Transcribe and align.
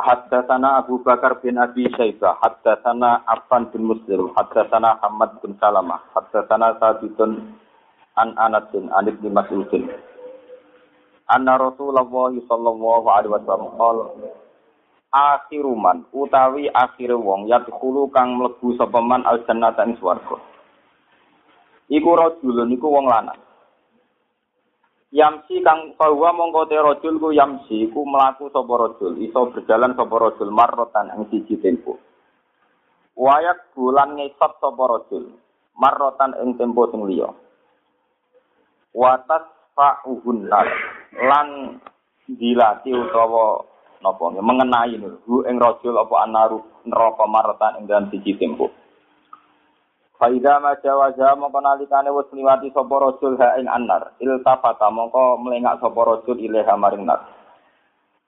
Haddatsana 0.00 0.80
Abu 0.80 1.04
Bakar 1.04 1.44
bin 1.44 1.60
Abi 1.60 1.84
Syaibah, 1.92 2.40
haddatsana 2.40 3.20
Affan 3.28 3.68
bin 3.68 3.84
Muslim, 3.84 4.32
haddatsana 4.32 4.96
Ahmad 5.04 5.36
bin 5.44 5.60
Salamah, 5.60 6.00
haddatsana 6.16 6.80
Sabitun 6.80 7.52
an 8.16 8.32
Anas 8.40 8.64
bin 8.72 8.88
An 8.88 9.04
bin 9.04 9.32
Mas'udin. 9.36 9.92
Anna 11.28 11.60
Rasulullah 11.60 12.08
sallallahu 12.08 13.06
alaihi 13.12 13.32
wasallam 13.36 13.70
qala 13.76 14.04
akhiru 15.12 15.76
utawi 16.16 16.70
akhir 16.72 17.14
wong 17.14 17.46
yadkhulu 17.46 18.08
kang 18.10 18.40
mlebu 18.40 18.74
sapa 18.80 18.98
man 19.04 19.22
al 19.28 19.42
jannata 19.44 19.84
ing 19.86 20.00
swarga. 20.00 20.38
Iku 21.90 22.10
rajulun 22.14 22.72
iku 22.72 22.86
wong 22.88 23.06
lanang. 23.10 23.38
Yamsi 25.10 25.58
kang 25.66 25.98
bahwa 25.98 26.30
mongko 26.30 26.70
te 26.70 26.78
rajul 26.78 27.18
ku 27.18 27.34
yamsi 27.34 27.90
ku 27.90 28.06
mlaku 28.06 28.46
sapa 28.54 28.70
rajul 28.78 29.18
iso 29.18 29.50
berjalan 29.50 29.98
sapa 29.98 30.14
rajul 30.14 30.54
marrotan 30.54 31.10
ing 31.18 31.26
siji 31.34 31.58
tempo. 31.58 31.98
Wayak 33.18 33.74
bulan 33.74 34.14
ngesot 34.14 34.62
sapa 34.62 34.82
rajul 34.86 35.34
marrotan 35.74 36.38
ing 36.38 36.54
tempo 36.54 36.86
sing 36.94 37.02
liya. 37.10 37.26
Watas 38.94 39.50
fa'uhun 39.74 40.46
lan 40.46 41.48
dilati 42.30 42.94
utawa 42.94 43.66
napa 44.06 44.30
mengenai 44.30 44.94
hu 45.26 45.42
ing 45.42 45.58
rajul 45.58 45.98
apa 45.98 46.22
anaru 46.22 46.62
neraka 46.86 47.26
marrotan 47.26 47.82
ing 47.82 47.90
dalam 47.90 48.06
siji 48.14 48.38
tempo. 48.38 48.70
Faida 50.20 50.60
majawaja 50.60 51.32
mongko 51.32 51.64
nalikane 51.64 52.12
wis 52.12 52.28
liwati 52.36 52.68
sapa 52.76 52.92
rajul 52.92 53.40
ha 53.40 53.56
ing 53.56 53.72
annar. 53.72 54.12
Iltafata 54.20 54.92
mongko 54.92 55.40
melengak 55.40 55.80
sapa 55.80 55.96
rajul 55.96 56.36
ilaha 56.36 56.76
maring 56.76 57.08
nar 57.08 57.24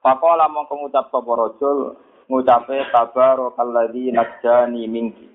Faqala 0.01 0.49
mongko 0.49 0.73
ngucap 0.73 1.13
sapa 1.13 1.31
rajul 1.37 1.93
ngucape 2.33 2.89
tabarakalladzi 2.89 4.09
najjani 4.09 4.89
minki. 4.89 5.29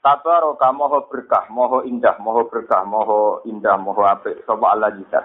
Tabaraka 0.00 0.70
moho 0.70 1.10
berkah 1.10 1.50
moho 1.50 1.82
indah 1.82 2.14
moho 2.22 2.46
berkah 2.46 2.86
moho 2.86 3.42
indah 3.42 3.74
moho 3.74 4.06
apik 4.06 4.46
sapa 4.46 4.70
Allah 4.70 4.94
jika. 4.94 5.20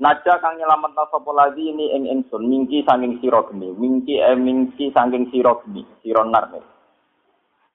Naja 0.00 0.40
kang 0.40 0.56
nyelametna 0.56 1.04
sapa 1.12 1.30
lagi 1.36 1.68
ini 1.68 1.92
ing 1.92 2.04
ingsun 2.08 2.48
mingki 2.48 2.80
saking 2.88 3.20
sira 3.20 3.44
geni 3.44 3.76
mingki 3.76 4.24
e 4.24 4.32
mingki 4.40 4.88
saking 4.96 5.28
sira 5.28 5.52
geni 5.62 5.84
sira 6.00 6.24
nar 6.24 6.48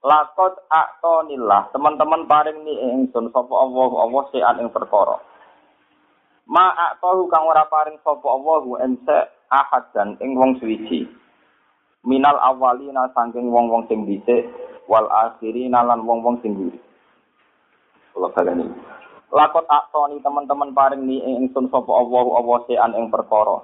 Lakot 0.02 0.66
aktonillah, 0.66 1.70
teman-teman 1.70 2.26
paring 2.26 2.66
ni 2.66 2.74
ingsun 2.74 3.30
sapa 3.30 3.54
Allah 3.54 3.90
Allah 4.02 4.24
sean 4.34 4.58
ing 4.58 4.74
perkara. 4.74 5.22
Ma 6.50 6.74
aktohu 6.90 7.30
kang 7.30 7.46
ora 7.46 7.70
paring 7.70 8.02
sapa 8.02 8.26
Allah 8.26 8.82
ense 8.82 9.18
ahad 9.54 9.94
dan 9.94 10.18
ing 10.18 10.34
wong 10.34 10.58
suwiji. 10.58 11.06
Minal 12.02 12.34
awalina 12.42 13.14
saking 13.14 13.54
wong-wong 13.54 13.86
sing 13.86 14.10
dhisik 14.10 14.50
wal 14.90 15.06
akhirina 15.06 15.86
lan 15.86 16.02
wong-wong 16.02 16.42
sing 16.42 16.58
mburi. 16.58 16.82
Kula 18.18 18.34
baleni. 18.34 18.74
Lakot 19.30 19.70
aktoni 19.70 20.18
teman-teman 20.26 20.74
paring 20.74 21.06
ni 21.06 21.22
ingsun 21.22 21.70
sapa 21.70 21.94
Allah 21.94 22.26
Allah 22.42 22.58
sean 22.66 22.98
ing 22.98 23.14
perkara. 23.14 23.62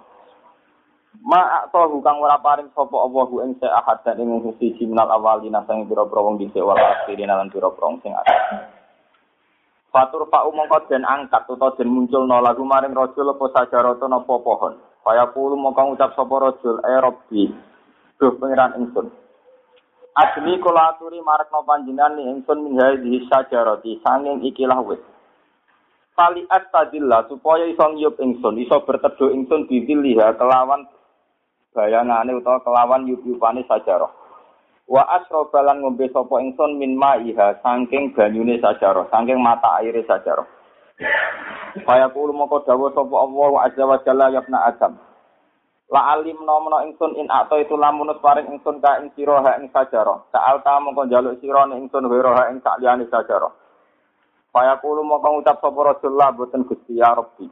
Ma 1.23 1.65
aktahu 1.65 2.03
kang 2.05 2.21
ora 2.21 2.37
paring 2.37 2.69
sapa 2.77 2.93
Allahu 2.93 3.41
ing 3.41 3.57
sa 3.57 3.81
ahad 3.81 4.05
dan 4.05 4.21
ing 4.21 4.43
siji 4.61 4.85
minal 4.85 5.09
awalina 5.09 5.65
sang 5.65 5.87
pira-pira 5.89 6.21
wong 6.21 6.37
dhisik 6.37 6.61
wal 6.61 6.77
akhirin 6.77 7.31
lan 7.31 7.49
pira-pira 7.49 7.97
sing 8.05 8.13
akhir. 8.13 8.69
Fatur 9.89 10.29
fa 10.29 10.45
mongko 10.45 10.85
den 10.91 11.07
angkat 11.07 11.47
utawa 11.49 11.73
den 11.79 11.89
munculno 11.89 12.37
lagu 12.43 12.61
maring 12.61 12.93
rajul 12.93 13.33
apa 13.33 13.45
sajarata 13.49 14.05
napa 14.05 14.35
pohon. 14.39 14.77
Kaya 15.01 15.31
kulo 15.33 15.55
mongko 15.57 15.95
ngucap 15.95 16.11
sapa 16.13 16.35
rajul 16.37 16.75
e 16.85 16.93
rabbi. 17.01 17.43
Duh 18.19 18.33
pangeran 18.37 18.77
ingsun. 18.77 19.07
Asli 20.17 20.57
kula 20.57 20.97
aturi 20.97 21.21
marekno 21.21 21.61
panjenengan 21.61 22.17
ni 22.17 22.25
ingsun 22.25 22.65
min 22.65 22.81
hadhihi 22.81 23.29
sajarati 23.29 24.01
sanging 24.01 24.41
ikilah 24.49 24.81
wit. 24.81 25.01
Pali 26.17 26.41
astadillah 26.49 27.29
supaya 27.29 27.69
iso 27.69 27.85
ngiyup 27.93 28.17
ingsun, 28.17 28.57
iso 28.57 28.81
berteduh 28.81 29.29
ingsun 29.29 29.69
bidiliha 29.69 30.33
kelawan 30.41 30.89
bayangane 31.77 32.33
utawa 32.33 32.57
kelawan 32.65 33.05
yubyupane 33.05 33.61
sajarah. 33.69 34.09
Wa 34.89 35.05
asrobalan 35.21 35.85
ngombe 35.85 36.09
sapa 36.09 36.41
ingsun 36.41 36.81
min 36.81 36.97
ma'iha 36.97 37.61
saking 37.61 38.17
banyune 38.17 38.57
sajarah, 38.57 39.05
saking 39.13 39.37
mata 39.37 39.77
aire 39.77 40.01
sajarah. 40.09 40.47
Kaya 41.85 42.09
kulo 42.09 42.33
moko 42.33 42.65
dawuh 42.65 42.89
sapa 42.97 43.13
Allah 43.13 43.49
azza 43.69 43.83
wa 43.85 44.01
jalla 44.01 44.33
ya 44.33 44.41
Adam. 44.41 44.97
La 45.87 46.17
alim 46.17 46.41
nomno 46.43 46.83
ingsun 46.83 47.15
in 47.15 47.29
ato 47.31 47.55
itu 47.61 47.77
lamunus 47.77 48.19
paring 48.19 48.49
ingsun 48.51 48.83
ka 48.83 48.99
ing 48.99 49.13
sira 49.15 49.39
ha 49.39 49.55
ing 49.61 49.71
sajarah. 49.71 50.27
Sa'al 50.33 50.59
ta 50.65 50.83
mongko 50.83 51.07
njaluk 51.07 51.39
sira 51.39 51.63
ing 51.69 51.87
ingsun 51.87 52.09
wira 52.11 52.33
ha 52.33 52.43
ing 52.51 52.59
sakliyane 52.59 53.07
sajarah. 53.07 53.53
Kaya 54.51 54.81
kulo 54.83 55.05
moko 55.05 55.37
ngucap 55.37 55.61
sapa 55.63 55.79
Rasulullah 55.79 56.33
boten 56.35 56.67
Gusti 56.67 56.97
ya 56.99 57.13
Rabbi. 57.13 57.47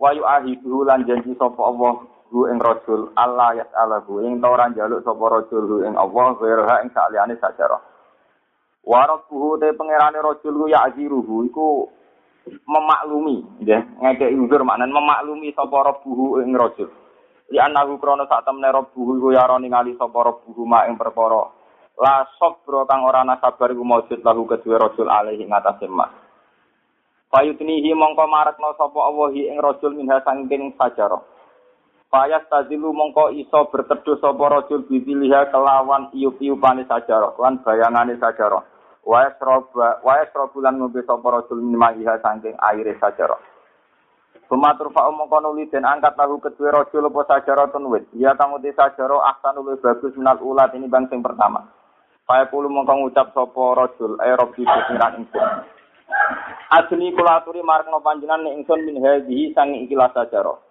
Wa 0.00 0.14
yu'ahidu 0.16 0.88
lan 0.88 1.04
janji 1.04 1.36
sapa 1.36 1.58
Allah 1.58 2.06
hu 2.34 2.50
ing 2.50 2.58
rajul 2.58 3.14
Allah 3.14 3.62
yas'alahu 3.62 4.26
ing 4.26 4.42
ta 4.42 4.50
ora 4.50 4.66
njaluk 4.66 5.06
sapa 5.06 5.22
rajul 5.22 5.62
hu 5.70 5.76
ing 5.86 5.94
Allah 5.94 6.34
wirha 6.34 6.82
ing 6.82 6.90
saliyane 6.90 7.38
sajarah. 7.38 7.78
Wa 8.82 9.06
te 9.62 9.68
pangerane 9.78 10.18
rajul 10.18 10.54
ku 10.58 10.66
ya 10.66 10.82
aziruhu 10.90 11.46
iku 11.46 11.86
memaklumi 12.66 13.62
nggih 13.62 14.02
ngekeki 14.02 14.34
uzur 14.34 14.66
maknane 14.66 14.90
memaklumi 14.90 15.54
sapa 15.54 15.94
rabbuhu 15.94 16.42
ing 16.42 16.58
rajul. 16.58 16.90
Li 17.54 17.62
anahu 17.62 18.02
krana 18.02 18.26
sak 18.26 18.42
temne 18.42 18.66
rabbuhu 18.66 19.22
iku 19.22 19.28
ya 19.30 19.46
ora 19.46 19.62
ningali 19.62 19.94
sapa 19.94 20.18
rabbuhu 20.18 20.66
ma 20.66 20.90
ing 20.90 20.98
perkara. 20.98 21.62
La 21.94 22.26
sabra 22.42 22.82
kang 22.90 23.06
ora 23.06 23.22
ana 23.22 23.38
sabar 23.38 23.70
iku 23.70 23.86
maujud 23.86 24.26
lahu 24.26 24.50
kedue 24.50 24.74
rajul 24.74 25.06
alaihi 25.06 25.46
ngatasé 25.46 25.86
mas 25.86 26.10
Fayutnihi 27.30 27.94
mongko 27.94 28.26
marakno 28.26 28.74
sapa 28.74 28.98
Allah 28.98 29.30
ing 29.30 29.62
rajul 29.62 29.94
minha 29.94 30.18
sangking 30.26 30.74
sajarah 30.74 31.33
Fayas 32.14 32.46
tazilu 32.46 32.94
mongko 32.94 33.34
iso 33.34 33.66
berteduh 33.74 34.22
sapa 34.22 34.46
rajul 34.46 34.86
bidiliha 34.86 35.50
kelawan 35.50 36.14
iup-iupane 36.14 36.86
sajarah, 36.86 37.34
lan 37.42 37.58
bayangane 37.66 38.14
sajarah. 38.22 38.62
Wa 39.02 39.26
yasroba 39.26 39.98
wa 39.98 40.22
yasrobulan 40.22 40.78
ngombe 40.78 41.02
sapa 41.02 41.26
rajul 41.26 41.58
minmahiha 41.58 42.22
saking 42.22 42.54
aire 42.70 42.94
sajarah. 43.02 43.42
Sumatur 44.46 44.94
fa 44.94 45.10
mongko 45.10 45.42
nuli 45.42 45.66
den 45.66 45.82
angkat 45.82 46.14
lahu 46.14 46.38
kedue 46.38 46.70
rajul 46.70 47.10
apa 47.10 47.20
sajarah 47.34 47.66
tun 47.74 47.90
wit. 47.90 48.06
Ya 48.14 48.38
kang 48.38 48.54
uti 48.54 48.70
sajarah 48.70 49.34
ahsan 49.34 49.58
luwih 49.58 49.82
bagus 49.82 50.14
minal 50.14 50.38
ulat 50.38 50.70
ini 50.78 50.86
bang 50.86 51.10
sing 51.10 51.18
pertama. 51.18 51.66
Kaya 52.30 52.46
kulo 52.46 52.70
mongko 52.70 52.94
ngucap 52.94 53.34
sapa 53.34 53.64
rajul 53.74 54.22
ay 54.22 54.38
rabbi 54.38 54.62
pengiran 54.62 55.18
ingsun. 55.18 55.50
Ajeni 56.78 57.10
kula 57.10 57.42
aturi 57.42 57.58
marang 57.66 57.98
panjenengan 58.06 58.54
ingsun 58.54 58.86
min 58.86 59.02
hadhihi 59.02 59.50
sangi 59.50 59.82
ikilah 59.82 60.14
sajarah. 60.14 60.62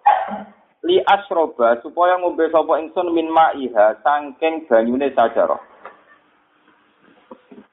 Li 0.84 1.00
asroba 1.00 1.80
supaya 1.80 2.20
ngombe 2.20 2.44
sapa 2.52 2.76
ingsun 2.84 3.08
min 3.16 3.32
ma'iha 3.32 4.04
saking 4.04 4.68
banyune 4.68 5.08
sajarah. 5.16 5.58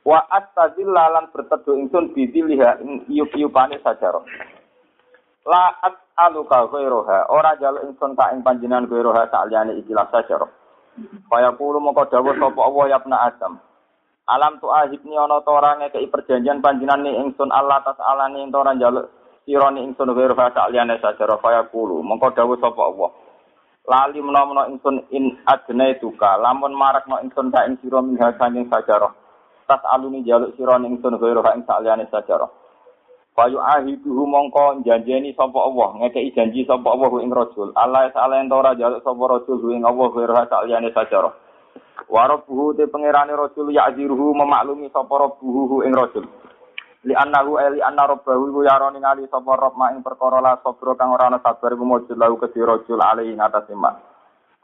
Wa 0.01 0.25
astazilla 0.31 1.11
lan 1.13 1.29
berteduh 1.29 1.75
ingsun 1.75 2.15
bidiliha 2.15 2.79
ing 2.81 3.05
iyup-iyupane 3.11 3.83
sajarah. 3.83 4.23
La 5.43 5.75
as'aluka 5.83 6.71
ghairoha 6.71 7.27
ora 7.27 7.59
jaluk 7.59 7.83
ingsun 7.91 8.15
ka 8.15 8.31
ing 8.31 8.47
panjenengan 8.47 8.87
ghairoha 8.87 9.27
saliyane 9.27 9.75
ikilah 9.83 10.07
sajarah. 10.07 10.47
Kaya 11.27 11.51
kulo 11.59 11.83
moko 11.83 12.07
dawuh 12.07 12.35
sapa 12.39 12.59
Allah 12.63 12.85
ya 12.95 12.99
Adam. 13.03 13.59
Alam 14.31 14.63
tu 14.63 14.71
ahibni 14.71 15.19
ana 15.19 15.43
ta 15.43 15.51
ora 15.51 15.75
ngekeki 15.83 16.07
perjanjian 16.07 16.63
panjenengan 16.63 17.27
ingsun 17.27 17.51
Allah 17.51 17.83
tas 17.83 17.99
ento 17.99 18.55
ora 18.55 18.71
jaluk 18.79 19.20
sirani 19.45 19.83
ingsun 19.83 20.09
wa 20.13 20.35
fa 20.37 20.53
ta'liyane 20.53 21.01
sajara 21.01 21.37
kaya 21.41 21.67
kulu 21.69 22.01
mongko 22.05 22.31
dawuh 22.37 22.57
sapa 22.61 22.81
Allah. 22.81 23.09
Lali 23.81 24.21
menawa 24.21 24.69
ingsun 24.69 25.09
in 25.09 25.41
adne 25.49 25.97
tuka 25.97 26.37
lamun 26.37 26.77
marakno 26.77 27.17
ingsun 27.25 27.49
ka 27.49 27.65
ing 27.65 27.81
sira 27.81 28.01
min 28.01 28.17
hasaning 28.21 28.69
sajara 28.69 29.09
tas 29.65 29.81
aluni 29.89 30.21
jaluk 30.21 30.53
sirani 30.53 30.85
ingsun 30.93 31.17
wa 31.17 31.41
fa 31.41 31.57
ing 31.57 31.65
ta'liyane 31.65 32.05
sajara 32.13 32.45
Bayu 33.31 33.63
ahiduhu 33.63 34.27
mongko 34.27 34.83
janjeni 34.83 35.31
sapa 35.33 35.55
Allah 35.55 35.95
ngekeki 36.03 36.35
janji 36.35 36.61
sapa 36.67 36.83
Allah 36.91 37.09
ing 37.23 37.31
rajul. 37.31 37.71
Allah 37.79 38.11
ta'ala 38.11 38.43
ento 38.43 38.59
ora 38.59 38.75
jaluk 38.75 39.01
sapa 39.01 39.23
rajul 39.23 39.71
ing 39.71 39.87
Allah 39.87 40.07
wa 40.11 40.35
fa 40.35 40.43
ta'liyane 40.51 40.91
sajara 40.91 41.31
Wa 42.11 42.27
rabbuhu 42.27 42.75
te 42.75 42.91
pangerane 42.91 43.31
rajul 43.31 43.71
ya'ziruhu 43.71 44.35
memaklumi 44.35 44.91
sapa 44.91 45.15
rabbuhu 45.15 45.87
ing 45.87 45.95
rajul. 45.95 46.27
Li 47.01 47.17
annahu 47.17 47.57
eli 47.57 47.81
anna 47.81 48.05
rabbahu 48.05 48.53
iku 48.53 48.61
yaro 48.61 48.93
ningali 48.93 49.25
sapa 49.25 49.57
rob 49.57 49.73
mak 49.73 49.97
ing 49.97 50.05
perkara 50.05 50.37
la 50.37 50.61
sabra 50.61 50.93
kang 50.93 51.09
ora 51.09 51.33
ana 51.33 51.41
sabar 51.41 51.73
iku 51.73 51.81
mujud 51.81 52.13
lahu 52.13 52.37
kedhi 52.37 52.61
rajul 52.61 53.01
alaihi 53.01 53.33
ing 53.33 53.41
atas 53.41 53.65
iman. 53.73 53.97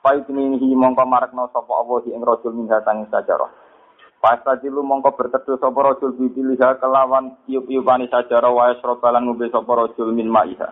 Faidnihi 0.05 0.77
mongko 0.77 1.01
marekno 1.09 1.49
sapa 1.49 1.71
Allah 1.73 2.05
ing 2.05 2.21
rajul 2.21 2.53
min 2.53 2.69
hatang 2.69 3.09
sajarah. 3.09 3.49
Pastajilu 4.21 4.85
mongko 4.85 5.17
berteduh 5.17 5.57
sapa 5.57 5.81
rajul 5.81 6.13
bibiliha 6.13 6.77
kelawan 6.77 7.41
tiup-tiupane 7.49 8.05
sajarah 8.05 8.53
wa 8.53 8.69
yasrobalan 8.69 9.25
ngombe 9.25 9.49
sapa 9.49 9.71
rajul 9.73 10.13
min 10.13 10.29
ma'iha. 10.29 10.69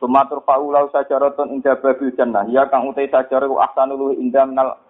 Sumatur 0.00 0.40
faulau 0.48 0.88
sajaratun 0.88 1.52
inda 1.52 1.76
babil 1.76 2.16
jannah. 2.16 2.48
Ya 2.48 2.64
kang 2.72 2.88
utai 2.88 3.12
sajarah 3.12 3.44
ku 3.44 3.60
ahsanul 3.60 4.16
indah 4.16 4.48
minal 4.48 4.80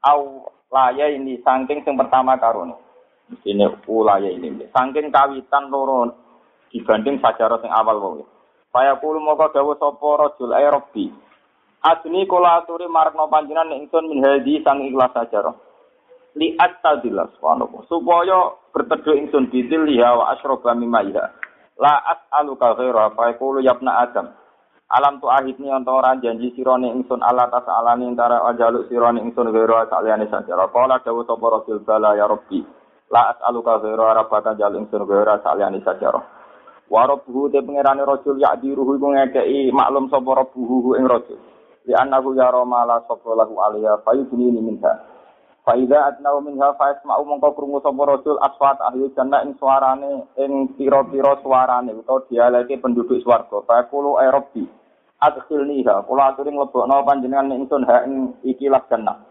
au 0.00 0.48
laya 0.72 1.12
ini 1.12 1.44
saking 1.44 1.84
sing 1.84 1.92
pertama 1.92 2.40
karone. 2.40 2.85
Ini 3.26 3.66
ulaya 3.90 4.30
ini. 4.30 4.70
Saking 4.70 5.10
kawitan 5.10 5.66
loro 5.66 6.14
dibanding 6.70 7.18
sajarah 7.18 7.58
sing 7.58 7.72
awal 7.74 7.98
wae. 7.98 8.24
Saya 8.70 9.00
kulo 9.02 9.18
moko 9.18 9.50
dawuh 9.50 9.74
sapa 9.80 10.08
rajul 10.20 10.52
ay 10.54 10.68
rabbi. 10.68 11.08
Adni 11.82 12.28
kula 12.28 12.62
aturi 12.62 12.86
marekno 12.86 13.26
panjenengan 13.26 13.72
ingsun 13.72 14.10
min 14.10 14.22
hadi 14.22 14.62
sang 14.62 14.84
ikhlas 14.84 15.10
sajarah. 15.16 15.54
Li 16.36 16.54
astadillah 16.54 17.32
subhanallah. 17.38 17.82
Supaya 17.88 18.52
berteduh 18.70 19.16
ingsun 19.16 19.48
bidil 19.48 19.90
ya 19.90 20.14
wa 20.14 20.36
asyroba 20.36 20.76
mimaiha. 20.76 21.24
La 21.80 21.94
as'aluka 22.04 22.76
ghaira 22.78 23.10
fa 23.16 23.32
yaqulu 23.32 23.64
ya 23.64 23.74
ibna 23.74 24.06
adam. 24.06 24.28
Alam 24.86 25.18
tu 25.18 25.26
ahidni 25.26 25.66
untuk 25.66 25.98
orang 25.98 26.22
janji 26.22 26.54
sirone 26.54 26.94
ingsun 26.94 27.18
ala 27.18 27.50
tas 27.50 27.66
alani 27.66 28.06
antara 28.06 28.44
ajaluk 28.54 28.86
sirone 28.86 29.18
ingsun 29.24 29.50
ghaira 29.50 29.88
saliyane 29.88 30.28
sajarah. 30.28 30.68
Qala 30.68 31.00
dawuh 31.00 31.24
sapa 31.24 31.46
rasul 31.48 31.80
bala 31.82 32.12
ya 32.14 32.28
rabbi. 32.28 32.75
La 33.06 33.30
as'aluka 33.30 33.78
ghaira 33.78 34.18
rabbaka 34.18 34.58
jaluk 34.58 34.90
ingsun 34.90 35.06
ghaira 35.06 35.38
saliyane 35.46 35.78
sajarah. 35.86 36.24
Wa 36.90 37.06
rabbuhu 37.06 37.50
te 37.50 37.62
pangerane 37.62 38.02
rajul 38.02 38.38
ya'diruhu 38.38 38.98
iku 38.98 39.06
ngekeki 39.14 39.70
maklum 39.70 40.10
sapa 40.10 40.42
rabbuhu 40.42 40.98
ing 40.98 41.06
rajul. 41.06 41.38
Li 41.86 41.94
annahu 41.94 42.34
yara 42.34 42.62
ma 42.66 42.82
la 42.82 43.02
sapa 43.06 43.30
lahu 43.34 43.58
alaiha 43.62 44.02
fayudni 44.02 44.50
minha. 44.54 44.90
Faida 45.66 46.14
atnau 46.14 46.42
minha 46.42 46.74
fa 46.78 46.94
yasma'u 46.94 47.22
mongko 47.26 47.54
krungu 47.54 47.78
sapa 47.82 48.02
rajul 48.06 48.38
aswat 48.42 48.78
ahli 48.82 49.06
jannah 49.14 49.42
ing 49.46 49.54
suarane 49.58 50.30
ing 50.38 50.74
pira-pira 50.74 51.38
suarane 51.42 51.94
utawa 51.94 52.26
dialeke 52.26 52.78
penduduk 52.82 53.22
swarga. 53.22 53.62
Fa 53.66 53.86
kulo 53.86 54.18
ay 54.18 54.30
rabbi 54.34 54.66
adkhilniha 55.22 56.06
kula 56.06 56.34
aturi 56.34 56.50
mlebokno 56.50 57.06
panjenengan 57.06 57.54
ingsun 57.54 57.86
ha 57.86 58.02
ing 58.02 58.34
ikilah 58.46 58.82
jannah. 58.90 59.22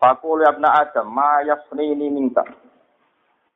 Fa 0.00 0.16
kulo 0.20 0.44
ya 0.44 0.56
adam 0.56 1.08
ma 1.12 1.44
yasrini 1.44 2.08
minka. 2.08 2.44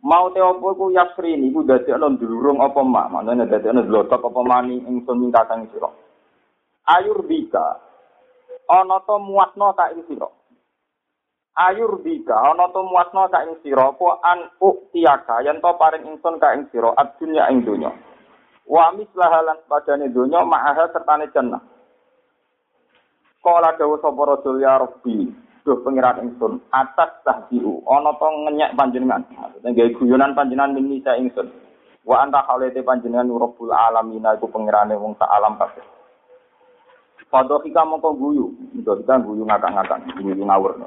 Mau 0.04 0.28
te 0.36 0.40
opo 0.44 0.76
ku 0.76 0.92
yasrini 0.92 1.48
ku 1.48 1.64
dadi 1.64 1.88
ana 1.88 2.12
ndulurung 2.12 2.60
apa 2.60 2.84
mak, 2.84 3.08
maknane 3.08 3.48
dadi 3.48 3.72
ana 3.72 3.80
apa 3.88 4.40
mani 4.44 4.84
ingsun 4.84 5.16
minta 5.16 5.48
kang 5.48 5.64
sira. 5.72 5.88
Ayur 6.84 7.24
bika 7.24 7.80
ana 8.68 9.00
to 9.08 9.16
muatno 9.16 9.72
tak 9.72 9.96
ing 9.96 10.04
sira. 10.04 10.28
ayur 11.54 12.02
bika 12.02 12.34
ana 12.34 12.66
to 12.74 12.82
muasna 12.82 13.30
ka 13.30 13.46
ing 13.46 13.54
sira? 13.62 13.94
Apa 13.94 14.18
an 14.26 14.50
uktiaka? 14.58 15.46
Yen 15.46 15.62
to 15.62 15.70
paring 15.78 16.04
ingsun 16.04 16.42
ka 16.42 16.54
ing 16.54 16.66
sira? 16.74 16.90
Adunya 16.98 17.46
ing 17.50 17.62
donya. 17.62 17.94
Wa 18.66 18.90
mislaha 18.96 19.44
lan 19.44 19.58
padane 19.70 20.10
donya 20.10 20.42
ma'aha 20.42 20.90
sertane 20.90 21.30
jannah. 21.30 21.62
Kala 23.44 23.76
dawuh 23.76 24.00
sapa 24.00 24.22
rasul 24.24 24.56
ya 24.64 24.80
rabbi 24.80 25.28
duh 25.64 25.81
pengiran 25.81 26.20
ingsun. 26.20 26.61
Atas 26.70 27.25
tahdiu 27.25 27.81
ana 27.88 28.12
to 28.20 28.28
ngenyek 28.28 28.76
panjenengan. 28.76 29.25
Maksudnya 29.32 29.72
gawe 29.72 29.90
guyonan 29.96 30.37
panjenengan 30.37 30.76
mini 30.76 31.00
sa 31.00 31.16
ingsun. 31.16 31.49
Wa 32.05 32.20
anta 32.20 32.44
khalete 32.44 32.84
panjenengan 32.84 33.32
rabbul 33.32 33.72
alamin 33.72 34.28
iku 34.37 34.46
pengirane 34.52 34.93
wong 35.00 35.16
sak 35.16 35.32
alam 35.32 35.56
kabeh. 35.56 35.81
Padha 37.32 37.56
kita 37.64 37.82
mongko 37.82 38.14
guyu, 38.14 38.46
kita 38.78 39.19
guyu 39.19 39.43
ngakak-ngakak, 39.43 40.06
guyu 40.22 40.38
ngawur. 40.38 40.78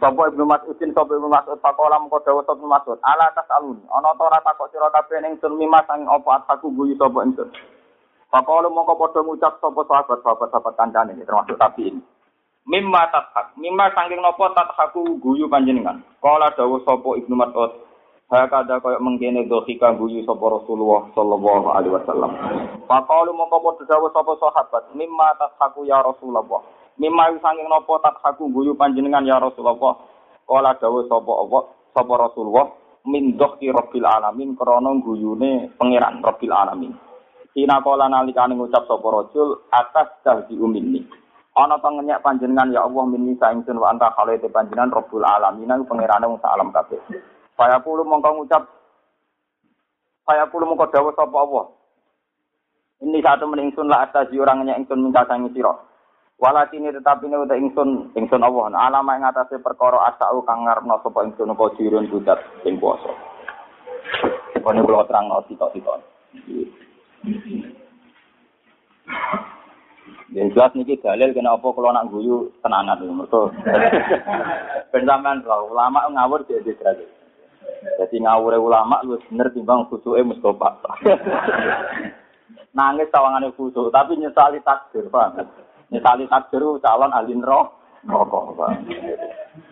Sapa 0.00 0.26
Ibnu 0.26 0.42
Mas'udin 0.42 0.90
sapa 0.90 1.14
Ibnu 1.14 1.30
Mas'ud 1.30 1.60
pakola 1.62 2.02
mengko 2.02 2.18
dawuh 2.24 2.42
sapa 2.42 2.58
Ibnu 2.58 2.66
Mas'ud. 2.66 2.98
Ala 3.04 3.30
tasalun 3.36 3.78
ana 3.92 4.10
ta 4.16 4.24
ora 4.26 4.42
takok 4.42 4.72
sira 4.74 4.90
kabeh 4.90 5.22
ning 5.22 5.38
sun 5.38 5.54
mimas 5.54 5.86
sang 5.86 6.02
apa 6.10 6.42
ataku 6.42 6.72
guyu 6.74 6.98
sapa 6.98 7.22
ingsun. 7.22 7.46
Pakola 8.32 8.66
mongko 8.72 8.98
padha 8.98 9.20
ngucap 9.22 9.60
sapa 9.62 9.80
sahabat 9.86 10.18
sahabat 10.24 10.74
kancane 10.74 11.14
termasuk 11.14 11.54
tapi 11.60 11.94
ini 11.94 12.00
Mimma 12.64 13.12
tathak 13.12 13.52
mimma 13.60 13.92
saking 13.92 14.24
napa 14.24 14.48
tathaku 14.56 15.20
guyu 15.20 15.48
panjenengan 15.52 16.00
kala 16.24 16.48
dawuh 16.56 16.80
sapa 16.84 17.20
Ibnu 17.20 17.36
Mas'ud 17.36 17.84
Hakada 18.24 18.80
kaya 18.80 18.96
mengkene 19.04 19.44
dohika 19.44 19.92
guyu 19.94 20.24
sapa 20.24 20.40
Rasulullah 20.48 21.12
sallallahu 21.12 21.66
alaihi 21.76 21.92
wasallam. 21.92 22.32
Pakola 22.88 23.30
mongko 23.36 23.60
padha 23.60 23.84
dawuh 23.84 24.08
sapa 24.16 24.32
sahabat 24.40 24.96
mimma 24.96 25.36
tathaku 25.36 25.84
ya 25.84 26.00
Rasulullah 26.00 26.64
Mimma 26.96 27.36
sanging 27.42 27.68
napa 27.68 28.00
tak 28.00 28.16
haku 28.24 28.48
guyu 28.48 28.72
panjenengan 28.80 29.28
ya 29.28 29.36
Rasulullah. 29.36 30.00
Kala 30.48 30.72
dawuh 30.80 31.04
sapa 31.04 31.32
apa 31.46 31.58
sapa 31.92 32.12
Rasulullah 32.16 32.66
min 33.04 33.36
dhaqi 33.36 33.68
rabbil 33.68 34.08
alamin 34.08 34.56
krana 34.56 34.90
guyune 35.04 35.70
pangeran 35.76 36.24
rabbil 36.24 36.54
alamin. 36.54 36.92
Sina 37.52 37.84
kala 37.84 38.08
nalikane 38.08 38.56
ngucap 38.56 38.88
sapa 38.88 39.04
rajul 39.04 39.68
atas 39.68 40.08
tahdi 40.24 40.56
umini. 40.56 41.04
Ana 41.54 41.78
pengenyak 41.78 42.18
panjenengan 42.18 42.74
ya 42.74 42.82
Allah 42.82 43.06
minni 43.06 43.38
saingsun 43.38 43.78
wa 43.78 43.94
anta 43.94 44.10
khalate 44.18 44.50
panjenengan 44.50 44.90
rabbul 44.90 45.22
alamin 45.22 45.70
iku 45.70 45.86
pangerane 45.94 46.26
wong 46.26 46.42
alam 46.42 46.74
kabeh. 46.74 46.98
Saya 47.54 47.78
kulo 47.78 48.02
mongko 48.02 48.42
ngucap 48.42 48.66
saya 50.26 50.50
kulo 50.50 50.66
mongko 50.66 50.90
dawuh 50.90 51.14
sapa 51.14 51.36
Allah. 51.38 51.66
Ini 53.06 53.22
satu 53.22 53.46
meningsun 53.46 53.86
lah 53.86 54.10
atas 54.10 54.34
orangnya 54.34 54.74
ingsun 54.74 54.98
minta 54.98 55.22
sangi 55.30 55.54
sira. 55.54 55.70
Walakin 56.42 56.90
tetapi 56.90 57.30
ini 57.30 57.38
udah 57.38 57.54
ingsun 57.54 58.10
ingsun 58.18 58.42
Allah. 58.42 58.74
Nah, 58.74 58.90
alama 58.90 59.14
yang 59.14 59.30
atasnya 59.30 59.62
perkara 59.62 60.10
asau 60.10 60.42
kang 60.42 60.66
ngarepno 60.66 60.98
sapa 61.06 61.22
ingsun 61.22 61.54
apa 61.54 61.70
jirun 61.78 62.10
budak 62.10 62.42
ing 62.66 62.82
kuasa. 62.82 63.14
Kone 64.58 64.82
kula 64.82 65.06
terang 65.06 65.30
no 65.30 65.38
sitok-sitok. 65.46 66.02
Yang 70.32 70.56
jelas 70.56 70.72
niki 70.72 70.96
dalil 71.04 71.36
kena 71.36 71.60
apa 71.60 71.68
kalau 71.68 71.92
nak 71.92 72.08
guyu 72.08 72.48
tenanan 72.64 72.96
lho 73.04 73.12
mergo. 73.12 73.52
Ben 74.94 75.04
sampean 75.04 75.44
ulama 75.44 76.08
ngawur 76.08 76.48
dia 76.48 76.64
derajat. 76.64 77.04
Jadi 78.00 78.16
ngawure 78.24 78.56
ulama 78.56 79.04
lu 79.04 79.20
bener 79.28 79.52
timbang 79.52 79.84
khusuke 79.92 80.24
Mustofa. 80.24 80.80
Nangis 82.78 83.12
tawangane 83.12 83.54
khusuk 83.54 83.92
tapi 83.94 84.18
nyesali 84.18 84.58
takdir, 84.64 85.06
paham? 85.12 85.46
Misalnya 85.92 86.26
takdir 86.26 86.64
calon 86.80 87.14
ahli 87.14 87.34
rokok. 87.38 88.58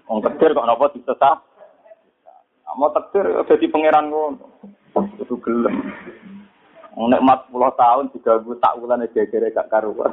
Wong 0.06 0.18
takdir 0.20 0.52
kok 0.52 0.66
napa 0.68 0.92
disesat? 0.92 1.38
Mau 2.76 2.88
takdir 2.92 3.26
jadi 3.48 3.66
pangeran 3.68 4.08
ngono. 4.08 4.46
Itu 5.18 5.40
gelem. 5.40 5.92
Nek 6.92 7.24
mat 7.24 7.48
puluh 7.48 7.72
tahun 7.72 8.12
diganggu 8.12 8.52
tak 8.60 8.76
ulane 8.76 9.08
gegere 9.08 9.48
gak 9.48 9.72
karuan. 9.72 10.12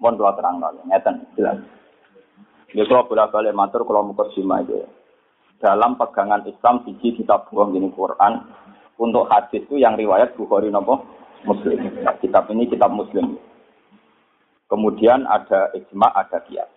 Mohon 0.00 0.18
dua 0.20 0.30
terang 0.36 0.56
nol, 0.60 0.80
ngeten 0.88 1.24
jelas. 1.36 1.60
Ya 2.74 2.82
kalau 2.90 3.06
bolak 3.06 3.30
balik 3.30 3.54
matur 3.54 3.86
kalau 3.86 4.10
mau 4.10 4.26
aja. 4.26 4.78
Dalam 5.62 5.94
pegangan 5.96 6.42
Islam 6.44 6.82
siji 6.84 7.14
kita 7.16 7.46
buang 7.48 7.72
gini 7.72 7.88
Quran 7.94 8.42
untuk 8.98 9.30
hadis 9.30 9.64
itu 9.64 9.78
yang 9.78 9.94
riwayat 9.94 10.34
Bukhari 10.34 10.68
nopo 10.68 11.06
Muslim. 11.46 11.78
Nah, 12.02 12.18
kitab 12.18 12.50
ini 12.50 12.66
kitab 12.66 12.90
Muslim. 12.90 13.38
Kemudian 14.66 15.28
ada 15.28 15.70
ijma, 15.76 16.10
ada 16.10 16.42
kias. 16.44 16.68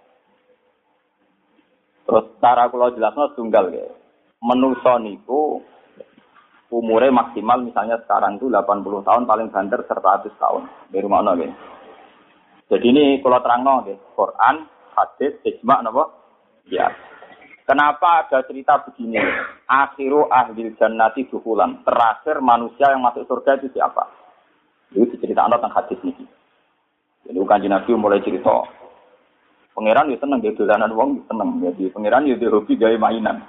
Terus 2.05 2.29
cara 2.39 2.69
kalau 2.69 2.93
jelasnya 2.93 3.33
tunggal 3.33 3.73
ya. 3.73 3.89
Menuso 4.39 4.93
niku 5.01 5.65
umurnya 6.67 7.15
maksimal 7.15 7.63
misalnya 7.63 7.99
sekarang 8.03 8.39
itu 8.39 8.51
80 8.51 9.07
tahun 9.07 9.23
paling 9.23 9.47
banter 9.51 9.79
100 9.87 10.27
tahun. 10.35 10.63
Di 10.91 10.99
rumah 10.99 11.23
ya. 11.35 11.47
Jadi 12.67 12.85
ini 12.91 13.03
kalau 13.23 13.39
terang 13.39 13.63
ya. 13.87 13.95
Quran, 14.15 14.55
hadis, 14.95 15.39
ijma, 15.47 15.79
nopo, 15.83 16.11
ya. 16.67 16.91
Kenapa 17.67 18.23
ada 18.23 18.47
cerita 18.47 18.79
begini? 18.79 19.19
Akhiru 19.67 20.31
ahli 20.31 20.71
jannati 20.79 21.27
dukulan. 21.27 21.83
Terakhir 21.83 22.39
manusia 22.39 22.95
yang 22.95 23.03
masuk 23.03 23.27
surga 23.27 23.59
itu 23.59 23.75
siapa? 23.75 24.07
Itu 24.95 25.03
diceritakan 25.11 25.59
tentang 25.59 25.75
hadis 25.75 25.99
ini. 25.99 26.23
Jadi 27.27 27.35
bukan 27.43 27.67
Nabi 27.67 27.91
mulai 27.99 28.23
cerita. 28.23 28.63
Pangeran 29.75 30.09
itu 30.09 30.23
seneng 30.23 30.39
gitu 30.41 30.63
dolanan 30.63 30.95
wong 30.95 31.09
seneng. 31.27 31.59
Jadi 31.59 31.91
pangeran 31.91 32.23
itu 32.25 32.47
hobi 32.47 32.79
gaya 32.79 32.95
mainan. 32.95 33.43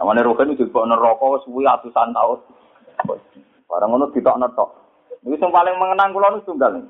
Namanya 0.00 0.24
rokan 0.24 0.56
itu 0.56 0.64
bawa 0.72 0.96
neraka 0.96 1.44
suwi 1.44 1.60
ratusan 1.60 2.16
tahun. 2.16 2.40
Barang 3.68 3.88
ngono 3.92 4.08
ditok 4.16 4.40
netok. 4.40 4.70
Ini 5.28 5.36
yang 5.36 5.52
paling 5.52 5.76
mengenang 5.76 6.16
kula 6.16 6.32
nu 6.32 6.40
tunggal. 6.48 6.80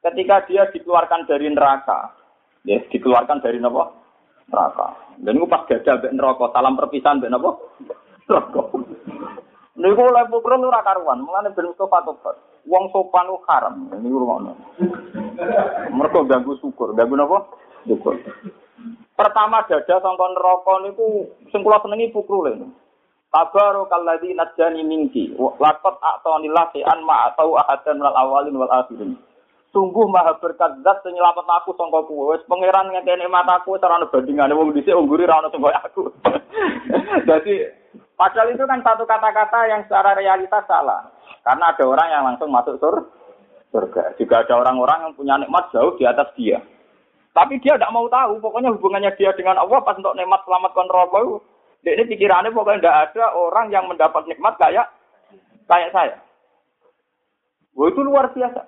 Ketika 0.00 0.48
dia 0.48 0.64
dikeluarkan 0.72 1.28
dari 1.28 1.52
neraka, 1.52 2.16
ya 2.64 2.80
dikeluarkan 2.88 3.44
dari 3.44 3.60
apa? 3.60 3.92
neraka. 4.48 4.88
Dan 5.20 5.36
itu 5.36 5.44
pas 5.44 5.68
gajah 5.68 6.00
mbek 6.00 6.14
neraka, 6.16 6.44
salam 6.56 6.78
perpisahan 6.80 7.20
mbek 7.20 7.28
napa? 7.28 7.50
Neraka. 8.24 8.62
Niku 9.78 10.02
oleh 10.02 10.24
pukul 10.26 10.58
ora 10.64 10.80
karuan, 10.82 11.22
mulane 11.22 11.52
ben 11.52 11.68
Mustafa 11.70 12.02
tobat. 12.02 12.36
Wong 12.64 12.90
sopan 12.90 13.30
ku 13.30 13.38
haram, 13.46 13.92
ini 13.94 14.08
rumono. 14.08 14.56
Mereka 15.92 16.26
ganggu 16.26 16.56
syukur, 16.58 16.96
ganggu 16.96 17.14
napa? 17.14 17.44
Syukur. 17.84 18.16
Pertama 19.18 19.66
dada 19.66 19.98
sangka 19.98 20.26
neraka 20.30 20.74
niku 20.86 21.26
sing 21.50 21.66
kula 21.66 21.82
senengi 21.82 22.14
pukrule. 22.14 22.54
Tabarakalladzi 23.34 24.30
najjani 24.30 24.86
minki. 24.86 25.34
Laqad 25.34 25.98
a'tanillah 25.98 26.70
an 26.86 27.02
ma 27.02 27.26
atau 27.26 27.58
ahadan 27.58 27.98
minal 27.98 28.14
awalin 28.14 28.54
wal 28.54 28.70
akhirin. 28.70 29.18
Sungguh 29.74 30.06
maha 30.06 30.38
berkat 30.38 30.80
zat 30.86 31.02
sing 31.02 31.18
aku 31.18 31.74
sangka 31.74 32.06
kuwe. 32.06 32.38
Wis 32.38 32.46
pangeran 32.46 32.94
ngekene 32.94 33.26
mataku 33.26 33.74
ora 33.74 33.98
ana 33.98 34.06
bandingane 34.06 34.54
wong 34.54 34.70
dhisik 34.70 34.94
ungguri 34.94 35.26
ra 35.26 35.42
ono 35.42 35.50
sing 35.50 35.66
aku. 35.66 36.14
Jadi 37.28 37.54
padahal 38.14 38.54
itu 38.54 38.62
kan 38.70 38.86
satu 38.86 39.02
kata-kata 39.02 39.66
yang 39.66 39.82
secara 39.90 40.14
realitas 40.14 40.62
salah. 40.70 41.10
Karena 41.42 41.74
ada 41.74 41.84
orang 41.84 42.08
yang 42.14 42.22
langsung 42.22 42.54
masuk 42.54 42.78
sur 42.78 43.10
surga. 43.74 44.14
Juga 44.14 44.46
ada 44.46 44.62
orang-orang 44.62 45.10
yang 45.10 45.12
punya 45.18 45.34
nikmat 45.42 45.74
jauh 45.74 45.98
di 45.98 46.06
atas 46.06 46.30
dia. 46.38 46.62
Tapi 47.38 47.62
dia 47.62 47.78
tidak 47.78 47.94
mau 47.94 48.10
tahu, 48.10 48.42
pokoknya 48.42 48.74
hubungannya 48.74 49.14
dia 49.14 49.30
dengan 49.38 49.62
Allah 49.62 49.78
pas 49.86 49.94
untuk 49.94 50.18
nikmat 50.18 50.42
selamat 50.42 50.74
kontrol 50.74 51.38
ini 51.86 52.02
pikirannya 52.10 52.50
pokoknya 52.50 52.82
tidak 52.82 52.98
ada 53.10 53.24
orang 53.38 53.70
yang 53.70 53.86
mendapat 53.86 54.26
nikmat 54.26 54.58
kayak 54.58 54.90
kayak 55.70 55.94
saya. 55.94 56.18
Wah 57.78 57.86
itu 57.86 58.00
luar 58.02 58.34
biasa. 58.34 58.66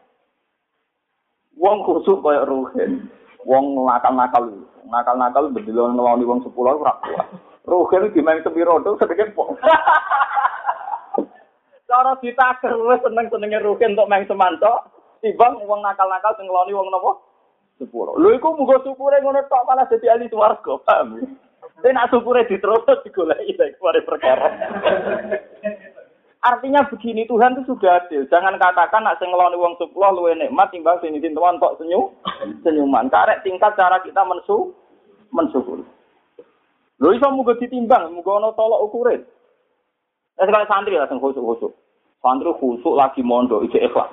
Wong 1.59 1.83
khusuk 1.83 2.23
kayak 2.23 2.47
ruhen. 2.47 3.11
Wong 3.43 3.83
nakal-nakal. 3.83 4.47
Nakal-nakal 4.87 5.51
berdilo 5.51 5.91
ngelawani 5.91 6.25
wong 6.25 6.41
sepuluh 6.47 6.79
ora 6.79 6.95
kuat. 7.03 7.27
Ruhen 7.67 8.15
dimain 8.15 8.39
sepiro 8.47 8.79
tuh 8.87 8.95
sedikit 9.03 9.35
pok. 9.35 9.59
Cara 11.91 12.15
ditaker 12.23 12.79
wis 12.87 13.03
seneng-senenge 13.03 13.59
ruhen 13.67 13.99
untuk 13.99 14.07
main 14.07 14.23
semanto. 14.31 14.87
Timbang 15.19 15.59
wong 15.67 15.83
nakal-nakal 15.83 16.39
sing 16.39 16.47
ngelawani 16.47 16.79
wong 16.79 16.89
nopo? 16.95 17.30
Sepuluh. 17.81 18.13
Lho 18.21 18.37
iku 18.37 18.53
muga 18.61 18.77
syukure 18.85 19.17
ngono 19.25 19.41
tok 19.49 19.65
malah 19.65 19.89
dadi 19.89 20.05
ahli 20.05 20.29
swarga, 20.29 20.77
paham? 20.85 21.17
Tapi 21.81 21.97
nak 21.97 22.13
syukure 22.13 22.45
diterus 22.45 22.85
digoleki 22.85 23.57
dari 23.57 24.01
perkara. 24.05 24.53
Artinya 26.41 26.85
begini, 26.89 27.25
Tuhan 27.25 27.57
itu 27.57 27.73
sudah 27.73 28.05
adil. 28.05 28.29
Jangan 28.29 28.61
katakan 28.61 29.05
nak 29.05 29.17
sing 29.17 29.33
ngeloni 29.33 29.57
wong 29.57 29.81
sepuluh 29.81 30.13
luwe 30.13 30.37
nikmat 30.37 30.69
timbang 30.73 31.01
sing 31.01 31.17
izin 31.17 31.33
Tuhan 31.33 31.57
tok 31.57 31.81
senyum, 31.81 32.13
senyuman. 32.61 33.09
Karek 33.09 33.41
tingkat 33.49 33.73
cara 33.77 33.97
kita 34.05 34.25
mensu 34.29 34.77
mensyukuri. 35.33 35.85
Lho 37.01 37.17
iso 37.17 37.33
muga 37.33 37.57
ditimbang, 37.57 38.13
muga 38.13 38.45
ana 38.45 38.53
tolok 38.57 38.93
ukure. 38.93 39.25
Eh 40.37 40.45
sekali 40.45 40.69
santri 40.69 41.01
lah 41.01 41.09
sing 41.09 41.17
khusuk-khusuk. 41.17 41.73
Santri 42.21 42.53
khusuk 42.61 42.93
lagi 42.93 43.25
mondok 43.25 43.65
ijek 43.69 43.89
ikhlas. 43.89 44.09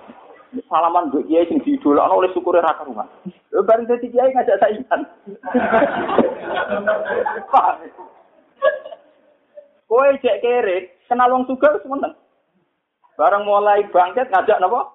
Salaman 0.66 1.14
mbek 1.14 1.30
kiai 1.30 1.46
sing 1.46 1.62
didolakno 1.62 2.18
oleh 2.18 2.34
syukure 2.34 2.62
ra 2.62 2.74
karuan. 2.74 3.06
Lho 3.54 3.62
bareng 3.62 3.86
dadi 3.86 4.10
kiai 4.10 4.34
ngajak 4.34 4.58
saingan. 4.58 5.06
Kowe 9.88 10.04
cek 10.20 10.44
kere, 10.44 11.00
kenal 11.08 11.32
wong 11.32 11.48
sugih 11.48 11.72
wis 11.78 11.86
meneng. 11.88 12.12
Bareng 13.16 13.48
mulai 13.48 13.88
bangkit 13.88 14.28
ngajak 14.28 14.60
napa? 14.60 14.92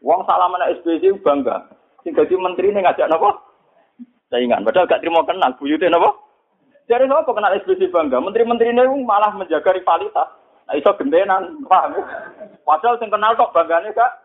Wong 0.00 0.24
salaman 0.24 0.72
SBC 0.80 1.20
bangga. 1.20 1.68
Sing 2.02 2.16
dadi 2.16 2.32
menteri 2.38 2.72
ini 2.72 2.80
ngajak 2.80 3.12
napa? 3.12 3.36
Saingan. 4.32 4.64
Padahal 4.64 4.88
gak 4.88 5.04
terima 5.04 5.20
kenal, 5.28 5.52
buyute 5.60 5.84
napa? 5.92 6.16
Jadi 6.90 7.06
sapa 7.06 7.30
kenal 7.30 7.54
SBC 7.62 7.94
bangga? 7.94 8.18
Menteri-menteri 8.18 8.74
ini 8.74 9.06
malah 9.06 9.30
menjaga 9.38 9.70
rivalitas. 9.70 10.41
Nah, 10.66 10.74
iso 10.78 10.90
gendenan, 10.94 11.62
paham? 11.66 11.98
Padahal 12.62 12.96
sing 13.02 13.10
kenal 13.10 13.34
kok 13.34 13.50
banggane 13.50 13.90
gak 13.92 14.22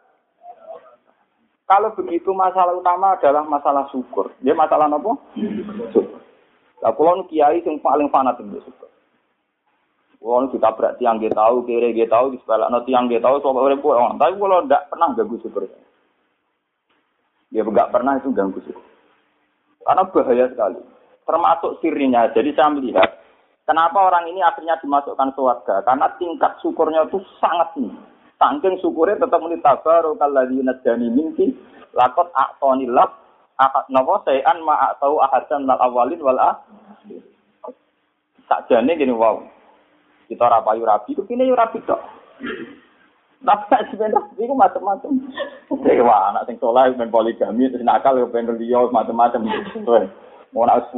kalau 1.67 1.91
begitu 1.99 2.31
masalah 2.31 2.71
utama 2.79 3.19
adalah 3.19 3.43
masalah 3.43 3.91
syukur. 3.91 4.31
Dia 4.39 4.55
masalah 4.55 4.87
apa? 4.87 5.11
Syukur. 5.91 6.23
Lah 6.79 6.95
kula 6.95 7.27
kiai 7.27 7.59
sing 7.67 7.83
paling 7.83 8.07
fanatik 8.07 8.47
syukur. 8.63 8.87
Wong 10.23 10.49
ditabrak 10.49 10.97
tiang 10.97 11.19
dia 11.19 11.29
tahu, 11.29 11.67
kiri 11.67 11.93
dia 11.93 12.09
tahu, 12.09 12.33
di 12.33 12.41
sebelah 12.41 12.71
no 12.73 12.81
tiang 12.87 13.05
dia 13.11 13.21
tahu, 13.21 13.37
urip 13.43 13.83
orang. 13.83 14.17
Tapi 14.17 14.33
kalau 14.39 14.63
tidak 14.63 14.87
pernah 14.89 15.07
ganggu 15.13 15.37
syukur. 15.43 15.63
Dia 17.51 17.63
enggak 17.67 17.91
pernah 17.91 18.15
itu 18.15 18.31
ganggu 18.31 18.59
syukur. 18.63 18.87
Karena 19.83 20.03
bahaya 20.07 20.45
sekali. 20.47 20.79
Termasuk 21.27 21.71
sirinya. 21.83 22.31
Jadi 22.31 22.49
saya 22.55 22.71
melihat 22.71 23.09
kenapa 23.67 23.99
orang 23.99 24.31
ini 24.31 24.39
akhirnya 24.39 24.79
dimasukkan 24.79 25.35
surga. 25.35 25.83
Karena 25.83 26.07
tingkat 26.15 26.57
syukurnya 26.63 27.05
itu 27.11 27.19
sangat 27.43 27.75
tinggi. 27.75 27.99
Saking 28.39 28.79
syukurnya 28.79 29.19
tetap 29.19 29.41
muni 29.43 29.59
tabaru 29.59 30.15
kalladzi 30.15 30.61
najani 30.61 31.09
minki 31.09 31.57
lakot 31.97 32.29
a'tonillah 32.37 33.09
akad 33.57 33.89
napa 33.89 34.21
sayan 34.29 34.61
ma 34.61 34.93
atau 34.93 35.17
ahadan 35.19 35.65
lal 35.65 35.81
awalin 35.81 36.21
wal 36.21 36.37
akhir. 36.37 37.21
Sakjane 38.47 38.95
gini 38.95 39.11
wow. 39.11 39.43
Kita 40.27 40.47
ora 40.47 40.59
rabi, 40.61 41.15
kene 41.27 41.47
yo 41.47 41.55
rabi 41.55 41.81
tok. 41.87 41.99
Tapi 43.37 43.79
sebenarnya 43.93 44.33
itu 44.33 44.53
macam-macam. 44.53 45.11
Dewa 45.85 46.33
anak 46.33 46.49
sing 46.49 46.57
soleh 46.57 46.89
main 46.97 47.13
poligami, 47.13 47.69
terus 47.69 47.85
nakal 47.85 48.17
pengen 48.33 48.57
liya 48.59 48.89
macam-macam. 48.89 49.45
Mau 50.51 50.65
nak 50.65 50.89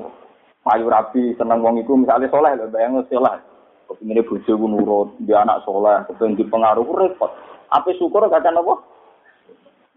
payu 0.70 0.86
rabi 0.86 1.34
seneng 1.34 1.66
wong 1.66 1.82
iku 1.82 1.98
misalnya 1.98 2.30
soleh 2.30 2.54
lho 2.54 2.70
bayang 2.70 3.02
soleh. 3.10 3.42
Kepingin 3.90 4.22
bojo 4.22 4.54
ku 4.54 4.66
nurut, 4.70 5.10
dia 5.26 5.42
anak 5.42 5.66
soleh, 5.66 6.06
kepingin 6.06 6.38
dipengaruh 6.38 6.86
repot. 6.86 7.34
Apa 7.74 7.90
syukur 7.98 8.30
kakak 8.30 8.54
apa? 8.54 8.74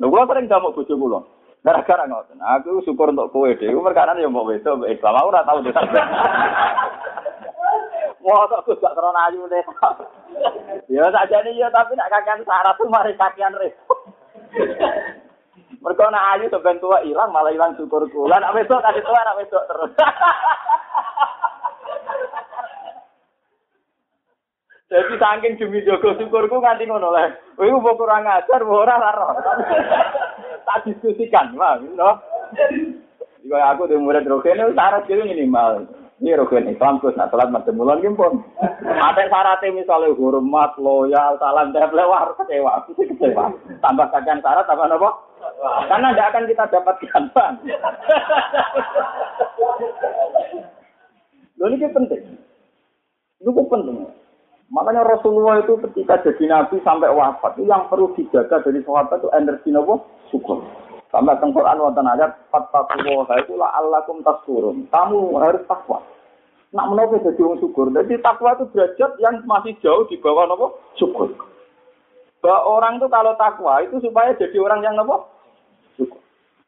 Lha 0.01 0.07
kula 0.09 0.25
sering 0.25 0.49
jamu 0.49 0.73
bojo 0.73 0.95
kula. 0.97 1.21
Gara-gara 1.61 2.09
ngoten. 2.09 2.41
Aku 2.41 2.81
syukur 2.89 3.13
untuk 3.13 3.31
kowe 3.31 3.53
dhewe 3.53 3.85
perkara 3.85 4.17
yo 4.17 4.33
mbok 4.33 4.49
wedok 4.51 4.89
Islam 4.89 5.21
ora 5.23 5.45
tau 5.45 5.61
desa. 5.61 5.79
Wah, 8.23 8.47
aku 8.47 8.79
gak 8.79 8.95
krono 8.95 9.19
ayu 9.29 9.45
deh. 9.51 9.65
Ya 10.91 11.07
saja 11.15 11.39
nih 11.47 11.63
ya, 11.63 11.71
tapi 11.71 11.95
nak 11.95 12.11
kakean 12.11 12.43
syarat 12.43 12.75
tuh 12.75 12.91
mari 12.91 13.15
kakean 13.15 13.55
repot. 13.55 13.99
Mereka 15.83 16.15
nak 16.15 16.39
ayu 16.39 16.47
sebentar 16.47 16.79
tua 16.79 17.03
hilang, 17.03 17.35
malah 17.35 17.51
hilang 17.51 17.75
syukur 17.75 18.07
kula. 18.15 18.39
Nak 18.39 18.55
besok 18.55 18.79
tadi 18.87 19.03
tua, 19.03 19.19
nak 19.27 19.39
besok 19.43 19.67
terus. 19.67 19.91
Jadi 24.93 25.17
saking 25.17 25.57
demi 25.57 25.81
jogo 25.83 26.15
syukurku 26.21 26.61
nganti 26.61 26.85
ngono 26.85 27.11
lah. 27.11 27.33
Iku 27.57 27.81
mbok 27.81 27.97
kurang 27.99 28.29
ajar, 28.29 28.61
mbok 28.63 28.85
ora 28.87 28.95
lara. 29.01 29.27
Tak 30.63 30.87
diskusikan, 30.87 31.59
Bang, 31.59 31.99
no. 31.99 32.23
Iku 33.43 33.57
aku 33.59 33.91
di 33.91 33.99
murid 33.99 34.29
rogen 34.31 34.63
syarat 34.79 35.11
gitu 35.11 35.27
minimal. 35.27 35.91
Ini 36.23 36.39
rukun 36.39 36.71
Islam 36.71 37.03
terus 37.03 37.19
nak 37.19 37.35
salat 37.35 37.51
macam 37.51 37.75
bulan 37.75 37.99
gimpun. 37.99 38.47
Ada 38.87 39.27
syaratnya 39.27 39.75
misalnya 39.75 40.15
hormat, 40.15 40.79
loyal, 40.79 41.35
salam 41.43 41.75
tempel, 41.75 41.99
wah 42.07 42.31
kecewa, 42.39 42.87
kecewa. 42.95 43.51
Tambah 43.83 44.07
kajian 44.15 44.39
syarat, 44.39 44.63
tambah 44.71 44.87
apa? 44.87 45.11
Karena 45.63 46.11
tidak 46.11 46.29
akan 46.35 46.45
kita 46.51 46.65
dapatkan 46.75 47.25
bang. 47.31 47.55
Lalu 51.63 51.75
ini 51.79 51.87
penting. 51.95 52.23
Itu 53.39 53.51
penting. 53.55 54.11
Makanya 54.73 55.05
Rasulullah 55.05 55.61
itu 55.61 55.77
ketika 55.85 56.25
jadi 56.25 56.49
nabi 56.49 56.81
sampai 56.81 57.13
wafat 57.13 57.61
itu 57.61 57.69
yang 57.69 57.93
perlu 57.93 58.17
dijaga 58.17 58.65
dari 58.65 58.81
sahabat 58.81 59.21
itu 59.21 59.29
energi 59.37 59.69
nopo 59.69 60.09
syukur. 60.33 60.65
Sampai 61.13 61.37
teng 61.45 61.53
Quran 61.53 61.77
wonten 61.77 62.09
ayat 62.09 62.41
fattaqullaha 62.49 63.37
itu 63.45 63.53
la 63.61 63.69
allakum 63.77 64.25
taskurun. 64.25 64.89
Kamu 64.89 65.37
harus 65.37 65.61
takwa. 65.69 66.01
Nak 66.73 66.89
menapa 66.89 67.21
jadi 67.21 67.37
wong 67.37 67.61
syukur. 67.61 67.93
Jadi 67.93 68.17
takwa 68.25 68.57
itu 68.57 68.65
derajat 68.73 69.13
yang 69.21 69.45
masih 69.45 69.77
jauh 69.85 70.09
di 70.09 70.17
bawah 70.17 70.49
nopo 70.49 70.81
syukur. 70.97 71.37
Bahwa 72.41 72.81
orang 72.81 72.97
itu 72.97 73.13
kalau 73.13 73.37
takwa 73.37 73.85
itu 73.85 74.01
supaya 74.01 74.33
jadi 74.41 74.57
orang 74.57 74.81
yang 74.81 74.97
nopo. 74.97 75.32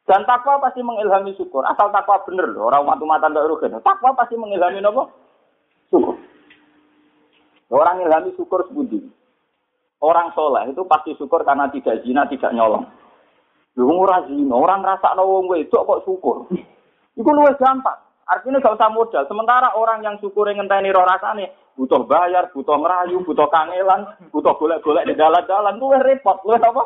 Dan 0.05 0.21
takwa 0.29 0.61
pasti 0.61 0.85
mengilhami 0.85 1.33
syukur. 1.33 1.65
Asal 1.65 1.89
takwa 1.89 2.21
bener 2.29 2.53
loh. 2.53 2.69
Orang 2.69 2.85
matu-matan 2.85 3.33
tidak 3.33 3.49
rugi. 3.49 3.73
Takwa 3.81 4.13
pasti 4.13 4.37
mengilhami 4.37 4.77
nopo 4.77 5.09
syukur. 5.89 6.13
Orang 7.73 8.05
ilhami 8.05 8.29
syukur 8.37 8.69
sebuti. 8.69 9.01
Orang 10.05 10.29
soleh 10.37 10.69
itu 10.69 10.85
pasti 10.85 11.17
syukur 11.17 11.41
karena 11.41 11.65
tidak 11.73 12.05
zina, 12.05 12.29
tidak 12.29 12.53
nyolong. 12.53 12.85
Lu 13.75 14.05
zina, 14.29 14.55
orang 14.55 14.85
rasa 14.85 15.17
wong 15.17 15.49
wedok 15.49 15.83
kok 15.83 16.03
syukur. 16.05 16.45
Iku 17.19 17.29
luwes 17.33 17.57
gampang. 17.57 17.97
Artinya 18.25 18.61
gak 18.61 18.77
usah 18.77 18.89
modal. 18.89 19.23
Sementara 19.29 19.73
orang 19.77 20.01
yang 20.05 20.15
syukur 20.21 20.49
ngenteni 20.49 20.93
roh 20.93 21.05
rasane 21.05 21.53
butuh 21.77 22.07
bayar, 22.07 22.49
butuh 22.55 22.77
ngerayu, 22.79 23.21
butuh 23.21 23.45
kangelan, 23.51 24.07
butuh 24.31 24.55
golek-golek 24.57 25.05
di 25.05 25.13
jalan-jalan, 25.13 25.75
luwes 25.77 26.01
repot, 26.01 26.39
luwes 26.47 26.63
apa? 26.63 26.83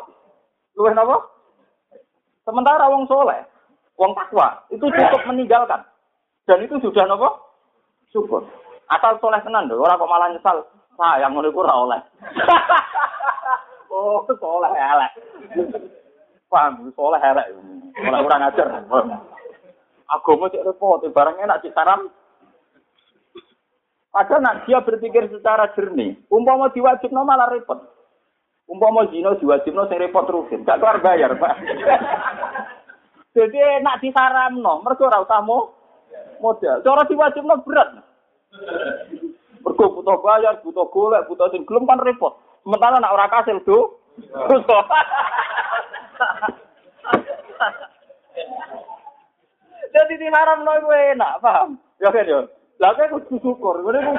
Luwes 0.76 0.96
apa? 0.98 1.16
Sementara 2.44 2.88
wong 2.88 3.04
soleh, 3.04 3.40
wong 4.00 4.16
takwa 4.16 4.64
itu 4.72 4.84
cukup 4.88 5.22
meninggalkan. 5.28 5.84
Dan 6.48 6.64
itu 6.64 6.80
sudah 6.80 7.04
nopo? 7.06 7.28
Syukur. 8.10 8.42
Asal 8.90 9.20
soleh 9.22 9.38
tenan 9.44 9.70
lho, 9.70 9.78
ora 9.78 10.00
kok 10.00 10.10
malah 10.10 10.28
nyesal. 10.32 10.66
Sayang 10.98 11.32
ngono 11.36 11.48
iku 11.52 11.62
ora 11.62 11.74
oleh. 11.78 12.00
oh, 13.94 14.26
soleh 14.26 14.72
elek. 14.74 15.12
Paham, 16.50 16.90
soleh 16.96 17.20
elek. 17.22 17.46
Ora 18.02 18.18
kurang 18.24 18.46
ajar. 18.50 18.66
Agama 20.10 20.50
cek 20.50 20.66
repot, 20.66 21.06
barang 21.06 21.38
enak 21.38 21.62
cek 21.62 21.70
saram. 21.70 22.10
Padahal 24.10 24.42
nak 24.42 24.66
dia 24.66 24.82
berpikir 24.82 25.30
secara 25.30 25.70
jernih, 25.78 26.18
umpama 26.26 26.66
diwajibno 26.74 27.22
malah 27.22 27.46
repot. 27.46 27.78
Umpama 28.70 29.02
zina 29.10 29.34
diwajibno 29.34 29.90
sing 29.90 29.98
repot 29.98 30.30
terusin, 30.30 30.62
gak 30.62 30.78
keluar 30.78 31.02
bayar, 31.02 31.34
Pak. 31.34 31.58
Jadi 33.34 33.58
nak 33.82 33.98
disaramno, 33.98 34.78
mergo 34.86 35.10
ora 35.10 35.26
usah 35.26 35.42
modal. 35.42 36.78
Cara 36.86 37.02
diwajibno 37.10 37.66
berat. 37.66 37.98
Mergo 39.66 39.84
butuh 39.90 40.22
bayar, 40.22 40.62
butuh 40.62 40.86
golek, 40.94 41.26
butuh 41.26 41.50
sing 41.50 41.66
gelem 41.66 41.82
kan 41.82 41.98
repot. 41.98 42.38
Sementara 42.62 43.02
nak 43.02 43.10
ora 43.10 43.26
kasil 43.26 43.58
do. 43.66 43.98
Jadi 49.90 50.14
di 50.14 50.30
haram 50.30 50.62
lo 50.62 50.78
enak, 50.94 51.42
paham? 51.42 51.74
Ya 51.98 52.14
kan 52.14 52.22
ya. 52.22 52.46
Lah 52.78 52.94
kan 52.94 53.10
kudu 53.10 53.34
syukur, 53.42 53.82
ngene. 53.82 54.14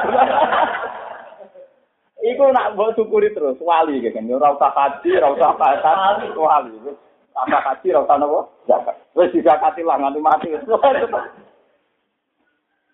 Iku 2.22 2.54
nak 2.54 2.78
mbok 2.78 2.94
syukuri 2.94 3.34
terus 3.34 3.58
wali 3.66 3.98
kan. 4.06 4.30
Ora 4.30 4.54
usah 4.54 4.70
kaji, 4.78 5.18
ora 5.18 5.34
usah 5.34 5.58
pasar, 5.58 6.22
wali. 6.38 6.78
Tambah 7.34 7.62
kaji, 7.66 7.88
ora 7.98 8.06
usah 8.06 8.16
napa? 8.22 8.40
Zakat. 8.70 8.96
Wis 9.18 9.34
dizakati 9.34 9.82
lah 9.82 9.98
nganti 9.98 10.22
mati. 10.22 10.54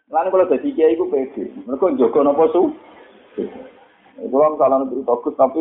Lan 0.08 0.32
kalau 0.32 0.48
dadi 0.48 0.72
kiai 0.72 0.96
iku 0.96 1.12
pede. 1.12 1.52
Mergo 1.68 1.92
njogo 1.92 2.24
napa 2.24 2.48
su? 2.56 2.72
Iku 4.24 4.36
lan 4.40 4.56
salah 4.56 4.88
bagus 4.88 5.36
tapi 5.36 5.60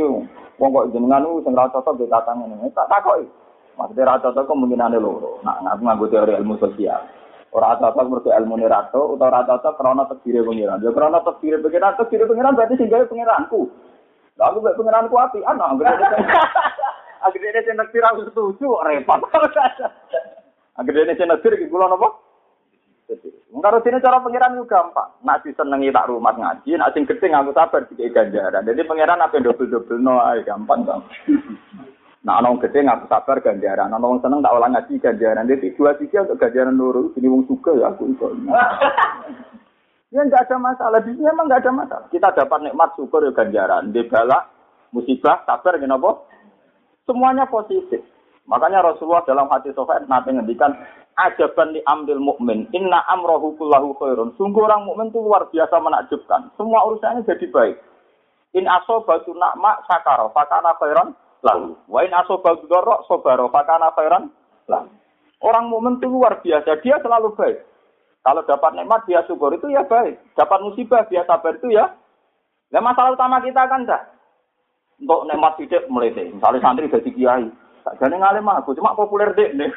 wong 0.57 0.71
kok 0.71 0.89
jenengan 0.95 1.27
ku 1.27 1.43
sing 1.43 1.59
ra 1.59 1.67
cocok 1.67 1.99
mbek 1.99 2.11
tatang 2.15 2.47
ngene. 2.47 2.71
Tak 2.71 2.87
takoki. 2.87 3.27
Maksudnya 3.75 4.07
ra 4.07 4.23
cocok 4.23 4.47
kemungkinan 4.47 4.95
loro. 5.03 5.43
Nah, 5.43 5.59
aku 5.75 5.83
nganggo 5.83 6.07
teori 6.07 6.39
ilmu 6.39 6.55
sosial. 6.63 7.03
Ora 7.55 7.79
cocok 7.79 8.07
mergo 8.11 8.31
ilmu 8.31 8.59
ne 8.59 8.67
rato 8.67 9.15
utawa 9.15 9.31
ora 9.31 9.47
cocok 9.47 9.75
krana 9.79 10.05
tekdire 10.11 10.43
pengiran. 10.43 10.83
Ya 10.83 10.91
krana 10.91 11.23
tekdire 11.23 11.63
pengiran, 11.63 11.95
tekdire 11.97 12.25
pengiran 12.27 12.57
berarti 12.59 12.75
sing 12.77 12.91
gawe 12.91 13.07
pengiranku. 13.07 13.71
Lah 14.37 14.53
aku 14.53 14.59
mbek 14.61 14.77
pengiranku 14.77 15.15
api 15.17 15.41
ana 15.47 15.65
anggere. 15.73 15.95
Akhirnya 17.25 17.61
sing 17.65 17.77
nektir 17.81 18.05
aku 18.11 18.29
setuju 18.29 18.69
repot. 18.85 19.25
Akhirnya 20.81 21.17
sing 21.17 21.29
nektir 21.31 21.57
iki 21.57 21.73
kula 21.73 21.89
napa? 21.89 22.27
Karo 23.57 23.81
dene 23.81 24.05
cara 24.05 24.21
pangeran 24.21 24.59
itu 24.59 24.69
gampang. 24.69 25.11
Nak 25.25 25.43
disenengi 25.43 25.95
tak 25.95 26.13
rumah 26.13 26.37
ngaji, 26.37 26.77
nak 26.77 26.93
sing 26.93 27.09
ngaku 27.09 27.51
sabar 27.57 27.83
dikei 27.89 28.13
ganjaran. 28.13 28.67
Jadi 28.67 28.85
pangeran 28.85 29.23
apa 29.23 29.41
dobel-dobel 29.41 29.97
no 29.97 30.21
ae 30.23 30.45
gampang 30.45 30.85
bang. 30.85 31.01
Nah, 32.27 32.43
ana 32.43 32.59
gede 32.59 32.83
ngaku 32.83 33.07
sabar 33.07 33.39
ganjaran, 33.39 33.95
ana 33.95 34.03
wong 34.03 34.19
seneng 34.19 34.43
tak 34.43 34.51
ulang 34.51 34.75
ngaji 34.75 34.99
ganjaran. 34.99 35.47
Jadi 35.47 35.79
dua 35.79 35.95
tiga 35.95 36.27
untuk 36.27 36.43
ganjaran 36.43 36.75
loro, 36.75 37.15
ini 37.15 37.31
wong 37.31 37.47
suka 37.47 37.71
ya 37.79 37.95
aku 37.95 38.11
iso. 38.11 38.27
Ya 40.15 40.23
enggak 40.23 40.47
ada 40.47 40.57
masalah, 40.63 41.03
di 41.03 41.19
sini 41.19 41.27
memang 41.27 41.51
enggak 41.51 41.67
ada 41.67 41.73
masalah. 41.75 42.07
Kita 42.15 42.31
dapat 42.31 42.63
nikmat 42.63 42.95
syukur 42.95 43.27
ya 43.27 43.35
ganjaran, 43.35 43.91
di 43.91 44.07
balak, 44.07 44.49
musibah, 44.95 45.43
sabar, 45.43 45.83
kenapa? 45.83 46.23
Semuanya 47.11 47.51
positif. 47.51 48.07
Makanya 48.47 48.87
Rasulullah 48.87 49.27
dalam 49.27 49.51
hati 49.51 49.75
Sofyan 49.75 50.07
nanti 50.07 50.31
ngendikan 50.31 50.79
ajaban 51.19 51.75
li 51.75 51.83
amril 51.91 52.23
mukmin 52.23 52.71
inna 52.71 53.03
amrohu 53.11 53.59
kullahu 53.59 53.99
khairun. 53.99 54.31
Sungguh 54.39 54.63
orang 54.63 54.87
mukmin 54.87 55.11
itu 55.11 55.19
luar 55.19 55.51
biasa 55.51 55.75
menakjubkan. 55.83 56.55
Semua 56.55 56.87
urusannya 56.87 57.27
jadi 57.27 57.47
baik. 57.51 57.77
In 58.55 58.71
asobatu 58.71 59.35
nakma 59.35 59.83
sakaro 59.91 60.31
fakana 60.31 60.79
khairan 60.79 61.19
lalu. 61.47 61.79
Wa 61.87 62.03
in 62.03 62.11
asobatu 62.11 62.67
dorok 62.67 63.07
sobaro 63.07 63.47
fakana 63.55 63.95
khairan 63.95 64.35
lalu. 64.67 64.91
Orang 65.39 65.71
mukmin 65.71 66.03
itu 66.03 66.11
luar 66.11 66.43
biasa. 66.43 66.83
Dia 66.83 66.99
selalu 66.99 67.39
baik. 67.39 67.63
Kalau 68.27 68.43
dapat 68.43 68.75
nikmat 68.75 69.07
dia 69.07 69.23
syukur 69.31 69.55
itu 69.55 69.71
ya 69.71 69.87
baik. 69.87 70.19
Dapat 70.35 70.59
musibah 70.67 71.07
dia 71.07 71.23
sabar 71.23 71.55
itu 71.55 71.71
ya. 71.71 71.95
Nah 72.75 72.83
masalah 72.83 73.15
utama 73.15 73.39
kita 73.39 73.63
kan 73.71 73.87
dah. 73.87 74.03
Untuk 74.99 75.29
nikmat 75.29 75.55
tidak 75.61 75.87
mulai 75.93 76.09
Misalnya 76.11 76.59
santri 76.65 76.89
jadi 76.89 77.11
kiai 77.13 77.47
Sakjane 77.87 78.19
ngalim 78.19 78.51
aku, 78.51 78.75
cuma 78.75 78.99
populer 78.99 79.31
dek 79.39 79.55
nih. 79.55 79.71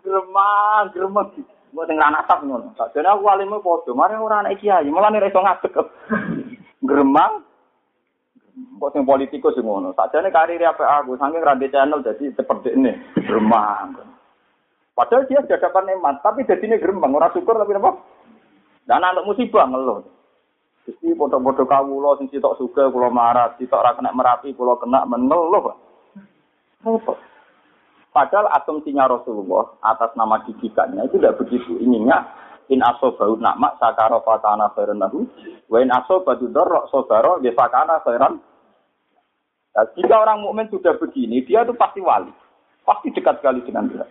Gremang, 0.00 0.88
gremeng. 0.96 1.28
Mbok 1.76 1.84
sing 1.84 2.00
lan 2.00 2.16
asap 2.24 2.40
ngono. 2.48 2.72
Sakjane 2.72 3.04
aku 3.04 3.28
alime 3.28 3.60
padha, 3.60 3.92
mari 3.92 4.16
ora 4.16 4.40
anak 4.40 4.56
kiai, 4.64 4.88
malah 4.88 5.12
nek 5.12 5.28
iso 5.28 5.44
ngadeg. 5.44 5.76
Gremang. 6.88 7.44
Mbok 8.76 8.92
sing 8.92 9.04
politikus 9.08 9.56
sing 9.56 9.64
ngono. 9.64 9.96
Sakjane 9.96 10.28
karir 10.28 10.60
apa 10.64 11.02
aku, 11.02 11.16
saking 11.16 11.40
rande 11.44 11.68
channel 11.72 12.04
jadi 12.04 12.32
seperti 12.36 12.76
ini. 12.76 12.92
Gremang. 13.24 13.96
Padahal 15.00 15.24
dia 15.24 15.40
sudah 15.40 15.56
dapat 15.56 15.88
nikmat, 15.88 16.20
tapi 16.20 16.44
jadi 16.44 16.60
ini 16.60 16.76
gerembang, 16.76 17.16
orang 17.16 17.32
syukur 17.32 17.56
tapi 17.56 17.72
apa? 17.72 17.96
Dan 18.84 19.00
anak 19.00 19.24
musibah 19.24 19.64
ngeluh. 19.64 20.04
Jadi 20.84 21.16
foto-foto 21.16 21.64
kawulo 21.64 22.20
sing 22.20 22.28
sitok 22.28 22.60
suka, 22.60 22.92
kulo 22.92 23.08
marah, 23.08 23.56
sitok 23.56 23.80
ra 23.80 23.96
kena 23.96 24.12
merapi, 24.12 24.52
kulo 24.52 24.76
kena 24.76 25.08
mengeluh. 25.08 25.72
Repot. 26.84 27.16
Padahal 28.12 28.52
asumsinya 28.60 29.06
Rasulullah 29.06 29.72
atas 29.86 30.12
nama 30.18 30.42
didikannya 30.44 31.06
itu 31.08 31.16
tidak 31.16 31.38
begitu. 31.38 31.78
Ininya 31.78 32.26
in 32.68 32.82
asobau 32.82 33.38
nama 33.38 33.72
sakaro 33.78 34.20
fatana 34.26 34.68
khairan 34.74 34.98
lahu 34.98 35.24
wa 35.70 35.78
in 35.78 35.88
asobatu 35.94 36.50
dorok 36.50 36.90
sobaro 36.90 37.38
ya 37.40 37.54
khairan 37.54 38.42
nah, 39.76 39.86
jika 39.94 40.14
orang 40.14 40.42
mukmin 40.42 40.68
sudah 40.70 40.94
begini 40.98 41.42
dia 41.44 41.62
itu 41.62 41.74
pasti 41.74 42.02
wali. 42.02 42.32
Pasti 42.82 43.12
dekat 43.14 43.38
sekali 43.38 43.60
dengan 43.62 43.86
dia. 43.90 44.06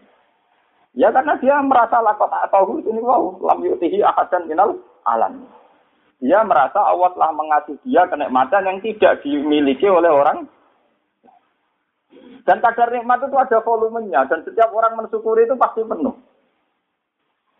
Ya 0.98 1.14
karena 1.14 1.38
dia 1.38 1.62
merasa 1.62 2.02
lakot 2.02 2.32
atau 2.34 2.82
ini 2.82 3.02
wow 3.02 3.38
lam 3.44 3.62
yutihi 3.62 4.02
ahadan 4.02 4.50
minal 4.50 4.78
alam. 5.06 5.46
Dia 6.20 6.44
merasa 6.44 6.84
Allah 6.84 7.14
telah 7.16 7.32
mengasih 7.32 7.76
dia 7.88 8.04
kenikmatan 8.12 8.68
yang 8.68 8.78
tidak 8.84 9.24
dimiliki 9.24 9.88
oleh 9.88 10.12
orang. 10.12 10.50
Dan 12.44 12.60
kadar 12.66 12.90
nikmat 12.90 13.22
itu 13.24 13.38
ada 13.38 13.62
volumenya 13.62 14.26
dan 14.26 14.42
setiap 14.42 14.74
orang 14.74 14.98
mensyukuri 14.98 15.46
itu 15.46 15.54
pasti 15.54 15.86
penuh. 15.86 16.18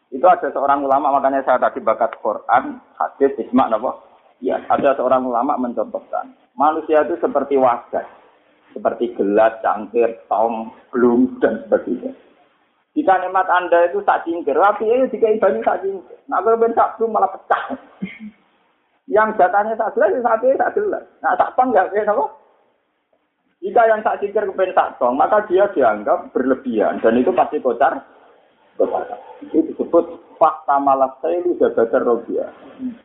Itu 0.10 0.26
ada 0.26 0.50
seorang 0.50 0.82
ulama 0.82 1.14
makanya 1.14 1.46
saya 1.46 1.62
tadi 1.62 1.78
bakat 1.86 2.18
Quran, 2.18 2.82
hadis, 2.98 3.38
isma, 3.38 3.70
apa? 3.70 4.02
Ya, 4.42 4.58
ada 4.66 4.98
seorang 4.98 5.22
ulama 5.30 5.54
mencontohkan 5.62 6.34
manusia 6.60 7.08
itu 7.08 7.16
seperti 7.24 7.56
wadah, 7.56 8.04
seperti 8.76 9.16
gelas, 9.16 9.56
cangkir, 9.64 10.20
tong, 10.28 10.76
belum 10.92 11.40
dan 11.40 11.64
sebagainya. 11.64 12.12
Jika 13.00 13.16
nikmat 13.24 13.48
anda 13.48 13.88
itu 13.88 14.04
tak 14.04 14.28
cingkir, 14.28 14.60
tapi 14.60 14.92
itu 14.92 15.16
jika 15.16 15.40
banyak 15.40 15.64
tak 15.64 15.80
cingkir. 15.88 16.20
Nah, 16.28 16.44
kalau 16.44 16.60
ben 16.60 16.76
tak 16.76 17.00
belum 17.00 17.16
malah 17.16 17.32
pecah. 17.32 17.80
Yang 19.08 19.40
datanya 19.40 19.74
tak 19.80 19.96
jelas, 19.96 20.20
satu 20.20 20.52
tak 20.60 20.74
jelas. 20.76 21.04
Nah, 21.24 21.34
tak 21.40 21.56
pang 21.56 21.72
nggak 21.72 21.96
kayak 21.96 22.12
apa? 22.12 22.28
Jika 23.60 23.82
yang 23.92 24.00
tak 24.04 24.20
sikir 24.24 24.44
kepen 24.48 24.72
tak 24.72 24.96
tong, 25.00 25.20
maka 25.20 25.44
dia 25.48 25.68
dianggap 25.76 26.32
berlebihan 26.32 27.00
dan 27.04 27.20
itu 27.20 27.32
pasti 27.36 27.60
kocar. 27.60 28.04
Kocar. 28.80 29.20
Itu 29.44 29.64
disebut 29.68 30.29
fakta 30.40 30.80
malas 30.80 31.20
saya 31.20 31.44
lu 31.44 31.60
jabatar 31.60 32.02
robia. 32.02 32.48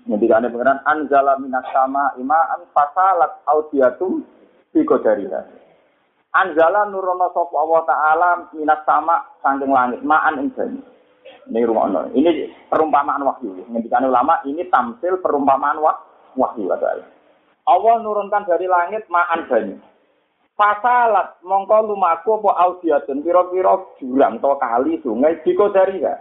Ngendikane 0.06 0.48
pengeran 0.54 0.80
anzala 0.86 1.36
minas 1.42 1.66
sama 1.74 2.14
imaan 2.16 2.62
fasalat 2.70 3.42
audiatum 3.50 4.22
fi 4.70 4.80
kodariha. 4.86 5.42
Anzala 6.30 6.86
nurono 6.86 7.34
sapa 7.34 7.54
Allah 7.58 7.82
taala 7.84 8.30
minas 8.54 8.80
sama 8.86 9.20
saking 9.42 9.68
langit 9.74 10.00
ma'an 10.06 10.38
ing 10.40 10.54
Ini 11.44 11.60
rumah 11.68 12.08
Ini 12.14 12.48
perumpamaan 12.72 13.20
wahyu. 13.26 13.66
Ngendikane 13.68 14.08
ulama 14.08 14.40
ini 14.48 14.64
tamsil 14.70 15.20
perumpamaan 15.20 15.82
wahyu 16.38 16.70
kata 16.70 17.04
Allah 17.64 17.94
nurunkan 18.00 18.48
dari 18.48 18.70
langit 18.70 19.10
ma'an 19.10 19.50
banyu. 19.50 19.76
Fasalat 20.54 21.42
mongko 21.42 21.90
lumaku 21.90 22.38
apa 22.38 22.50
audiatun 22.62 23.26
pira-pira 23.26 23.74
jurang 23.98 24.38
atau 24.38 24.54
kali 24.54 25.02
sungai 25.02 25.42
diko 25.42 25.66
dari 25.74 25.98
ya. 25.98 26.14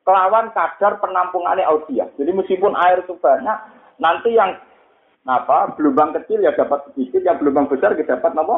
Kelawan 0.00 0.50
kadar 0.56 0.96
penampungannya 0.98 1.68
audia. 1.68 2.08
Jadi 2.16 2.30
meskipun 2.32 2.72
air 2.72 3.04
itu 3.04 3.14
banyak, 3.20 3.58
nanti 4.00 4.32
yang 4.32 4.56
apa 5.28 5.76
gelombang 5.76 6.16
kecil 6.16 6.40
ya 6.40 6.56
dapat 6.56 6.88
sedikit, 6.90 7.20
yang 7.20 7.36
gelombang 7.36 7.68
besar 7.68 7.92
ya 7.94 8.04
dapat 8.08 8.32
apa 8.32 8.56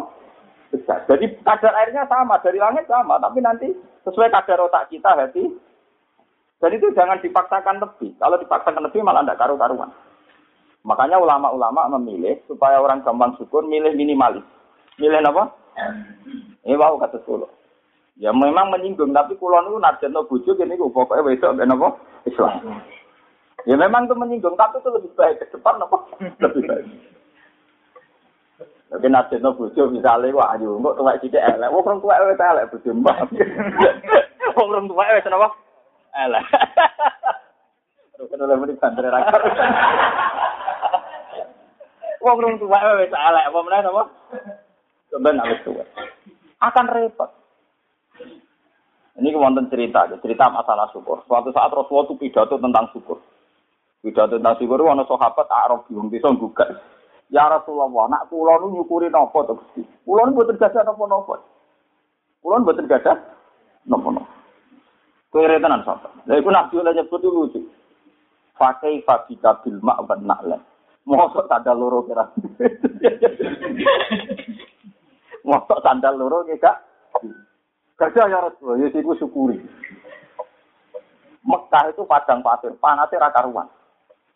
besar. 0.71 1.05
Jadi 1.11 1.43
kadar 1.43 1.75
airnya 1.83 2.07
sama 2.07 2.39
dari 2.41 2.63
langit 2.63 2.87
sama, 2.87 3.19
tapi 3.19 3.43
nanti 3.43 3.69
sesuai 4.07 4.31
kadar 4.31 4.63
otak 4.65 4.89
kita 4.89 5.13
hati. 5.13 5.51
Dan 6.63 6.79
itu 6.79 6.95
jangan 6.95 7.19
dipaksakan 7.19 7.83
lebih. 7.83 8.15
Kalau 8.23 8.39
dipaksakan 8.39 8.87
lebih 8.87 9.03
malah 9.03 9.27
tidak 9.27 9.43
karu-karuan. 9.43 9.91
Makanya 10.87 11.19
ulama-ulama 11.19 11.91
memilih 11.99 12.39
supaya 12.47 12.79
orang 12.79 13.03
gampang 13.03 13.35
syukur 13.35 13.67
milih 13.67 13.95
minimalis. 13.99 14.47
Milih 14.99 15.19
apa? 15.27 15.51
Ini 16.63 16.79
wow 16.79 16.99
kata 17.03 17.19
solo. 17.27 17.51
Ya 18.21 18.29
memang 18.29 18.69
menyinggung, 18.69 19.17
tapi 19.17 19.41
kulon 19.41 19.73
itu 19.73 19.79
narjeno 19.81 20.29
bujuk 20.29 20.61
ini 20.61 20.77
gue 20.77 20.93
pokoknya 20.93 21.25
wedok 21.25 21.57
ben 21.57 21.73
apa 21.73 21.89
Islam. 22.29 22.85
Ya 23.65 23.75
memang 23.81 24.05
itu 24.05 24.15
menyinggung, 24.15 24.53
tapi 24.53 24.85
itu 24.85 24.89
lebih 24.93 25.11
baik 25.17 25.41
ke 25.41 25.49
depan 25.57 25.81
apa? 25.81 25.97
Lebih 26.21 26.63
baik. 26.69 26.87
Tapi 28.93 29.07
narjeno 29.09 29.57
bujuk 29.57 29.89
misalnya 29.97 30.37
wah 30.37 30.53
ayo 30.53 30.77
kok 30.77 31.01
tuwek 31.01 31.25
sithik 31.25 31.41
elek, 31.41 31.73
wong 31.73 31.81
orang 31.89 32.05
tuwek 32.05 32.21
wis 32.29 32.45
elek 32.45 32.69
bojo 32.69 32.91
mbak. 32.93 33.19
Wong 34.61 34.69
orang 34.69 34.87
tuwek 34.93 35.09
wis 35.17 35.27
napa? 35.33 35.49
Elek. 36.13 36.45
Terus 38.21 38.37
oleh 38.37 38.57
muni 38.61 38.77
bandre 38.77 39.09
rakar. 39.09 39.41
Wong 42.21 42.37
orang 42.37 42.61
tuwek 42.61 42.83
wis 43.01 43.17
elek 43.17 43.49
apa 43.49 43.59
meneh 43.65 43.81
napa? 43.81 44.03
Sampeyan 45.09 45.41
wis 45.49 45.65
tuwek. 45.65 45.89
Akan 46.61 46.93
repot. 46.93 47.42
Ini 49.13 49.37
wonten 49.37 49.69
cerita, 49.69 50.09
cerita 50.25 50.49
masalah 50.49 50.89
syukur. 50.89 51.21
Suatu 51.29 51.53
saat 51.53 51.69
Rasulullah 51.69 52.09
itu 52.09 52.17
pidato 52.17 52.57
tentang 52.57 52.89
syukur. 52.97 53.21
Pidato 54.01 54.41
tentang 54.41 54.57
syukur, 54.57 54.81
ada 54.89 55.05
sahabat 55.05 55.47
Arab 55.53 55.85
bingung 55.85 56.09
bisa 56.09 56.33
gugat. 56.33 56.81
Ya 57.29 57.45
Rasulullah, 57.49 58.09
nak 58.09 58.33
kula 58.33 58.61
nu 58.61 58.73
nyukuri 58.73 59.13
napa 59.13 59.45
to 59.45 59.57
Gusti? 59.57 59.85
Kula 60.05 60.29
nu 60.29 60.37
mboten 60.37 60.57
gadah 60.57 60.85
napa-napa. 60.85 61.45
Kula 62.41 62.61
nu 62.61 62.65
mboten 62.65 62.89
gadah 62.89 63.17
napa-napa. 63.89 64.43
Kere 65.33 65.57
tenan 65.57 65.81
sahabat. 65.81 66.13
Lha 66.29 66.37
iku 66.37 66.53
Nabi 66.53 66.77
oleh 66.77 66.93
nyebut 66.93 67.25
lucu. 67.25 67.65
Fakai 68.53 69.01
fabika 69.01 69.65
bil 69.65 69.81
ma'wan 69.81 70.29
na'lan. 70.29 70.61
Mosok 71.09 71.49
sandal 71.49 71.81
loro 71.81 72.05
kira. 72.05 72.29
Mosok 75.49 75.81
sandal 75.81 76.21
loro 76.21 76.45
kira. 76.45 76.77
Gajah 78.01 78.25
ya 78.27 78.39
Rasulullah, 78.41 78.83
ya 78.83 78.89
iku 78.89 79.13
syukuri. 79.21 79.61
Mekah 81.43 81.91
itu 81.91 82.03
padang 82.07 82.41
pasir, 82.41 82.71
panasnya 82.79 83.19
raka 83.19 83.45
ruang. 83.45 83.69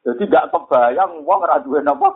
Jadi 0.07 0.23
gak 0.31 0.55
kebayang 0.55 1.27
uang 1.27 1.41
raduin 1.43 1.87
apa. 1.87 2.09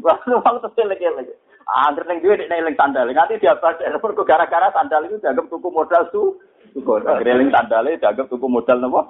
Lalu 0.00 0.36
uang 0.36 0.56
terus 0.60 0.76
lagi-lagi. 0.76 1.32
Angger 1.62 2.04
ning 2.04 2.20
duwe 2.20 2.36
nek 2.36 2.60
eling 2.60 2.76
sandal. 2.76 3.08
Nanti 3.08 3.40
dia 3.40 3.56
baca 3.56 3.80
mergo 3.80 4.26
gara-gara 4.28 4.68
sandal 4.76 5.08
itu 5.08 5.16
dianggap 5.24 5.48
tuku 5.48 5.68
modal. 5.72 6.04
Tuku 6.12 6.92
eling 7.00 7.48
sandal 7.48 7.88
dianggap 7.88 8.28
tuku 8.28 8.44
modal 8.44 8.76
napa? 8.76 9.08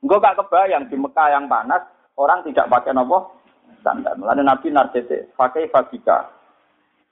Engko 0.00 0.16
gak 0.20 0.36
kebayang 0.40 0.88
di 0.88 0.96
Mekah 0.96 1.28
yang 1.28 1.44
panas 1.44 1.84
orang 2.16 2.40
tidak 2.48 2.68
pakai 2.72 2.96
napa? 2.96 3.28
Sandal. 3.84 4.16
Lalu 4.16 4.48
Nabi 4.48 4.66
narjete, 4.72 5.28
pakai 5.36 5.68
fabika. 5.68 6.24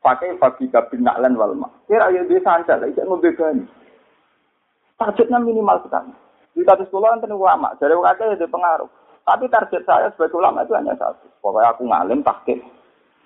Pakai 0.03 0.35
fabika 0.35 0.91
bin 0.91 1.07
na'lan 1.07 1.39
wal 1.39 1.55
ma. 1.55 1.71
Kira 1.87 2.11
ya 2.11 2.27
dia 2.27 2.43
sandal, 2.43 2.83
iki 2.91 3.07
membebani. 3.07 3.63
Targetnya 4.99 5.39
minimal 5.39 5.79
sekali. 5.87 6.11
Di 6.53 6.67
status 6.67 6.91
sekolah 6.91 7.23
kan 7.23 7.31
ulama, 7.31 7.71
dari 7.79 7.95
wakil 7.95 8.35
ada 8.35 8.47
pengaruh. 8.51 8.91
Tapi 9.23 9.47
target 9.47 9.87
saya 9.87 10.11
sebagai 10.11 10.35
ulama 10.35 10.67
itu 10.67 10.75
hanya 10.75 10.99
satu. 10.99 11.31
Pokoknya 11.39 11.71
aku 11.71 11.83
ngalim 11.87 12.21
tahqiq. 12.27 12.59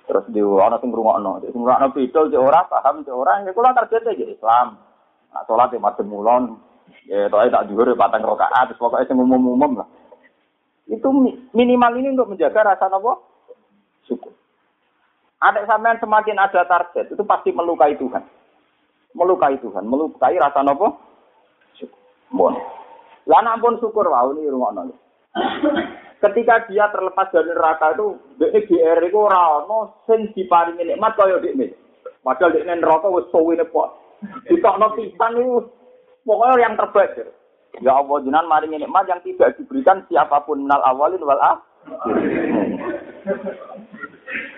Terus 0.07 0.25
di 0.31 0.39
orang 0.39 0.79
sing 0.79 0.93
ngrungokno, 0.93 1.43
sing 1.43 1.57
ngrungokno 1.57 1.97
bidol 1.97 2.31
di 2.31 2.39
orang 2.39 2.69
paham 2.71 3.03
di 3.03 3.11
orang, 3.11 3.49
ya 3.49 3.51
kula 3.57 3.75
targetnya 3.75 4.15
ya 4.15 4.27
Islam. 4.31 4.79
Nah, 5.35 5.43
sholat 5.49 5.73
di 5.75 5.83
madem 5.83 6.07
mulon, 6.07 6.61
ya 7.09 7.27
toh 7.27 7.43
tak 7.43 7.67
juhur 7.73 7.91
ya 7.91 7.99
patang 7.99 8.23
rakaat, 8.23 8.71
terus 8.71 8.79
pokoknya 8.79 9.09
sing 9.11 9.19
umum-umum 9.19 9.83
lah. 9.83 9.89
Itu 10.87 11.11
minimal 11.51 11.93
ini 11.99 12.15
untuk 12.15 12.31
menjaga 12.31 12.77
rasa 12.77 12.87
nopo 12.87 13.19
syukur. 14.07 14.31
Ada 15.37 15.69
sampean 15.69 16.01
semakin 16.01 16.41
ada 16.41 16.65
target, 16.65 17.13
itu 17.13 17.23
pasti 17.29 17.53
melukai 17.53 17.93
Tuhan. 18.01 18.25
Melukai 19.13 19.61
Tuhan, 19.61 19.85
melukai 19.85 20.41
rasa 20.41 20.65
nopo. 20.65 20.97
Bon. 22.33 22.57
Lah 23.27 23.43
ampun 23.43 23.77
syukur 23.83 24.07
wae 24.07 24.39
ini 24.39 24.51
rumah 24.51 24.87
Ketika 26.17 26.65
dia 26.71 26.89
terlepas 26.89 27.29
dari 27.29 27.53
neraka 27.53 27.93
itu, 27.93 28.17
dia 28.41 28.57
GR 28.65 29.01
itu 29.05 29.19
ora 29.21 29.61
ono 29.61 30.01
sing 30.09 30.33
diparingi 30.33 30.89
nikmat 30.89 31.13
kaya 31.13 31.37
dekne. 31.45 31.77
Padahal 32.25 32.57
dekne 32.57 32.81
neraka 32.81 33.13
wis 33.13 33.29
suwene 33.29 33.69
kok. 33.69 34.01
Ditokno 34.49 34.97
pisan 34.97 35.37
itu 35.37 35.61
pokoknya 36.25 36.63
yang 36.65 36.75
terbaik. 36.81 37.21
Ya 37.85 37.93
Allah 38.01 38.17
jenengan 38.25 38.49
maringi 38.49 38.81
nikmat 38.81 39.05
yang 39.13 39.21
tidak 39.21 39.61
diberikan 39.61 40.01
siapa 40.09 40.41
pun 40.49 40.65
minal 40.65 40.81
awalin 40.89 41.21
wal 41.21 41.37
akhir. 41.37 41.61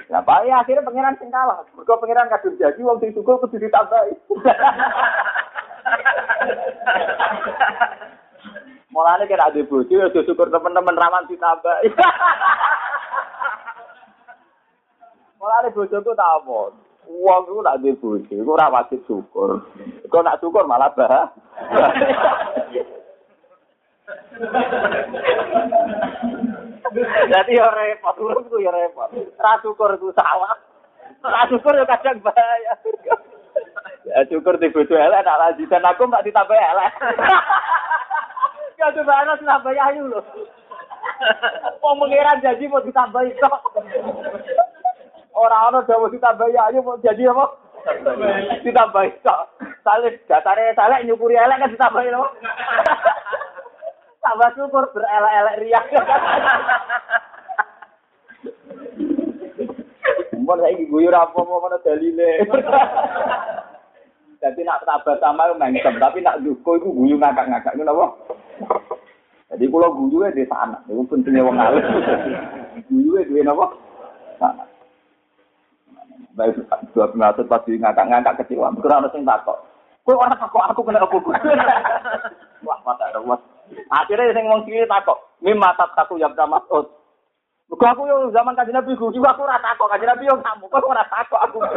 Nah, 0.08 0.24
ya 0.24 0.64
akhirnya 0.64 0.88
pangeran 0.88 1.20
sing 1.20 1.28
kalah. 1.28 1.60
Mergo 1.76 2.00
pangeran 2.00 2.32
kadung 2.32 2.56
jadi 2.56 2.80
wong 2.80 2.96
sing 2.96 3.12
syukur 3.12 3.36
kudu 3.44 3.60
ditambahi. 3.60 4.16
Mulane 8.92 9.28
kira 9.28 9.52
ada 9.52 9.60
bojo 9.68 9.92
ya 9.92 10.08
syukur 10.08 10.48
teman-teman 10.48 10.96
rawan 10.96 11.28
ditambah. 11.28 11.76
Mulane 15.38 15.68
bojoku 15.76 16.16
tak 16.16 16.32
apa. 16.40 16.72
Wong 17.08 17.42
iku 17.44 17.60
nak 17.60 17.84
duwe 17.84 17.92
bojo, 18.00 18.32
iku 18.32 18.56
ora 18.56 18.72
wajib 18.72 19.04
syukur. 19.04 19.60
Kok 20.08 20.24
nak 20.24 20.40
syukur 20.40 20.64
malah 20.64 20.88
bah. 20.96 21.28
Jadi 27.28 27.52
ya 27.58 27.68
repot, 27.68 28.16
urip 28.16 28.48
ku 28.48 28.56
ya 28.60 28.72
repot. 28.72 29.12
Ra 29.36 29.60
syukur 29.60 29.92
ku 30.00 30.08
salah. 30.16 30.56
Ra 31.20 31.44
syukur 31.48 31.76
ya 31.76 31.84
kadang 31.84 32.20
bahaya. 32.24 32.72
Ya 34.08 34.24
syukur 34.28 34.56
di 34.56 34.72
bojo 34.72 34.96
elek 34.96 35.20
nak 35.20 35.40
lanjutan 35.40 35.84
aku 35.84 36.08
tak 36.08 36.24
ditambah 36.24 36.56
elek. 36.56 36.92
Ya 38.78 38.94
coba 38.94 39.12
ana 39.20 39.34
ditambah 39.36 39.72
ayu 39.74 40.02
lho. 40.06 40.20
Wong 41.82 41.94
mengira 41.98 42.38
jadi 42.38 42.64
mau 42.70 42.78
ditambah 42.78 43.22
itu. 43.26 43.48
Orang 45.34 45.64
ana 45.74 45.78
dawa 45.84 46.06
ditambah 46.08 46.46
ayu 46.46 46.78
mau 46.80 46.96
jadi 47.02 47.28
apa? 47.28 47.44
Ditambah 48.62 49.02
itu. 49.02 49.36
Salih 49.82 50.14
datare 50.30 50.72
saleh 50.78 51.04
nyukuri 51.04 51.34
elek 51.34 51.58
kan 51.58 51.74
ditambah 51.74 52.02
itu. 52.06 52.22
Tambah 54.28 54.52
syukur 54.60 54.84
berelek-elek 54.92 55.56
riak. 55.64 55.84
Mun 60.36 60.60
saiki 60.60 60.84
guyur 60.92 61.16
apa 61.16 61.32
mau 61.48 61.64
mana 61.64 61.80
dalile. 61.80 62.44
Jadi 64.44 64.60
nak 64.68 64.84
tambah 64.84 65.16
sama 65.16 65.48
mengsem, 65.56 65.96
tapi 65.96 66.20
nak 66.20 66.44
duko 66.44 66.76
itu 66.76 66.92
guyu 66.92 67.16
ngakak-ngakak 67.16 67.72
itu 67.72 67.88
apa? 67.88 68.06
Jadi 69.48 69.64
kalau 69.72 69.96
guyu 69.96 70.28
di 70.36 70.44
sana, 70.44 70.76
itu 70.84 71.02
pentingnya 71.08 71.48
wong 71.48 71.56
alim. 71.56 71.84
Guyu 72.92 73.24
di 73.24 73.40
apa? 73.48 73.66
Sana. 74.36 74.64
Baik, 76.36 76.68
dua 76.92 77.08
pengasut 77.08 77.48
pasti 77.48 77.80
ngakak-ngakak 77.80 78.44
kecewa. 78.44 78.76
Kurang 78.76 79.08
ada 79.08 79.10
yang 79.16 79.24
takut. 79.24 79.56
Kau 80.04 80.20
orang 80.20 80.36
takut 80.36 80.60
aku 80.68 80.84
kena 80.84 81.00
apa 81.00 81.16
Wah, 82.68 82.78
mata 82.84 83.08
ada. 83.08 83.24
Akhirnya 83.88 84.34
yang 84.34 84.44
ngomong 84.48 84.64
sini 84.68 84.86
takut. 84.88 85.18
Mimma 85.40 85.72
takut 85.76 86.18
yang 86.20 86.34
sama 86.34 86.60
Mas'ud. 86.60 86.86
Kau 87.68 87.84
aku 87.84 88.08
yang 88.08 88.32
zaman 88.32 88.56
kajian 88.56 88.80
Nabi 88.80 88.96
guyu, 88.96 89.20
aku 89.22 89.44
rata 89.44 89.76
takut. 89.76 89.92
Kajian 89.92 90.08
Nabi 90.12 90.28
yang 90.28 90.40
kamu, 90.40 90.64
kau 90.72 90.88
rata 90.88 91.12
takut 91.12 91.40
aku. 91.40 91.58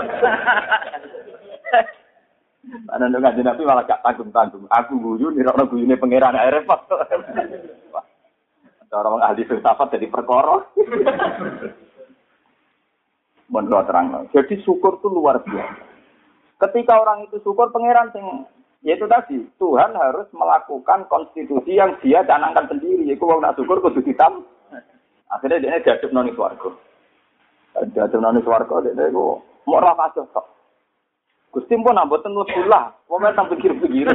Ana 2.94 3.10
nek 3.10 3.26
kanjeng 3.26 3.50
Nabi 3.50 3.66
malah 3.66 3.82
gak 3.90 4.06
tanggung-tanggung. 4.06 4.70
Aku 4.70 4.94
guyu 5.02 5.34
ora 5.34 5.66
guyune 5.66 5.98
pangeran 5.98 6.38
ae 6.38 6.54
repot. 6.54 6.78
Cara 8.92 9.08
wong 9.08 9.24
ahli 9.24 9.48
filsafat 9.48 9.98
jadi 9.98 10.12
perkara. 10.12 10.62
Mon 13.52 13.68
terang. 13.68 14.32
Jadi 14.32 14.64
syukur 14.64 15.02
itu 15.02 15.12
luar 15.12 15.44
biasa. 15.44 15.92
Ketika 16.62 17.02
orang 17.02 17.26
itu 17.26 17.42
syukur 17.42 17.74
pangeran 17.74 18.14
sing 18.14 18.22
yaitu 18.82 19.06
tadi 19.06 19.38
Tuhan 19.62 19.94
harus 19.94 20.26
melakukan 20.34 21.06
konstitusi 21.06 21.78
yang 21.78 21.94
dia 22.02 22.26
canangkan 22.26 22.66
sendiri 22.66 23.06
yaitu 23.06 23.26
wong 23.26 23.42
nak 23.42 23.54
syukur 23.54 23.78
kudu 23.78 24.02
hitam 24.02 24.42
akhirnya 25.30 25.62
dia 25.62 25.82
diadep 25.86 26.10
noni 26.10 26.34
swarga 26.34 26.74
diadep 27.94 28.18
noni 28.18 28.42
swarga 28.42 28.82
dia 28.86 29.06
itu 29.06 29.38
mau 29.70 29.78
ra 29.78 29.94
kasih 29.94 30.26
Gusti 31.52 31.76
pun 31.76 32.00
amboten 32.00 32.32
lebulah, 32.32 32.96
wong 33.12 33.28
tang 33.36 33.52
pikir-pikir. 33.52 34.08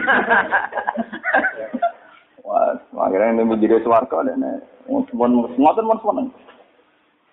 Wah, 2.48 2.72
akhirnya 2.96 3.36
ini 3.36 3.44
menjadi 3.44 3.84
swarga 3.84 4.24
dan 4.24 4.64
pun 4.88 5.44
ngoten 5.60 5.84
pun 5.84 6.00
seneng. 6.00 6.28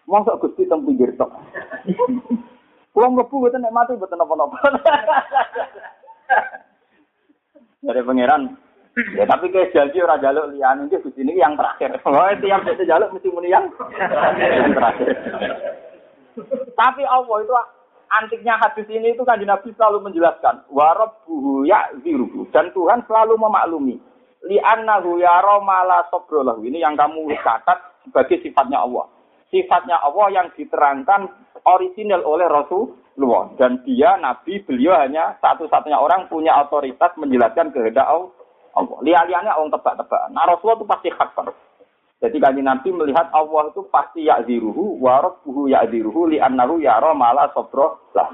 Masa 0.04 0.36
Gusti 0.44 0.68
tang 0.68 0.84
pinggir 0.84 1.16
tok. 1.16 1.32
Kulo 2.92 3.08
mlebu 3.16 3.32
mboten 3.32 3.64
nek 3.64 3.72
mati 3.72 3.96
mboten 3.96 4.20
napa-napa. 4.20 4.60
Dari 7.84 8.02
pangeran 8.02 8.44
Ya 9.18 9.26
tapi 9.26 9.50
ke 9.50 9.74
janji 9.74 9.98
ora 10.06 10.22
jaluk 10.22 10.54
liyane. 10.54 10.86
Iki 10.86 11.02
Gusti 11.02 11.26
ini 11.26 11.42
yang 11.42 11.58
terakhir. 11.58 11.98
Wah, 12.06 12.30
tiap 12.38 12.62
dete 12.62 12.86
jaluk 12.86 13.10
mesti 13.10 13.30
muni 13.34 13.50
yang 13.50 13.66
terakhir. 14.78 15.18
Tapi 16.78 17.02
Allah 17.02 17.38
itu 17.42 17.54
antiknya 18.14 18.54
hadis 18.62 18.86
ini 18.94 19.18
itu 19.18 19.26
kan 19.26 19.42
Nabi 19.42 19.74
selalu 19.74 20.06
menjelaskan 20.06 20.70
warabbuhu 20.70 21.66
ya'ziruhu 21.66 22.54
dan 22.54 22.70
Tuhan 22.78 23.02
selalu 23.10 23.34
memaklumi 23.42 23.98
li 24.46 24.58
annahu 24.62 25.18
yara 25.18 25.58
mala 25.66 26.06
sabrolahu 26.14 26.62
ini 26.62 26.86
yang 26.86 26.94
kamu 26.94 27.34
catat 27.42 28.06
sebagai 28.06 28.46
sifatnya 28.46 28.86
Allah. 28.86 29.10
Sifatnya 29.50 29.98
Allah 30.06 30.28
yang 30.30 30.48
diterangkan 30.54 31.34
orisinal 31.66 32.22
oleh 32.26 32.46
Rasulullah 33.14 33.54
dan 33.62 33.86
dia 33.86 34.18
Nabi 34.18 34.66
beliau 34.66 34.98
hanya 34.98 35.38
satu-satunya 35.38 36.02
orang 36.02 36.26
punya 36.26 36.58
otoritas 36.66 37.14
menjelaskan 37.22 37.70
kehendak 37.70 38.10
Allah 38.10 38.98
lihat-lihatnya 39.06 39.54
orang 39.54 39.70
tebak-tebakan 39.70 40.34
nah 40.34 40.50
Rasulullah 40.50 40.82
itu 40.82 40.88
pasti 40.90 41.10
khabar 41.14 41.54
jadi 42.24 42.40
kami 42.40 42.64
Nabi 42.64 42.90
melihat 42.96 43.28
Allah 43.36 43.68
itu 43.68 43.84
pasti 43.92 44.24
ya'ziruhu 44.24 44.96
wa 45.04 45.20
rabbuhu 45.20 45.68
ya'ziruhu 45.68 46.32
li 46.32 46.40
annahu 46.40 46.80
yara 46.80 47.12
mala 47.12 47.52
sabra 47.52 48.00
lah. 48.16 48.32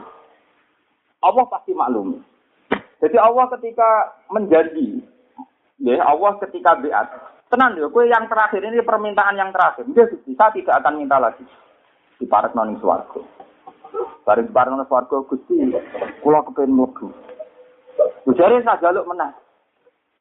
Allah 1.25 1.45
pasti 1.49 1.73
maklum. 1.73 2.21
Jadi 3.01 3.17
Allah 3.17 3.49
ketika 3.57 4.13
menjanji, 4.29 5.01
ya 5.81 6.05
Allah 6.05 6.37
ketika 6.37 6.77
biat, 6.77 7.07
tenang 7.49 7.81
ya, 7.81 7.89
kue 7.89 8.05
yang 8.05 8.29
terakhir 8.29 8.61
ini 8.61 8.77
permintaan 8.85 9.41
yang 9.41 9.49
terakhir. 9.49 9.89
Dia 9.89 10.05
bisa 10.05 10.45
tidak 10.53 10.85
akan 10.85 10.93
minta 11.01 11.17
lagi 11.17 11.41
di 12.21 12.29
parak 12.29 12.53
noning 12.53 12.77
swargo. 12.77 13.25
Bareng 14.23 14.45
di 14.45 14.53
parak 14.53 14.69
noning 14.69 14.85
swargo 14.85 15.25
gusti, 15.25 15.57
kulo 16.21 16.45
kepengen 16.45 16.77
mlebu. 16.77 17.09
Bujare 18.29 18.61
saya 18.61 18.77
jaluk 18.77 19.09
menang. 19.09 19.33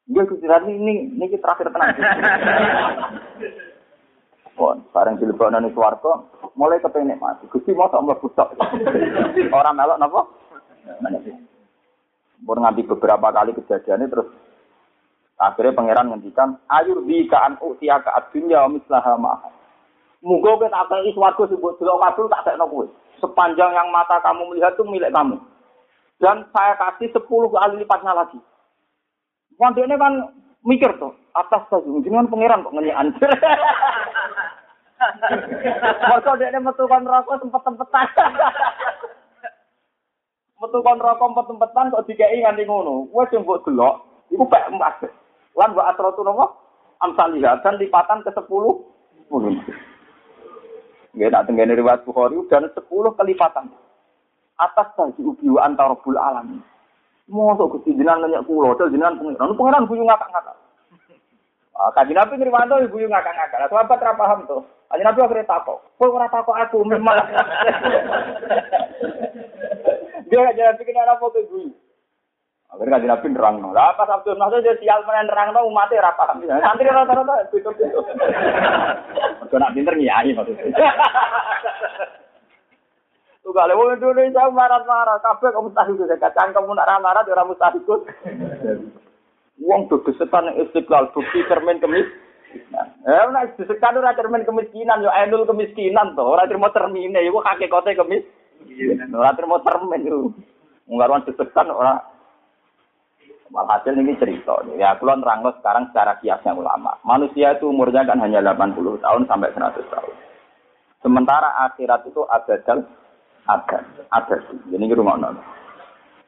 Dia 0.09 0.25
kusiran 0.25 0.65
ini, 0.65 1.13
ini 1.13 1.37
terakhir 1.37 1.69
tenang. 1.69 1.93
Pon, 4.57 4.81
bareng 4.89 5.21
dilebokno 5.21 5.61
ning 5.61 5.77
swarga, 5.77 6.25
mulai 6.57 6.81
kepengen 6.81 7.21
mati. 7.21 7.45
Gusti 7.53 7.77
tak 7.77 8.01
mlebu 8.01 8.27
tok. 8.33 8.57
Ora 9.53 9.71
melok 9.77 9.99
napa? 10.01 10.21
Pun 12.39 12.57
nganti 12.65 12.87
beberapa 12.87 13.29
kali 13.29 13.51
kejadiannya 13.51 14.07
terus 14.09 14.27
akhirnya 15.37 15.75
pangeran 15.75 16.07
ngendikan 16.11 16.55
ayu 16.71 17.03
di 17.03 17.27
kaan 17.27 17.59
utia 17.61 17.99
ka 18.01 18.15
adunya 18.15 18.65
mislaha 18.65 19.19
ma. 19.19 19.37
Muga 20.23 20.55
kowe 20.57 20.67
tak 20.67 20.87
kei 20.89 21.13
swarga 21.13 21.43
sebut 21.45 21.77
delok 21.77 21.99
kabul 21.99 22.31
tak 22.31 22.43
tekno 22.47 22.65
kowe. 22.67 22.87
Sepanjang 23.19 23.71
yang 23.75 23.91
mata 23.91 24.19
kamu 24.23 24.51
melihat 24.51 24.73
itu 24.75 24.83
milik 24.87 25.11
kamu. 25.11 25.37
Dan 26.19 26.43
saya 26.51 26.75
kasih 26.75 27.11
sepuluh 27.15 27.47
kali 27.51 27.79
lipatnya 27.79 28.11
lagi. 28.15 28.39
Ini 29.59 29.95
kan 29.99 30.13
mikir 30.63 30.91
tuh, 30.99 31.15
atas 31.35 31.67
saja, 31.67 31.87
jenengan 32.03 32.31
pangeran 32.31 32.63
kok 32.63 32.75
ngenyian. 32.75 33.07
Mereka 35.79 36.31
dia 36.35 36.59
metu 36.59 36.83
kon 36.91 37.07
rokok 37.07 37.39
sempet-sempetan. 37.39 38.07
metu 40.59 40.77
kon 40.83 40.99
rokok 40.99 41.23
sempet-sempetan 41.31 41.91
kok 41.91 42.03
dikei 42.07 42.43
nganti 42.43 42.67
ngono. 42.67 43.07
Wes 43.15 43.31
sing 43.31 43.47
mbok 43.47 43.63
delok, 43.63 44.27
iku 44.27 44.43
pek 44.47 44.67
emas. 44.67 44.99
Lan 45.55 45.71
wa 45.71 45.87
atratu 45.87 46.23
nopo? 46.23 46.51
Amsalihah 46.99 47.63
dan 47.63 47.79
lipatan 47.79 48.27
ke 48.27 48.31
10 48.35 48.43
10. 51.19 51.21
Nggih 51.21 51.35
nak 51.35 51.45
tenggene 51.51 51.75
riwayat 51.75 52.07
Bukhari 52.07 52.39
dan 52.47 52.71
10 52.71 52.79
kelipatan. 52.87 53.67
Atas 54.55 54.87
tadi 54.95 55.19
ubi 55.19 55.51
antara 55.59 55.95
bul 55.99 56.15
alam. 56.15 56.63
Mosok 57.27 57.77
Gusti 57.77 57.93
jenengan 57.93 58.25
nanya 58.25 58.41
kula, 58.41 58.73
dal 58.79 58.89
jenengan 58.89 59.19
pengiran. 59.19 59.53
Pengiran 59.53 59.85
guyu 59.85 60.01
ngakak-ngakak. 60.07 60.57
Ah, 61.79 61.91
kaji 61.93 62.11
Nabi 62.11 62.41
ngriwanto 62.41 62.75
yung 62.81 63.11
ngakak-ngakak. 63.13 63.69
Sahabat 63.69 64.01
ra 64.01 64.17
paham 64.17 64.39
tuh. 64.49 64.65
Kaji 64.89 65.03
Nabi 65.05 65.19
akhirnya 65.21 65.45
takok. 65.45 65.79
Kok 66.01 66.09
ora 66.09 66.27
takok 66.27 66.57
aku 66.57 66.81
memang. 66.87 67.15
Dia 70.29 70.45
gak 70.45 70.57
jalan 70.57 70.77
bikin 70.77 70.97
apa 70.97 71.25
guyu. 71.29 71.69
Akhirnya 72.69 73.01
kaji 73.01 73.07
Nabi 73.09 73.27
nerang. 73.33 73.55
Lah 73.73 73.97
pas 73.97 74.09
Abdul 74.13 74.37
Nasir 74.37 74.61
dia 74.61 74.77
sial 74.77 75.01
menen 75.01 75.25
nerang 75.25 75.57
no 75.57 75.65
umatnya 75.65 76.05
ra 76.05 76.13
paham. 76.13 76.45
Santri 76.45 76.85
rata-rata 76.85 77.49
pinter-pinter. 77.49 78.01
Mergo 79.41 79.55
nak 79.57 79.73
pinter 79.73 79.93
ngiyai 79.97 80.37
maksudnya. 80.37 80.69
Tunggal 83.41 83.73
wong 83.73 83.97
Indonesia 83.97 84.45
marah-marah, 84.53 85.17
kabeh 85.25 85.49
kamu 85.49 85.73
tahu 85.73 85.91
itu 85.97 86.05
kacang 86.21 86.53
kamu 86.53 86.77
nak 86.77 87.01
marah 87.01 87.25
ora 87.25 87.47
mustahil. 87.49 87.81
Wong 89.57 89.89
tuh 89.89 90.05
setan 90.13 90.53
istiqlal 90.61 91.09
bukti 91.09 91.41
cermin 91.49 91.81
kemis. 91.81 92.05
Eh, 93.09 93.25
nek 93.33 93.57
disekan 93.57 93.97
ora 93.97 94.13
cermin 94.13 94.45
kemiskinan 94.45 95.01
yo 95.01 95.09
enul 95.09 95.49
kemiskinan 95.49 96.13
to, 96.13 96.21
ora 96.21 96.45
terima 96.45 96.69
cermine 96.69 97.17
iku 97.25 97.41
hakikate 97.41 97.97
kemis. 97.97 98.21
Ora 99.09 99.33
terima 99.33 99.57
cermin 99.65 100.05
iku. 100.05 100.29
Nggaruan 100.85 101.25
disekan 101.25 101.73
ora 101.73 101.97
Walhasil 103.49 103.97
ini 103.97 104.13
cerita. 104.21 104.61
Ya, 104.77 104.93
aku 104.93 105.09
nerang 105.09 105.41
sekarang 105.57 105.89
secara 105.89 106.21
kiasnya 106.21 106.53
ulama. 106.53 106.93
Manusia 107.01 107.57
itu 107.57 107.73
umurnya 107.73 108.05
kan 108.05 108.21
hanya 108.21 108.45
80 108.45 109.01
tahun 109.01 109.25
sampai 109.25 109.49
100 109.57 109.89
tahun. 109.89 110.15
Sementara 111.01 111.49
akhirat 111.69 112.05
itu 112.05 112.21
abadal 112.29 112.85
ada, 113.49 113.77
ada 114.13 114.35
sih. 114.45 114.59
Jadi 114.69 114.83
ini 114.85 114.93
rumah 114.93 115.17
nol. 115.17 115.39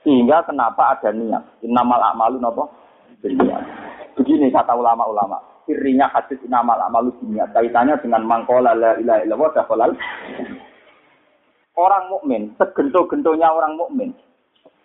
Sehingga 0.01 0.41
kenapa 0.49 0.97
ada 0.97 1.13
niat? 1.13 1.61
Innamal 1.61 2.01
amalu 2.01 2.41
nopo? 2.41 2.73
Niat. 3.21 3.63
Begini 4.17 4.49
kata 4.49 4.73
ulama-ulama. 4.73 5.37
Kirinya 5.69 6.09
hadis 6.09 6.41
innamal 6.41 6.81
amalu 6.81 7.13
niat. 7.21 7.53
Kaitannya 7.53 8.01
dengan 8.01 8.25
mangkola 8.25 8.73
la 8.73 8.97
ilaha 8.97 9.21
illallah. 9.21 9.93
Orang 11.77 12.03
mukmin, 12.09 12.51
segento-gentonya 12.57 13.47
orang 13.47 13.79
mukmin, 13.79 14.11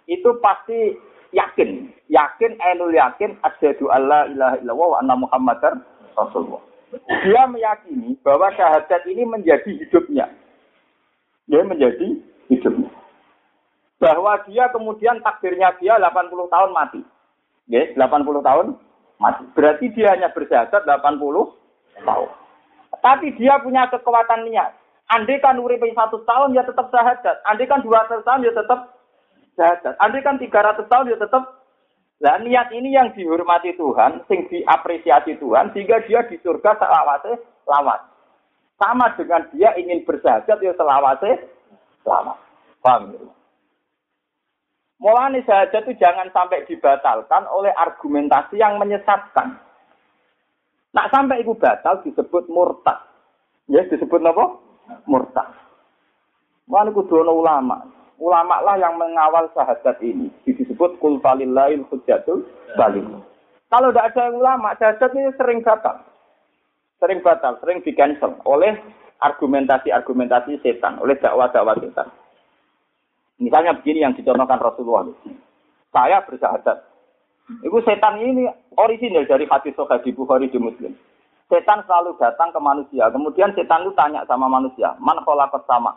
itu 0.06 0.30
pasti 0.38 0.94
yakin, 1.36 1.92
yakin, 2.08 2.52
enul 2.72 2.96
yakin, 2.96 3.36
asyhadu 3.44 3.92
alla 3.92 4.24
ilaha 4.32 4.56
illallah 4.64 4.88
wa 4.96 4.98
anna 5.04 5.14
muhammadar 5.20 5.72
rasulullah. 6.16 6.64
Dia 7.28 7.44
meyakini 7.44 8.16
bahwa 8.24 8.48
syahadat 8.56 9.04
ini 9.04 9.28
menjadi 9.28 9.68
hidupnya 9.68 10.32
dia 11.46 11.62
menjadi 11.62 12.08
hidupnya. 12.50 12.90
Bahwa 14.02 14.36
dia 14.44 14.68
kemudian 14.74 15.22
takdirnya 15.22 15.72
dia 15.78 15.96
80 15.96 16.52
tahun 16.52 16.70
mati. 16.74 17.00
Ya, 17.70 17.86
80 17.94 18.42
tahun 18.42 18.66
mati. 19.18 19.44
Berarti 19.54 19.86
dia 19.94 20.12
hanya 20.14 20.30
bersyahadat 20.34 20.84
80 20.84 22.02
tahun. 22.02 22.30
Tapi 23.00 23.26
dia 23.38 23.62
punya 23.62 23.86
kekuatan 23.88 24.50
niat. 24.50 24.74
Andai 25.06 25.38
kan 25.38 25.54
urip 25.62 25.78
satu 25.94 26.26
tahun 26.26 26.58
ya 26.58 26.66
tetap 26.66 26.90
syahadat. 26.90 27.38
Andai 27.46 27.70
kan 27.70 27.78
200 27.80 28.26
tahun 28.26 28.42
ya 28.42 28.52
tetap 28.52 28.95
syahadat. 29.56 29.96
Andai 29.98 30.22
kan 30.22 30.38
300 30.38 30.86
tahun 30.86 31.10
ya 31.10 31.18
tetap 31.18 31.66
Nah 32.16 32.40
niat 32.40 32.72
ini 32.72 32.96
yang 32.96 33.12
dihormati 33.12 33.76
Tuhan, 33.76 34.24
sing 34.24 34.48
diapresiasi 34.48 35.36
Tuhan, 35.36 35.76
sehingga 35.76 36.00
dia 36.08 36.24
di 36.24 36.40
surga 36.40 36.80
selawase 36.80 37.36
lawat. 37.68 38.00
Sama 38.80 39.12
dengan 39.20 39.44
dia 39.52 39.76
ingin 39.76 40.00
bersahadat 40.08 40.56
ya 40.64 40.72
selawase 40.80 41.44
selamat. 42.00 42.36
Paham 42.80 43.12
ya? 43.12 43.20
Mulane 44.96 45.44
saja 45.44 45.84
itu 45.84 45.92
jangan 46.00 46.32
sampai 46.32 46.64
dibatalkan 46.64 47.44
oleh 47.52 47.68
argumentasi 47.76 48.56
yang 48.56 48.80
menyesatkan. 48.80 49.60
Nak 50.96 51.12
sampai 51.12 51.44
itu 51.44 51.52
batal 51.52 52.00
disebut 52.00 52.48
murtad. 52.48 52.96
Ya 53.68 53.84
disebut 53.84 54.24
apa? 54.24 54.56
Murtad. 55.04 55.52
Mulane 56.64 56.96
kudu 56.96 57.20
ulama. 57.20 57.84
Ulama 58.16 58.64
lah 58.64 58.80
yang 58.80 58.96
mengawal 58.96 59.48
syahadat 59.52 60.00
ini. 60.00 60.32
Disebut 60.48 60.96
kul 60.98 61.20
falillahil 61.20 61.84
hujjatul 61.92 62.48
balik. 62.74 63.04
Kalau 63.68 63.92
tidak 63.92 64.14
ada 64.14 64.32
ulama, 64.32 64.72
syahadat 64.78 65.10
ini 65.12 65.30
sering 65.36 65.60
batal 65.60 66.00
sering 67.00 67.20
batal, 67.20 67.60
sering 67.60 67.84
di 67.84 67.92
oleh 68.44 68.72
argumentasi-argumentasi 69.20 70.60
setan, 70.60 71.00
oleh 71.00 71.16
dakwah-dakwah 71.20 71.76
setan. 71.80 72.08
Misalnya 73.36 73.76
begini 73.76 74.04
yang 74.04 74.16
dicontohkan 74.16 74.60
Rasulullah. 74.60 75.12
Saya 75.92 76.24
bersahadat. 76.24 76.88
Itu 77.64 77.78
setan 77.84 78.20
ini 78.20 78.48
orisinal 78.76 79.28
dari 79.28 79.44
hadis 79.46 79.76
Sahih 79.76 80.02
di 80.02 80.10
Bukhari 80.16 80.48
di 80.48 80.56
Muslim. 80.56 80.92
Setan 81.46 81.84
selalu 81.86 82.18
datang 82.18 82.50
ke 82.50 82.58
manusia. 82.58 83.06
Kemudian 83.12 83.54
setan 83.54 83.86
itu 83.86 83.92
tanya 83.94 84.24
sama 84.26 84.50
manusia, 84.50 84.96
"Man 84.98 85.20
khalaqas 85.22 85.62
sama?" 85.68 85.94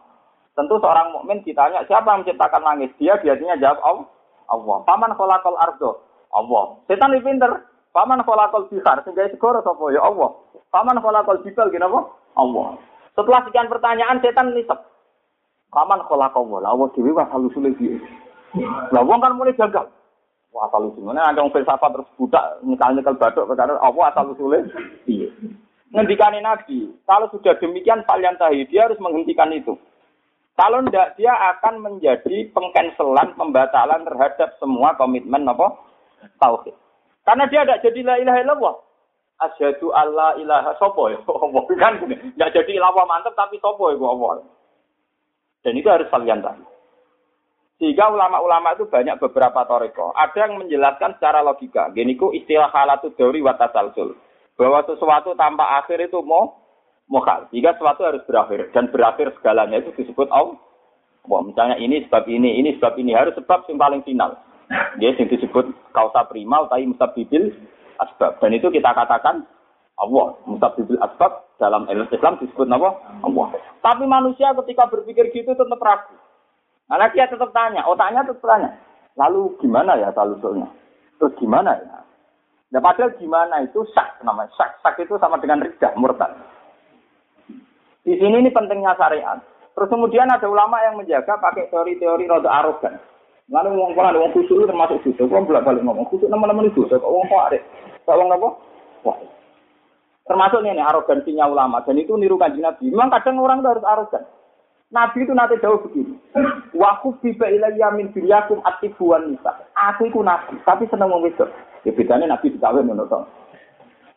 Tentu 0.60 0.76
seorang 0.84 1.15
mukmin 1.15 1.39
ditanya, 1.48 1.88
"Siapa 1.88 2.12
yang 2.12 2.28
menciptakan 2.28 2.60
langit?" 2.67 2.91
Dia 3.00 3.15
biasanya 3.15 3.56
jawab, 3.63 3.80
"Allah." 3.80 4.06
Allah. 4.52 4.78
"Paman 4.84 5.15
khalaqal 5.15 5.56
ardo?" 5.56 6.04
Allah. 6.36 6.76
Setan 6.91 7.15
ini 7.15 7.24
pinter. 7.24 7.63
"Paman 7.95 8.19
khalaqal 8.28 8.67
bihar?" 8.67 9.00
Sehingga 9.08 9.32
segoro 9.32 9.63
sapa? 9.63 9.88
Ya 9.95 10.04
Allah. 10.04 10.36
Paman 10.69 11.02
kholakol 11.02 11.41
jibal 11.41 11.74
gini 11.74 11.82
apa? 11.82 12.06
Allah. 12.38 12.78
Setelah 13.17 13.41
sekian 13.50 13.72
pertanyaan 13.72 14.22
setan 14.22 14.54
nisep. 14.54 14.78
Paman 15.74 16.06
kholakol 16.06 16.45
wala. 16.45 16.74
Allah 16.74 16.88
dewi 16.93 17.10
wasal 17.10 17.50
usulnya 17.50 17.74
dia. 17.78 17.98
Lah 18.93 19.02
wong 19.02 19.22
kan 19.22 19.34
mulai 19.38 19.54
gagal. 19.58 19.89
Wah 20.50 20.65
asal 20.65 20.89
usulnya 20.89 21.22
ada 21.22 21.45
yang 21.45 21.54
filsafat 21.54 21.93
terus 21.93 22.10
budak 22.17 22.41
nyekel 22.65 23.17
badok 23.22 23.54
karena 23.54 23.78
apa 23.78 24.00
asal 24.10 24.34
usulnya 24.34 24.65
dia. 25.06 25.30
Ngendikani 25.89 26.41
Nabi, 26.45 26.89
kalau 27.06 27.30
sudah 27.34 27.58
demikian 27.58 28.06
kalian 28.06 28.38
tahu 28.38 28.62
dia 28.69 28.86
harus 28.86 29.02
menghentikan 29.02 29.50
itu. 29.54 29.74
Kalau 30.60 30.84
tidak, 30.84 31.15
dia 31.15 31.32
akan 31.56 31.80
menjadi 31.80 32.52
pengcancelan, 32.52 33.32
pembatalan 33.39 34.04
terhadap 34.04 34.60
semua 34.60 34.91
komitmen 35.00 35.48
apa? 35.48 35.72
Tauhid. 36.36 36.76
Karena 37.24 37.48
dia 37.48 37.63
tidak 37.63 37.82
jadi 37.88 38.00
la 38.04 38.15
ilaha 38.19 38.39
illallah. 38.43 38.76
Asyhadu 39.39 39.95
alla 39.95 40.36
ilaha 40.36 40.76
sopo 40.76 41.08
ya. 41.08 41.24
Kan 41.84 42.04
tidak 42.04 42.52
jadi 42.52 42.72
ilaha 42.76 43.08
mantap 43.08 43.39
tapi 43.39 43.56
sopo 43.63 43.88
ya 43.88 44.04
Allah. 44.04 44.43
Dan 45.63 45.80
itu 45.80 45.88
harus 45.88 46.12
kalian 46.12 46.43
tahu. 46.43 46.67
Sehingga 47.80 48.12
ulama-ulama 48.12 48.76
itu 48.76 48.91
banyak 48.91 49.15
beberapa 49.24 49.63
toriko. 49.63 50.12
Ada 50.12 50.52
yang 50.52 50.60
menjelaskan 50.60 51.15
secara 51.15 51.39
logika. 51.39 51.88
Gini 51.95 52.19
ku 52.19 52.36
istilah 52.36 52.67
halatu 52.76 53.15
teori 53.15 53.39
watasalsul. 53.39 54.12
Bahwa 54.60 54.84
sesuatu 54.84 55.39
tanpa 55.39 55.80
akhir 55.80 56.12
itu 56.12 56.19
mau 56.19 56.59
mukhal. 57.10 57.50
Jika 57.52 57.76
sesuatu 57.76 58.06
harus 58.06 58.24
berakhir 58.24 58.69
dan 58.72 58.88
berakhir 58.93 59.34
segalanya 59.36 59.82
itu 59.82 59.91
disebut 59.98 60.30
Allah. 60.30 60.56
Wah, 61.28 61.43
misalnya 61.43 61.76
ini 61.82 62.08
sebab 62.08 62.26
ini, 62.32 62.58
ini 62.63 62.80
sebab 62.80 62.95
ini 62.95 63.12
harus 63.12 63.36
sebab 63.36 63.67
yang 63.67 63.78
paling 63.78 64.02
final. 64.08 64.39
Dia 65.02 65.17
yang 65.17 65.28
disebut 65.28 65.74
kausa 65.91 66.30
prima 66.30 66.63
tapi 66.69 66.88
mustabibil 66.88 67.52
asbab. 68.00 68.38
Dan 68.39 68.56
itu 68.56 68.69
kita 68.72 68.93
katakan 68.93 69.43
Allah. 70.00 70.38
Mustabibil 70.48 71.02
asbab 71.02 71.50
dalam 71.60 71.89
Islam 71.89 72.39
disebut 72.39 72.69
apa? 72.72 72.89
Allah. 73.26 73.48
Tapi 73.84 74.06
manusia 74.08 74.56
ketika 74.63 74.88
berpikir 74.88 75.34
gitu 75.34 75.52
tetap 75.58 75.82
ragu. 75.82 76.15
Karena 76.89 77.06
dia 77.13 77.30
tetap 77.30 77.54
tanya, 77.54 77.86
otaknya 77.86 78.26
tetap 78.26 78.41
tanya. 78.41 78.74
Lalu 79.13 79.54
gimana 79.62 80.00
ya 80.00 80.10
talusulnya? 80.10 80.65
Terus 81.22 81.36
gimana 81.38 81.78
ya? 81.78 82.02
Nah, 82.69 82.82
padahal 82.82 83.17
gimana 83.17 83.65
itu 83.65 83.82
sak 83.93 84.22
namanya. 84.22 84.50
Sak, 84.58 84.82
sak 84.82 84.98
itu 85.02 85.17
sama 85.17 85.38
dengan 85.41 85.62
ridah, 85.62 85.93
murtad. 85.98 86.34
Di 88.04 88.16
sini 88.16 88.42
ini 88.42 88.50
pentingnya 88.50 88.96
syariat. 88.96 89.40
Terus 89.76 89.92
kemudian 89.92 90.28
ada 90.28 90.48
ulama 90.48 90.80
yang 90.84 91.00
menjaga 91.00 91.40
pakai 91.40 91.72
teori-teori 91.72 92.28
roda 92.28 92.52
arogan. 92.52 93.00
Lalu 93.50 93.74
ngomong 93.74 93.94
pola, 93.98 94.14
ngomong 94.14 94.34
khusus 94.36 94.62
termasuk 94.68 95.02
khusus. 95.02 95.26
Kalau 95.26 95.42
bolak 95.42 95.66
balik 95.66 95.82
ngomong 95.82 96.06
khusus, 96.14 96.30
nama-nama 96.30 96.62
itu. 96.68 96.86
Kok 96.86 97.02
ngomong 97.02 97.26
kok 97.32 97.46
ada? 97.50 97.60
Kok 98.06 98.14
ngomong 98.14 98.36
apa? 98.38 98.50
Wah. 99.08 99.18
Termasuk 100.30 100.62
ini, 100.62 100.84
arogansinya 100.84 101.50
ulama. 101.50 101.82
Dan 101.82 101.98
itu 101.98 102.14
niru 102.14 102.38
kanji 102.38 102.62
Nabi. 102.62 102.94
Memang 102.94 103.10
kadang 103.10 103.42
orang 103.42 103.66
itu 103.66 103.72
harus 103.74 103.88
arogan. 103.90 104.24
Nabi 104.90 105.22
itu 105.22 105.34
nanti 105.38 105.62
jauh 105.62 105.78
begini. 105.86 106.18
Waku 106.74 107.22
biba 107.22 107.46
ilayya 107.46 107.94
min 107.94 108.10
dunyakum 108.10 108.58
atibuan 108.66 109.30
nisa. 109.30 109.54
Aku 109.78 110.10
itu 110.10 110.18
nabi, 110.26 110.58
tapi 110.66 110.90
senang 110.90 111.14
wong 111.14 111.30
wedok. 111.30 111.50
Ya 111.86 111.94
bedanya 111.94 112.34
nabi 112.34 112.50
dikawin 112.50 112.90
menurut 112.90 113.30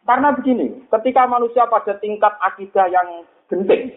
Karena 0.03 0.33
begini, 0.35 0.83
ketika 0.88 1.29
manusia 1.29 1.68
pada 1.68 1.95
tingkat 2.01 2.35
akidah 2.40 2.88
yang 2.88 3.23
genting. 3.52 3.92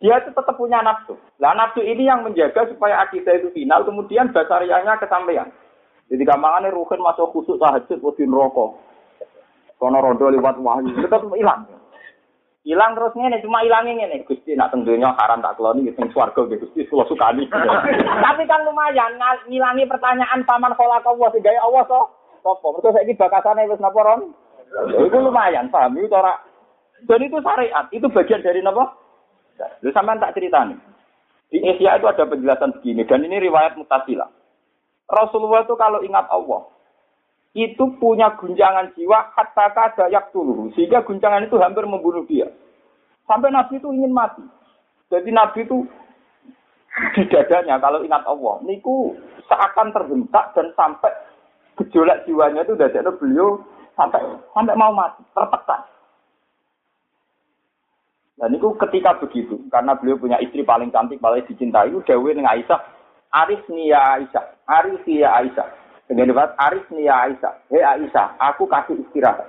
Dia 0.00 0.18
itu 0.18 0.32
tetap 0.32 0.56
punya 0.56 0.80
nafsu. 0.80 1.14
Nah 1.38 1.52
nafsu 1.52 1.84
ini 1.84 2.08
yang 2.08 2.24
menjaga 2.24 2.66
supaya 2.72 3.04
akidah 3.04 3.36
itu 3.36 3.52
final, 3.52 3.84
kemudian 3.84 4.32
basarianya 4.32 4.96
kesampaian. 4.98 5.52
Jadi 6.08 6.24
gampangannya 6.26 6.74
ruhin 6.74 7.04
masuk 7.04 7.30
khusuk 7.30 7.60
tahajud, 7.60 8.00
wadin 8.00 8.32
rokok. 8.32 8.80
Kono 9.76 9.98
rondo 10.02 10.26
lewat 10.32 10.58
wahyu, 10.58 10.90
tetap 10.98 11.22
hilang. 11.36 11.68
Hilang 12.62 12.94
terus 12.94 13.14
ngene, 13.18 13.42
cuma 13.42 13.62
hilangnya 13.66 14.06
ngene. 14.06 14.22
Gusti 14.22 14.54
nak 14.54 14.70
tentunya 14.70 15.10
haram 15.18 15.42
tak 15.42 15.58
keloni, 15.58 15.90
sing 15.94 16.06
swarga 16.14 16.46
nggih 16.46 16.62
Gusti 16.62 16.86
kula 16.86 17.02
sukani. 17.10 17.50
Tapi 17.50 18.42
kan 18.46 18.62
lumayan 18.62 19.18
ngilangi 19.50 19.86
pertanyaan 19.90 20.46
paman 20.46 20.74
kholaqallah 20.78 21.30
sing 21.34 21.42
gawe 21.42 21.58
Allah 21.58 21.82
to. 21.90 22.02
Sopo? 22.42 22.74
Mergo 22.74 22.90
saiki 22.90 23.14
bakasane 23.18 23.70
wis 23.70 23.78
napa 23.78 24.02
ron? 24.02 24.34
Itu 24.98 25.18
lumayan, 25.18 25.70
paham 25.70 25.98
itu 25.98 26.10
ora 26.10 26.38
dan 27.06 27.20
itu 27.22 27.38
syariat, 27.42 27.86
itu 27.90 28.06
bagian 28.10 28.42
dari 28.42 28.62
apa? 28.62 28.84
Lu 29.82 29.90
sampean 29.94 30.22
tak 30.22 30.34
cerita 30.34 30.64
nih. 30.66 30.78
Di 31.52 31.60
Asia 31.60 32.00
itu 32.00 32.06
ada 32.08 32.24
penjelasan 32.24 32.80
begini, 32.80 33.04
dan 33.04 33.20
ini 33.20 33.36
riwayat 33.36 33.76
mutasilah. 33.76 34.30
Rasulullah 35.04 35.68
itu 35.68 35.76
kalau 35.76 36.00
ingat 36.00 36.24
Allah, 36.32 36.64
itu 37.52 37.84
punya 38.00 38.32
guncangan 38.40 38.96
jiwa 38.96 39.36
hatta 39.36 39.76
kada 39.76 40.08
yak 40.08 40.32
tuluhu, 40.32 40.72
sehingga 40.72 41.04
guncangan 41.04 41.44
itu 41.44 41.60
hampir 41.60 41.84
membunuh 41.84 42.24
dia. 42.24 42.48
Sampai 43.28 43.52
Nabi 43.52 43.76
itu 43.76 43.92
ingin 43.92 44.16
mati. 44.16 44.40
Jadi 45.12 45.28
Nabi 45.28 45.68
itu 45.68 45.84
di 47.12 47.22
dadanya 47.28 47.76
kalau 47.76 48.00
ingat 48.00 48.24
Allah, 48.24 48.56
niku 48.64 49.12
seakan 49.44 49.92
terhentak 49.92 50.56
dan 50.56 50.72
sampai 50.72 51.12
gejolak 51.76 52.24
jiwanya 52.24 52.64
itu 52.64 52.72
dari 52.80 52.96
beliau 53.20 53.60
sampai 53.92 54.24
sampai 54.56 54.72
mau 54.72 54.96
mati, 54.96 55.20
tertekan. 55.36 55.91
Dan 58.42 58.58
itu 58.58 58.74
ketika 58.74 59.22
begitu, 59.22 59.54
karena 59.70 59.94
beliau 59.94 60.18
punya 60.18 60.34
istri 60.42 60.66
paling 60.66 60.90
cantik, 60.90 61.22
paling 61.22 61.46
dicintai, 61.46 61.94
itu 61.94 62.02
Dawe 62.02 62.26
dengan 62.34 62.50
Aisyah, 62.50 62.80
Aris 63.30 63.62
Nia 63.70 64.18
Aisyah, 64.18 64.66
Aris 64.66 64.98
Nia 65.06 65.30
Aisyah. 65.30 65.68
Dengan 66.10 66.34
debat, 66.34 66.50
Aris 66.58 66.82
Nia 66.90 67.30
Aisyah, 67.30 67.54
hei 67.70 67.86
Aisyah, 67.86 68.34
aku 68.42 68.66
kasih 68.66 68.98
istirahat. 68.98 69.46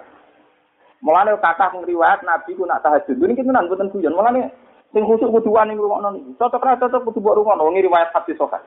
Mulane 1.03 1.35
kata 1.41 1.73
ngriwayat 1.75 2.23
Nabi 2.23 2.55
ku 2.55 2.63
nak 2.63 2.79
tahajud. 2.79 3.19
Ini 3.19 3.35
kita 3.35 3.51
nang 3.51 3.67
boten 3.67 3.91
guyon. 3.91 4.15
Mulane 4.15 4.47
sing 4.95 5.03
khusuk 5.03 5.35
kudu 5.35 5.51
wani 5.51 5.75
ngrungokno 5.75 6.15
niki. 6.15 6.31
Cocok 6.39 6.63
ra 6.63 6.79
cocok 6.79 7.03
kudu 7.11 7.19
mbok 7.19 7.35
rungokno 7.43 7.67
ngi 7.75 7.83
riwayat 7.91 8.15
hadis 8.15 8.39
sahih. 8.39 8.63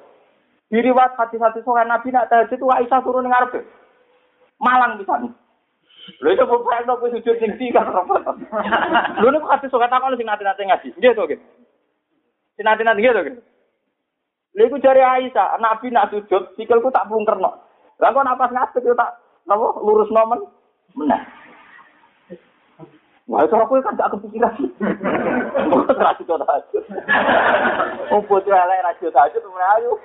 Di 0.68 0.84
riwayat 0.84 1.16
hadis-hadis 1.16 1.64
sahih 1.64 1.88
Nabi 1.88 2.12
nak 2.12 2.28
tahajud 2.28 2.60
ku 2.60 2.68
Aisyah 2.68 3.00
turun 3.00 3.24
ning 3.24 3.32
ngarepe. 3.32 3.64
Malang 4.60 5.00
bisa. 5.00 5.16
Lho 6.22 6.28
itu 6.30 6.44
ora 6.46 6.94
kowe 6.96 7.08
sujud 7.10 7.36
sing 7.38 7.52
kan 7.74 7.90
ora 7.90 8.02
Lho 9.18 9.28
nek 9.30 9.46
hati 9.50 9.66
sok 9.70 9.86
takon 9.90 10.14
sing 10.14 10.26
nate-nate 10.26 10.62
ngaji. 10.62 10.88
Nggih 10.96 11.12
to, 11.14 11.22
nggih. 11.26 11.40
Sing 12.54 12.64
nate-nate 12.64 12.98
nggih 13.02 13.12
to, 13.12 13.20
nggih. 13.26 13.36
Lha 14.56 14.62
iku 14.70 14.76
jare 14.80 15.02
Aisyah, 15.04 15.60
Nabi 15.60 15.92
nak 15.92 16.08
sujud, 16.14 16.56
sikilku 16.56 16.88
tak 16.94 17.10
plungkerno. 17.10 17.50
Lah 18.00 18.08
kok 18.12 18.24
napas 18.24 18.52
ngadeg 18.52 18.84
tak 18.96 19.10
napa 19.44 19.66
lurus 19.82 20.08
nomen 20.12 20.40
meneh. 20.96 21.20
Wah, 23.26 23.42
itu 23.42 23.58
aku 23.58 23.82
kan 23.82 23.98
gak 23.98 24.14
kepikiran. 24.14 24.54
Kok 25.66 25.98
terasi 25.98 26.22
to 26.22 26.38
tahajud. 26.38 26.84
Oh, 28.14 28.22
putih 28.22 28.54
elek 28.54 28.86
radio 28.86 29.10
tahajud 29.10 29.42
ayo. 29.42 29.98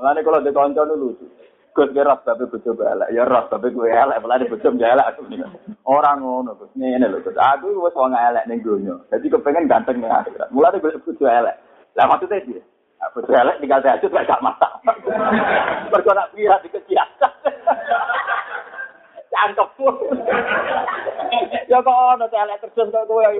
Mulane 0.00 0.24
kalau 0.24 0.40
dikonco 0.40 0.82
lucu. 0.96 1.28
Gus 1.76 1.92
ge 1.92 2.00
ras 2.00 2.24
tapi 2.24 2.48
bojo 2.48 2.72
elek, 2.72 3.12
ya 3.12 3.28
ras 3.28 3.52
tapi 3.52 3.68
gue 3.68 3.84
elek, 3.84 4.16
malah 4.24 4.40
bojo 4.48 4.68
elek 4.72 5.08
aku 5.12 5.28
nih. 5.28 5.44
Orang 5.84 6.24
ngono 6.24 6.56
Gus, 6.56 6.72
ngene 6.72 7.04
lho 7.04 7.20
Gus. 7.20 7.36
Aku 7.36 7.84
wis 7.84 7.92
wong 7.92 8.16
elek 8.16 8.48
ning 8.48 8.64
donya. 8.64 8.96
Dadi 9.12 9.28
kepengen 9.28 9.68
ganteng 9.68 10.00
ning 10.00 10.08
akhirat. 10.08 10.48
Mulane 10.56 10.80
gue 10.80 10.96
bojo 11.04 11.24
elek. 11.28 11.60
Lah 11.92 12.08
maksudnya 12.08 12.40
sih, 12.48 12.64
bojo 13.12 13.28
elek 13.28 13.60
tinggal 13.60 13.84
tahajud 13.84 14.08
gak 14.08 14.40
masak. 14.40 14.72
Mergo 15.92 16.10
nak 16.16 16.32
piye 16.32 16.56
di 16.64 16.68
kegiatan. 16.72 17.32
Cangkep. 19.28 19.68
Ya 21.68 21.78
kok 21.84 21.92
ono 21.92 22.24
elek 22.24 22.56
terus 22.64 22.88
kok 22.88 23.04
kowe 23.04 23.20
ya. 23.20 23.36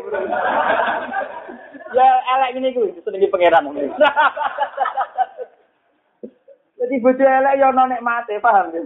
Ya 1.97 2.09
elek 2.37 2.53
ngene 2.53 2.77
kuwi 2.77 3.01
senengi 3.01 3.33
pangeran. 3.33 3.73
Jadi 6.77 7.01
bojo 7.01 7.25
elek 7.25 7.57
ya 7.57 7.73
ana 7.73 7.89
nikmate, 7.89 8.37
paham 8.37 8.69
ya? 8.69 8.85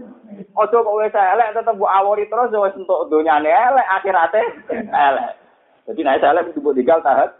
Aja 0.54 0.76
kok 0.78 0.96
wis 1.02 1.10
elek 1.10 1.58
tetep 1.58 1.74
mbok 1.74 1.90
awori 1.90 2.22
terus 2.30 2.54
wis 2.54 2.78
entuk 2.78 3.10
donyane 3.10 3.50
elek, 3.50 3.86
akhirate 3.90 4.42
elek. 4.94 5.30
Jadi 5.90 6.00
nek 6.06 6.22
elek 6.22 6.54
kudu 6.54 6.62
mbok 6.62 6.76
digal 6.78 7.02
tahat. 7.02 7.34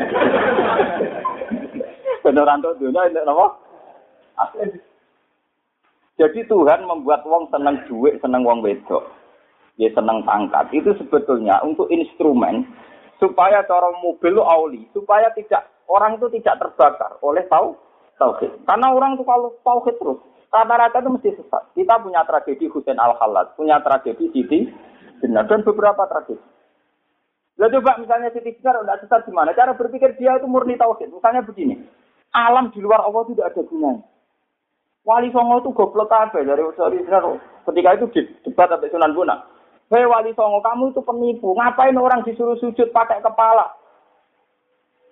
Bener 2.24 2.48
antuk 2.48 2.80
donya 2.80 3.12
entuk 3.12 3.28
napa? 3.28 3.46
Jadi 6.16 6.40
Tuhan 6.48 6.80
membuat 6.88 7.20
wong 7.28 7.52
seneng 7.52 7.84
duit, 7.84 8.16
seneng 8.24 8.44
wong 8.44 8.64
wedok. 8.64 9.04
Ya 9.76 9.92
seneng 9.92 10.24
pangkat. 10.24 10.72
Itu 10.72 10.96
sebetulnya 10.96 11.60
untuk 11.60 11.92
instrumen 11.92 12.64
supaya 13.20 13.60
cara 13.68 13.92
mobil 14.00 14.32
lu 14.32 14.44
auli, 14.44 14.88
supaya 14.96 15.28
tidak 15.36 15.68
orang 15.92 16.16
itu 16.16 16.40
tidak 16.40 16.56
terbakar 16.56 17.20
oleh 17.20 17.44
tahu 17.52 17.76
tauhid. 18.20 18.52
Karena 18.68 18.92
orang 18.92 19.16
tuh 19.16 19.24
kalau 19.24 19.56
tauhid 19.64 19.96
terus, 19.96 20.20
rata-rata 20.52 21.00
itu 21.00 21.08
mesti 21.08 21.30
sesat. 21.40 21.62
Kita 21.72 21.96
punya 22.04 22.20
tragedi 22.28 22.68
Husain 22.68 23.00
al 23.00 23.16
Khalad, 23.16 23.56
punya 23.56 23.80
tragedi 23.80 24.28
Siti 24.36 24.68
Jenar, 25.24 25.48
dan 25.48 25.64
beberapa 25.64 26.04
tragedi. 26.04 26.44
Lalu 27.56 27.80
coba 27.80 27.96
misalnya 27.96 28.28
Siti 28.36 28.60
Jenar 28.60 28.84
udah 28.84 29.00
sesat 29.00 29.24
gimana? 29.24 29.56
Cara 29.56 29.72
berpikir 29.72 30.20
dia 30.20 30.36
itu 30.36 30.44
murni 30.44 30.76
tauhid. 30.76 31.08
Misalnya 31.08 31.40
begini, 31.40 31.80
alam 32.36 32.68
di 32.68 32.84
luar 32.84 33.00
Allah 33.08 33.24
tidak 33.32 33.56
ada 33.56 33.64
gunanya. 33.64 34.04
Wali 35.00 35.32
Songo 35.32 35.64
itu 35.64 35.72
goblok 35.72 36.12
kabeh 36.12 36.44
dari 36.44 36.60
Usari 36.60 37.00
Jenar. 37.08 37.24
Ketika 37.64 37.96
itu 37.96 38.06
debat 38.44 38.68
sampai 38.68 38.92
Sunan 38.92 39.16
Bonang. 39.16 39.40
Hei 39.88 40.04
Wali 40.04 40.36
Songo, 40.36 40.60
kamu 40.60 40.92
itu 40.92 41.00
penipu. 41.02 41.56
Ngapain 41.56 41.96
orang 41.96 42.22
disuruh 42.22 42.54
sujud 42.60 42.92
pakai 42.92 43.24
kepala? 43.24 43.74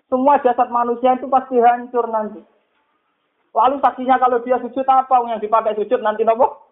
Semua 0.07 0.41
jasad 0.41 0.69
manusia 0.73 1.17
itu 1.17 1.27
pasti 1.29 1.57
hancur 1.61 2.07
nanti. 2.09 2.41
Lalu 3.55 3.81
saksinya 3.81 4.21
kalau 4.21 4.41
dia 4.45 4.61
sujud 4.61 4.85
apa 4.85 5.15
yang 5.29 5.41
dipakai 5.41 5.77
sujud 5.79 6.01
nanti 6.05 6.25
nopo? 6.25 6.69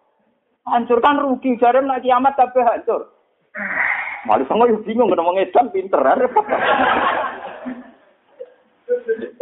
Hancurkan 0.67 1.23
rugi 1.23 1.55
jare 1.57 1.79
nak 1.81 2.03
kiamat 2.03 2.35
tapi 2.35 2.59
hancur. 2.59 3.07
Malu 4.27 4.43
sama 4.45 4.67
yuk 4.67 4.83
bingung 4.83 5.07
ngomong 5.07 5.39
edan 5.39 5.71
pinter. 5.71 6.03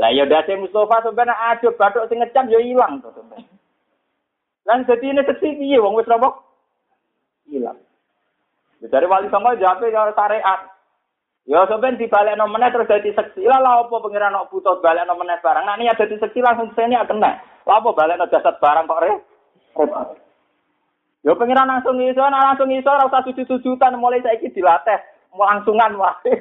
Lah 0.01 0.09
ya 0.13 0.25
dadi 0.29 0.57
Mustafa 0.57 1.05
sampeyan 1.05 1.33
aja 1.33 1.69
bathuk 1.73 2.05
sing 2.09 2.21
ngecam 2.21 2.49
ya 2.49 2.59
ilang 2.61 3.01
to 3.01 3.09
sampeyan. 3.13 3.49
Lan 4.65 4.86
ini 4.86 5.21
seksi 5.25 5.57
piye 5.57 5.77
wong 5.81 5.97
wis. 5.97 6.09
Dari 8.86 9.05
wali 9.09 9.27
songo 9.33 9.57
jawab 9.57 9.81
ya 9.89 10.13
syariat. 10.13 10.74
Ya 11.45 11.61
sampeyan 11.69 12.01
dibalekno 12.01 12.49
meneh 12.49 12.73
terus 12.73 12.89
dadi 12.89 13.13
seksi. 13.13 13.45
Lah 13.45 13.61
lha 13.61 13.85
apa 13.85 13.93
pangeran 14.01 14.33
kok 14.33 14.49
butuh 14.49 14.81
balekno 14.81 15.13
meneh 15.13 15.37
barang. 15.45 15.61
Nah 15.61 15.77
niat 15.77 15.93
dadi 15.93 16.17
seksi 16.17 16.41
langsung 16.41 16.73
sene 16.73 16.97
kena. 17.05 17.37
Lah 17.69 17.77
apa 17.77 17.89
balekno 17.93 18.25
jasad 18.33 18.57
barang 18.57 18.89
kok 18.89 19.01
re? 19.05 19.11
Ya 21.25 21.33
pengiran 21.33 21.65
langsung 21.65 21.97
iso, 22.01 22.21
nah 22.21 22.53
langsung 22.53 22.69
iso 22.69 22.85
ora 22.85 23.09
usah 23.09 23.25
sujud-sujudan 23.25 23.97
mulai 23.97 24.21
saiki 24.21 24.53
dilatih 24.53 25.01
langsungan 25.41 25.97
wae. 25.97 26.33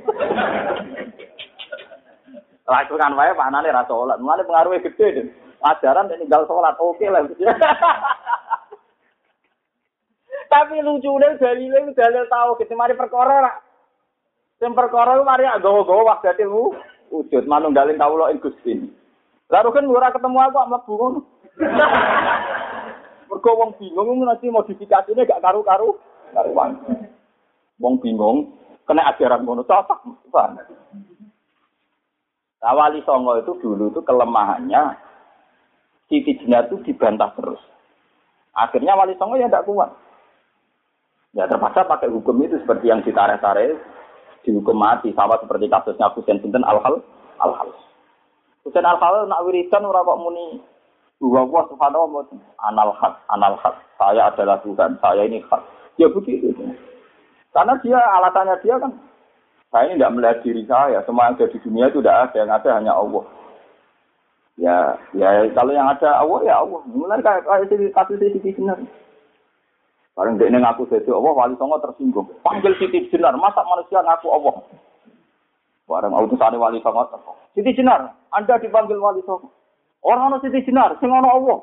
langsungan 2.69 3.17
wae 3.17 3.33
panane 3.33 3.73
ra 3.73 3.85
salat. 3.89 4.21
Mulane 4.21 4.45
pengaruhnya 4.45 4.85
gede 4.89 5.07
deh. 5.21 5.27
Ajaran 5.65 6.13
tinggal 6.13 6.45
salat 6.45 6.77
oke 6.77 7.05
lah. 7.09 7.25
Tapi 10.53 10.77
lucu 10.85 11.13
deh 11.17 11.33
dalile 11.41 11.93
dalil 11.97 12.25
tahu 12.29 12.57
kita 12.61 12.77
mari 12.77 12.93
perkara 12.93 13.41
lah. 13.41 13.64
Sing 14.63 14.71
perkara 14.73 15.19
mari 15.23 15.47
gawa-gawa 15.59 16.15
waktu 16.15 16.35
itu 16.39 16.75
wujud 17.11 17.45
manunggalin 17.47 17.99
kawula 17.99 18.31
ing 18.31 18.39
Gusti. 18.39 18.79
Lalu 19.51 19.69
kan 19.71 19.87
ora 19.87 20.15
ketemu 20.15 20.39
aku 20.41 20.59
mlebu 20.67 20.93
ngono. 20.95 21.21
Mergo 23.31 23.51
wong 23.57 23.71
bingung 23.81 24.23
nanti 24.23 24.47
modifikasinya 24.51 25.27
gak 25.27 25.43
karu-karu 25.43 25.99
karuan. 26.33 26.79
Wong 27.83 27.99
bingung 27.99 28.55
kena 28.87 29.11
ajaran 29.11 29.43
ngono 29.43 29.67
cocok. 29.67 30.01
Nah, 32.65 32.73
wali 32.73 33.05
Songo 33.05 33.37
itu 33.37 33.53
dulu 33.61 33.93
itu 33.93 34.01
kelemahannya 34.01 34.97
Siti 36.09 36.41
Jenar 36.41 36.73
itu 36.73 36.81
dibantah 36.81 37.37
terus. 37.37 37.61
Akhirnya 38.57 38.97
Wali 38.97 39.13
Songo 39.21 39.37
ya 39.37 39.53
tidak 39.53 39.69
kuat. 39.69 39.93
Ya 41.37 41.45
terpaksa 41.45 41.85
pakai 41.85 42.09
hukum 42.09 42.41
itu 42.41 42.57
seperti 42.63 42.89
yang 42.89 43.05
ditarik-tarik 43.05 43.77
dihukum 44.45 44.77
mati 44.77 45.11
sama 45.17 45.41
seperti 45.41 45.67
kasusnya 45.73 46.13
Husain 46.13 46.39
Sinten 46.39 46.63
Al-Hal 46.63 47.01
Al-Hal. 47.41 47.73
Husain 48.63 48.85
Al-Hal 48.85 49.27
nak 49.27 49.43
wiridan 49.49 49.89
ora 49.89 50.05
kok 50.05 50.21
muni 50.21 50.61
bahwa 51.19 51.41
Allah 51.49 51.63
subhanahu 51.73 52.13
wa 52.13 52.23
anal 52.69 52.93
hak, 53.01 53.15
anal 53.33 53.57
hak. 53.57 53.75
Saya 53.97 54.29
adalah 54.29 54.61
Tuhan, 54.61 55.01
saya 55.01 55.23
ini 55.25 55.41
hak. 55.49 55.63
Ya 55.97 56.11
begitu. 56.11 56.53
Karena 57.55 57.79
dia 57.81 57.97
alasannya 57.97 58.61
dia 58.61 58.77
kan, 58.83 58.93
saya 59.71 59.89
ini 59.89 59.97
tidak 59.97 60.13
melihat 60.19 60.39
diri 60.43 60.63
saya. 60.67 60.99
Semua 61.07 61.31
yang 61.31 61.39
ada 61.39 61.47
di 61.49 61.59
dunia 61.63 61.87
itu 61.89 61.99
tidak 62.03 62.19
ada, 62.29 62.37
yang 62.43 62.53
ada 62.53 62.71
hanya 62.77 62.93
Allah. 62.93 63.25
Ya, 64.55 64.77
ya 65.15 65.29
kalau 65.55 65.73
yang 65.75 65.87
ada 65.87 66.19
Allah 66.19 66.41
ya 66.47 66.55
Allah. 66.63 66.81
Mulai 66.91 67.23
kayak 67.23 67.43
kayak 67.47 67.91
kasus 67.95 68.19
Siti 68.21 68.55
Jenar. 68.55 68.79
Bareng 70.15 70.39
dia 70.39 70.47
ngaku 70.47 70.87
jadi 70.87 71.11
Allah, 71.11 71.33
wali 71.35 71.59
songo 71.59 71.83
tersinggung. 71.83 72.31
Panggil 72.47 72.71
Siti 72.79 73.11
Jenar, 73.11 73.35
masa 73.35 73.67
manusia 73.67 73.99
ngaku 73.99 74.31
Allah? 74.31 74.55
Bareng 75.91 76.15
utusan 76.15 76.55
wali 76.55 76.79
songo 76.87 77.03
Siti 77.55 77.75
Jenar, 77.75 78.15
Anda 78.31 78.63
dipanggil 78.63 79.03
wali 79.03 79.27
songo. 79.27 79.51
Orang 80.07 80.31
ono 80.31 80.39
Siti 80.39 80.63
Jenar, 80.63 80.95
sing 81.03 81.11
ono 81.11 81.29
Allah. 81.29 81.59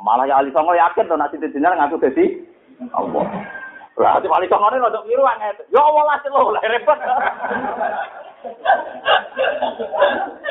Malah 0.00 0.24
ya 0.24 0.40
Ali 0.40 0.48
Songo 0.52 0.72
yakin 0.72 1.12
nek 1.12 1.30
Siti 1.32 1.52
Jenar 1.52 1.76
ngaku 1.76 2.00
dadi 2.00 2.24
Allah. 2.96 3.24
Lah 4.00 4.16
ati 4.16 4.26
Ali 4.32 4.48
Songo 4.48 4.72
rada 4.72 5.00
miru 5.04 5.24
anget. 5.28 5.60
Ya 5.68 5.80
Allah 5.80 6.02
lah 6.08 6.16
selo 6.24 6.52
lah 6.56 6.62
repot. 6.64 6.98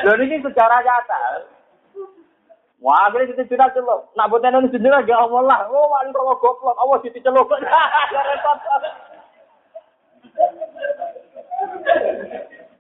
Lho 0.06 0.14
niki 0.22 0.38
secara 0.46 0.86
nyata. 0.86 1.20
Wah, 2.80 3.12
akhirnya 3.12 3.36
Siti 3.36 3.52
Jenar 3.52 3.76
celok. 3.76 4.16
Nak 4.16 4.32
ono 4.32 4.72
Siti 4.72 4.80
Jenar 4.80 5.04
ya 5.04 5.20
Allah 5.20 5.44
lah. 5.44 5.60
Oh, 5.68 5.92
Ali 6.00 6.16
Songo 6.16 6.40
goblok. 6.40 6.80
Allah 6.80 6.98
Siti 7.04 7.20
celok. 7.20 7.52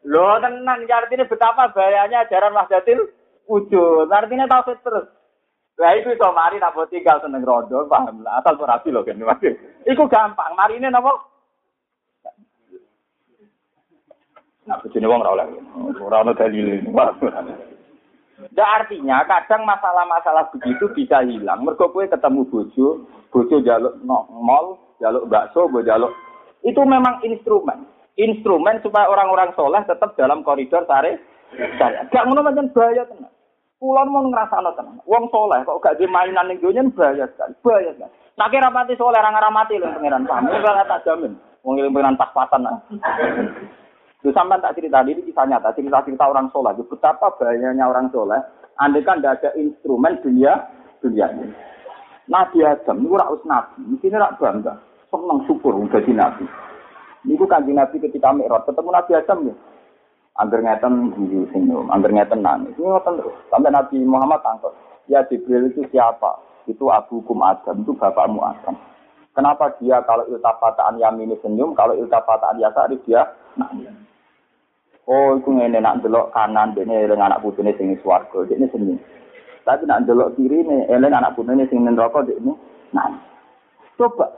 Loh 0.09 0.39
tenang, 0.39 0.87
artinya 0.87 1.27
betapa 1.27 1.69
bahayanya 1.75 2.23
ajaran 2.23 2.55
Wahdatil 2.55 3.11
wujud. 3.45 4.07
Artinya 4.07 4.47
tauhid 4.47 4.79
terus. 4.79 5.05
Lah 5.79 5.95
itu 5.95 6.11
iso 6.11 6.27
mari 6.35 6.59
nak 6.59 6.75
tinggal 6.91 7.19
seneng 7.23 7.43
rondo, 7.43 7.87
paham 7.87 8.23
lah. 8.23 8.39
Asal 8.39 8.59
rapi 8.59 8.91
lho. 8.91 9.03
Iku 9.83 10.03
gampang. 10.07 10.55
Mari 10.55 10.79
ini 10.79 10.87
napa? 10.91 11.11
Nah, 14.67 14.77
bojone 14.85 15.07
wong 15.07 15.23
ora 15.23 15.33
oleh. 15.33 15.47
Ora 16.03 16.21
ono 16.23 16.31
dalil. 16.35 16.83
Nah, 18.39 18.69
artinya 18.79 19.27
kadang 19.27 19.67
masalah-masalah 19.67 20.47
begitu 20.55 20.87
bisa 20.95 21.19
hilang. 21.27 21.67
Mergo 21.67 21.91
kowe 21.91 22.07
ketemu 22.07 22.47
bojo, 22.47 23.03
bojo 23.35 23.57
jaluk 23.59 23.99
no, 24.07 24.23
mall, 24.31 24.79
jaluk 25.03 25.27
bakso, 25.27 25.67
bojo 25.67 25.83
jaluk. 25.83 26.11
Itu 26.63 26.83
memang 26.87 27.19
instrumen. 27.27 27.83
Instrumen 28.19 28.79
supaya 28.83 29.07
orang-orang 29.11 29.55
soleh 29.55 29.79
tetap 29.87 30.15
dalam 30.15 30.43
koridor 30.43 30.83
sare 30.87 31.19
saya. 31.79 32.03
Gak 32.11 32.27
ngono 32.27 32.43
macam 32.43 32.67
bahaya 32.75 33.07
tenang. 33.07 33.31
Kulon 33.79 34.11
mau 34.11 34.27
ngerasa 34.27 34.59
tenang. 34.75 34.99
Wong 35.07 35.31
soleh 35.31 35.63
kok 35.63 35.79
gak 35.79 35.95
di 35.99 36.05
mainan 36.07 36.51
ning 36.51 36.59
dunya 36.59 36.83
bahaya 36.91 37.27
sekali. 37.31 37.55
Bahaya 37.63 37.91
sekali. 37.95 38.11
Nah 38.35 38.47
kira 38.51 38.67
mati 38.71 38.99
soleh 38.99 39.19
ra 39.19 39.31
ngaramati 39.31 39.79
lho 39.79 39.87
pangeran 39.87 40.27
paham. 40.27 40.51
Kalau 40.51 40.83
tak 40.83 41.03
jamin. 41.07 41.33
Wong 41.63 41.79
ilmu 41.79 41.95
pangeran 41.95 42.19
pas-pasan. 42.19 42.67
Itu 44.19 44.35
sampai 44.35 44.59
tak 44.59 44.75
cerita 44.75 44.99
ini 45.07 45.23
kisah 45.23 45.47
nyata, 45.47 45.71
cerita-cerita 45.71 46.27
orang 46.27 46.51
soleh. 46.51 46.75
Betapa 46.75 47.39
bahayanya 47.39 47.87
orang 47.87 48.11
soleh. 48.11 48.43
Andai 48.75 49.03
kan 49.03 49.23
tidak 49.23 49.39
ada 49.39 49.49
instrumen 49.55 50.19
dunia 50.19 50.59
dunia 50.99 51.31
ini. 51.35 51.47
Nabi 52.27 52.61
Adam 52.61 52.99
ini 52.99 53.15
raus 53.15 53.41
nabi, 53.47 53.81
ini 53.89 54.13
rak 54.13 54.37
bangga, 54.37 54.75
senang 55.09 55.43
syukur 55.49 55.73
jadi 55.89 56.11
nabi. 56.13 56.45
Ini 57.25 57.43
kan 57.47 57.63
nabi 57.65 57.95
ketika 57.99 58.31
Mi'raj 58.31 58.67
ketemu 58.67 58.89
Nabi 58.91 59.11
Adam 59.15 59.39
ya. 59.51 59.55
Angger 60.39 60.63
ngeten 60.63 61.11
guyu 61.11 61.43
senyum, 61.51 61.91
ngeten 61.91 62.39
nangis. 62.39 62.71
Ini 62.79 62.87
ngoten 62.87 63.19
terus. 63.19 63.35
Sampai 63.51 63.75
Nabi 63.75 63.99
Muhammad 64.07 64.39
tangkap. 64.39 64.71
Ya 65.11 65.19
Jibril 65.27 65.67
itu 65.67 65.83
siapa? 65.91 66.39
Itu 66.63 66.87
Abu 66.87 67.19
Kum 67.27 67.43
Adam, 67.43 67.83
itu 67.83 67.91
bapakmu 67.91 68.39
Adam. 68.39 68.79
Kenapa 69.35 69.75
dia 69.83 69.99
kalau 70.07 70.23
iltafataan 70.31 70.95
yamini 70.95 71.35
senyum, 71.43 71.75
kalau 71.75 71.91
iltafataan 71.97 72.55
yasari 72.61 72.95
dia 73.03 73.27
nangis? 73.59 74.08
Oh, 75.09 75.41
itu 75.41 75.49
ngene 75.49 75.81
nak 75.81 76.05
delok 76.05 76.29
kanan 76.37 76.77
dene 76.77 77.01
eling 77.01 77.17
anak 77.17 77.41
putune 77.41 77.73
sing 77.81 77.97
swarga, 78.05 78.45
dene 78.45 78.69
senyum. 78.69 79.01
Tapi 79.65 79.89
nak 79.89 80.05
delok 80.05 80.37
kiri 80.37 80.61
ne 80.61 80.85
eling 80.85 81.09
anak 81.09 81.33
putune 81.33 81.65
sing 81.65 81.81
neraka 81.81 82.21
dene 82.21 82.53
nangis. 82.93 83.25
Coba. 83.97 84.29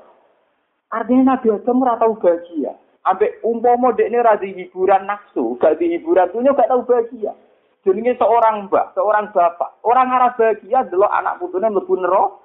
Artinya 0.96 1.36
Nabi 1.36 1.52
Adam 1.52 1.84
ora 1.84 2.00
tau 2.00 2.16
bahagia. 2.16 2.72
Ambek 3.04 3.44
umpama 3.44 3.92
dekne 3.92 4.24
ra 4.24 4.40
hiburan 4.40 5.12
nafsu, 5.12 5.60
gak 5.60 5.76
di 5.76 5.92
hiburan 6.00 6.32
dunia 6.32 6.56
gak 6.56 6.72
tau 6.72 6.88
bahagia. 6.88 7.36
Jenenge 7.84 8.16
seorang 8.16 8.72
mbak, 8.72 8.96
seorang 8.96 9.28
bapak. 9.36 9.76
Orang 9.84 10.08
arah 10.08 10.32
bahagia 10.40 10.88
delok 10.88 11.12
anak 11.12 11.36
putune 11.44 11.68
mlebu 11.68 12.00
neraka. 12.00 12.40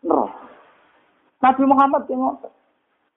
Neraka. 0.00 0.40
Nabi 1.44 1.62
Muhammad 1.68 2.08
yang 2.08 2.24
ngotot. 2.24 2.52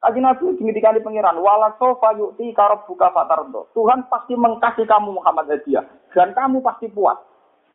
Kaji 0.04 0.20
Nabi 0.20 0.60
di 0.60 0.84
pengiran, 1.00 1.40
wala 1.40 1.72
sofa 1.80 2.12
yukti 2.20 2.52
karab 2.52 2.84
buka 2.84 3.08
fatardo. 3.16 3.72
Tuhan 3.72 4.04
pasti 4.12 4.36
mengkasih 4.36 4.84
kamu 4.84 5.16
Muhammad 5.16 5.48
hadiah. 5.48 5.88
Dan 6.12 6.36
kamu 6.36 6.60
pasti 6.60 6.92
puas. 6.92 7.16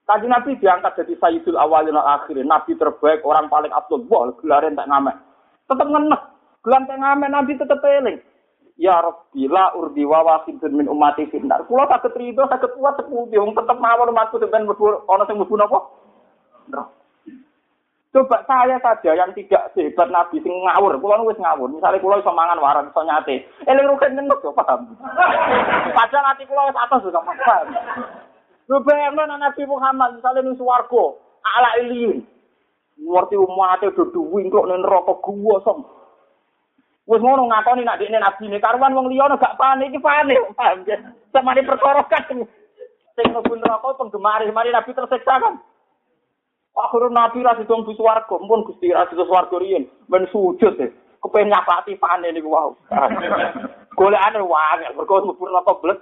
Kaji 0.05 0.29
Nabi 0.29 0.61
diangkat 0.61 0.93
jadi 1.01 1.17
Sayyidul 1.17 1.57
Awalin 1.57 1.97
al 1.97 2.21
Akhirin. 2.21 2.45
Nabi 2.45 2.77
terbaik, 2.77 3.25
orang 3.25 3.49
paling 3.49 3.73
abdul. 3.73 4.05
Wah, 4.13 4.29
gelarin 4.45 4.77
tak 4.77 4.93
ngamen. 4.93 5.17
Tetap 5.73 5.89
ngenek. 5.89 6.23
Gelan 6.61 6.85
tak 6.85 7.01
ngamen, 7.01 7.33
Nabi 7.33 7.53
tetap 7.57 7.81
peling. 7.81 8.21
Ya 8.77 9.01
Rabbi 9.01 9.49
la 9.49 9.73
urdi 9.75 10.05
wa 10.05 10.21
wahidun 10.23 10.71
min 10.77 10.87
ummati 10.87 11.27
finnar. 11.33 11.65
Kula 11.65 11.89
saged 11.91 12.15
rido 12.15 12.47
saged 12.47 12.77
kuat 12.79 12.95
sepundi 12.95 13.35
wong 13.35 13.57
tetep 13.57 13.75
mawon 13.81 14.15
umatku 14.15 14.39
sampean 14.39 14.71
mlebu 14.71 15.03
ana 15.11 15.27
sing 15.27 15.35
mlebu 15.35 15.59
napa? 15.59 15.83
Coba 18.09 18.41
saya 18.49 18.81
saja 18.81 19.13
yang 19.13 19.37
tidak 19.37 19.69
sehebat 19.77 20.09
Nabi 20.09 20.41
sing 20.41 20.49
ngawur, 20.49 20.97
kula 20.97 21.21
wis 21.29 21.37
ngawur. 21.37 21.69
Misalnya 21.69 22.01
kula 22.01 22.17
iso 22.17 22.33
mangan 22.33 22.57
waran 22.57 22.89
iso 22.89 23.05
nyate. 23.05 23.45
Eling 23.69 23.85
rugen 23.85 24.17
ngendut 24.17 24.41
yo 24.41 24.57
paham. 24.57 24.97
Padahal 25.93 26.33
ati 26.33 26.49
kula 26.49 26.73
wis 26.73 26.81
atas 26.81 27.05
juga 27.05 27.21
paham. 27.21 27.69
Lho 28.65 28.81
bayangno 28.81 29.37
Nabi 29.37 29.63
Muhammad 29.69 30.17
misalnya 30.17 30.41
ning 30.41 30.57
swarga, 30.57 31.05
ala 31.45 31.71
iliin. 31.85 32.25
Ngerti 32.97 33.37
umatnya 33.37 33.93
do 33.93 34.09
duwi 34.09 34.49
kok 34.49 34.67
ning 34.73 34.81
neraka 34.81 35.13
gua 35.21 35.61
som. 35.61 35.85
Wis 37.05 37.21
ngono 37.21 37.45
ngakoni 37.45 37.85
nak 37.85 38.01
dekne 38.01 38.25
nabi 38.25 38.49
ne 38.49 38.57
karuan 38.57 38.97
wong 38.97 39.13
liya 39.13 39.37
gak 39.37 39.57
panik 39.61 39.93
iki 39.93 40.01
panik 40.01 40.41
paham 40.57 40.81
ya. 40.89 40.97
Samane 41.29 41.61
perkara 41.61 42.01
kan 42.09 42.25
sing 42.25 42.41
mlebu 43.29 43.53
neraka 43.53 44.01
penggemar 44.01 44.41
mari 44.49 44.73
nabi 44.73 44.97
tersiksa 44.97 45.45
kan. 45.45 45.61
Akhirnya 46.79 47.11
nabi 47.11 47.43
ra 47.43 47.59
didong 47.59 47.83
bis 47.83 47.99
warga, 47.99 48.39
mumpun 48.39 48.71
Gusti 48.71 48.95
ra 48.95 49.11
didong 49.11 49.27
warga 49.27 49.59
riyen 49.59 49.91
men 50.07 50.31
sujud 50.31 50.79
e. 50.79 50.95
Kepen 51.19 51.51
nyapati 51.51 51.99
panik 51.99 52.31
niku 52.31 52.55
wau. 52.55 52.79
Golekane 53.99 54.39
wae 54.39 54.87
mergo 54.95 55.27
mlebu 55.27 55.43
neraka 55.43 55.75
blek. 55.83 55.99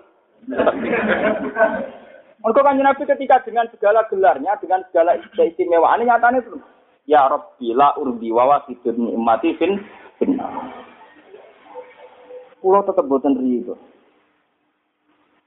Mereka 2.45 2.61
kan 2.61 2.77
Nabi 2.77 3.03
ketika 3.09 3.41
dengan 3.43 3.66
segala 3.72 4.05
gelarnya, 4.12 4.61
dengan 4.61 4.85
segala 4.93 5.16
istimewaannya 5.16 6.05
nyatanya 6.05 6.45
itu. 6.45 6.61
Ya 7.09 7.24
Rabbi 7.24 7.72
la 7.72 7.97
urdi 7.97 8.29
wa 8.29 8.45
wasidun 8.45 9.16
ni'mati 9.16 9.57
fin 9.57 9.81
Pulau 12.61 12.83
tetap 12.85 13.07
boten 13.09 13.41
itu. 13.47 13.72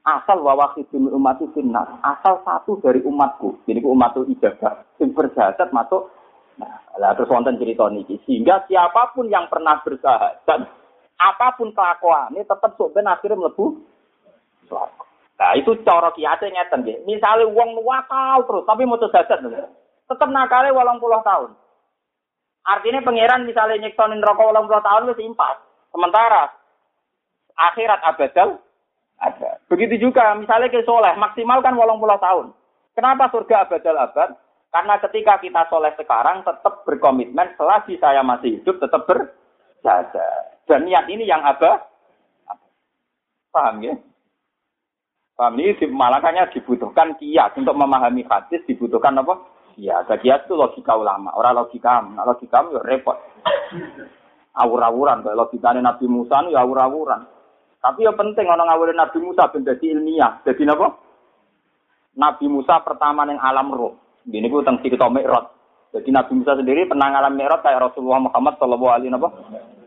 Asal 0.09 0.41
wawahidun 0.41 1.13
umat 1.13 1.37
finnar. 1.53 2.01
Asal 2.01 2.41
satu 2.41 2.81
dari 2.81 3.05
umatku. 3.05 3.61
Jadi 3.69 3.85
umatku 3.85 4.25
ibadah. 4.25 4.81
Yang 4.97 5.13
berjahat 5.13 5.69
masuk. 5.69 6.09
Nah, 6.57 7.13
terus 7.13 7.29
wonten 7.29 7.61
cerita 7.61 7.85
niki. 7.93 8.17
Sehingga 8.25 8.65
siapa 8.65 9.13
pun 9.13 9.29
yang 9.29 9.45
pernah 9.47 9.79
bersahadat, 9.85 10.67
apa 11.19 11.47
pun 11.55 11.71
kelakuannya 11.71 12.43
tetap 12.43 12.75
sok 12.75 12.95
ben 12.95 13.07
akhirnya 13.07 13.39
melebu 13.39 13.79
Nah, 15.39 15.55
itu 15.55 15.71
cara 15.87 16.11
kiate 16.11 16.51
ngeten 16.51 16.83
nggih. 16.83 16.97
Misale 17.07 17.47
wong 17.47 17.79
wakal 17.87 18.43
terus 18.43 18.67
tapi 18.67 18.83
mau 18.83 18.99
jadat 18.99 19.39
tetap 19.39 20.29
nakale 20.29 20.75
80 20.75 20.99
tahun. 21.23 21.51
Artinya 22.67 22.99
pangeran 23.07 23.47
misalnya 23.47 23.87
nyektonin 23.87 24.19
rokok 24.19 24.51
80 24.51 24.83
tahun 24.83 25.07
wis 25.15 25.23
impas. 25.23 25.57
Sementara 25.95 26.51
akhirat 27.55 28.03
abadal 28.03 28.59
ada. 29.19 29.59
Begitu 29.67 29.99
juga 29.99 30.33
misalnya 30.39 30.71
ke 30.71 30.81
soleh 30.87 31.13
maksimal 31.19 31.59
kan 31.59 31.75
80 31.75 31.99
tahun. 32.19 32.47
Kenapa 32.95 33.31
surga 33.31 33.67
abadal 33.67 33.99
abad? 33.99 34.29
Karena 34.69 34.95
ketika 35.01 35.33
kita 35.43 35.61
soleh 35.67 35.91
sekarang 35.99 36.45
tetap 36.47 36.87
berkomitmen 36.87 37.53
selagi 37.59 37.99
saya 37.99 38.23
masih 38.23 38.59
hidup 38.59 38.79
tetap 38.79 39.03
berjaga. 39.05 40.29
Dan 40.65 40.87
niat 40.87 41.09
ini 41.11 41.27
yang 41.27 41.43
abah. 41.43 41.89
Paham 43.49 43.81
ya? 43.81 43.97
Paham 45.33 45.57
ini 45.57 45.73
malakannya 45.89 46.53
dibutuhkan 46.53 47.17
kias 47.17 47.55
untuk 47.57 47.73
memahami 47.73 48.27
hadis 48.29 48.61
dibutuhkan 48.69 49.17
apa? 49.17 49.39
Ya, 49.79 50.03
kias 50.03 50.43
itu 50.43 50.53
logika 50.59 50.91
ulama, 50.99 51.31
orang 51.31 51.63
logika, 51.63 52.03
nah, 52.03 52.27
logika 52.27 52.67
ya 52.67 52.83
repot. 52.83 53.15
Awur-awuran, 54.59 55.23
kayak 55.23 55.39
logikanya 55.39 55.79
Nabi 55.79 56.05
Musa 56.11 56.43
ya 56.51 56.67
awur-awuran. 56.67 57.38
Tapi 57.79 58.03
yang 58.03 58.15
penting 58.19 58.43
orang 58.47 58.67
ngawurin 58.67 58.99
Nabi 58.99 59.17
Musa 59.23 59.47
ben 59.51 59.63
dadi 59.63 59.95
ilmiah. 59.95 60.43
Jadi 60.43 60.67
apa? 60.67 60.87
Nabi 62.19 62.45
Musa 62.51 62.83
pertama 62.83 63.23
yang 63.23 63.39
alam 63.39 63.71
roh. 63.71 63.95
Gini 64.27 64.51
gue 64.51 64.59
tentang 64.59 64.83
cerita 64.83 65.07
Mi'raj. 65.07 65.47
Jadi 65.95 66.11
Nabi 66.11 66.31
Musa 66.35 66.59
sendiri 66.59 66.91
pernah 66.91 67.07
ngalam 67.07 67.39
Mi'raj 67.39 67.63
kayak 67.63 67.79
Rasulullah 67.91 68.19
Muhammad 68.19 68.59
Shallallahu 68.59 68.91
alaihi 68.91 69.11
wasallam. 69.15 69.79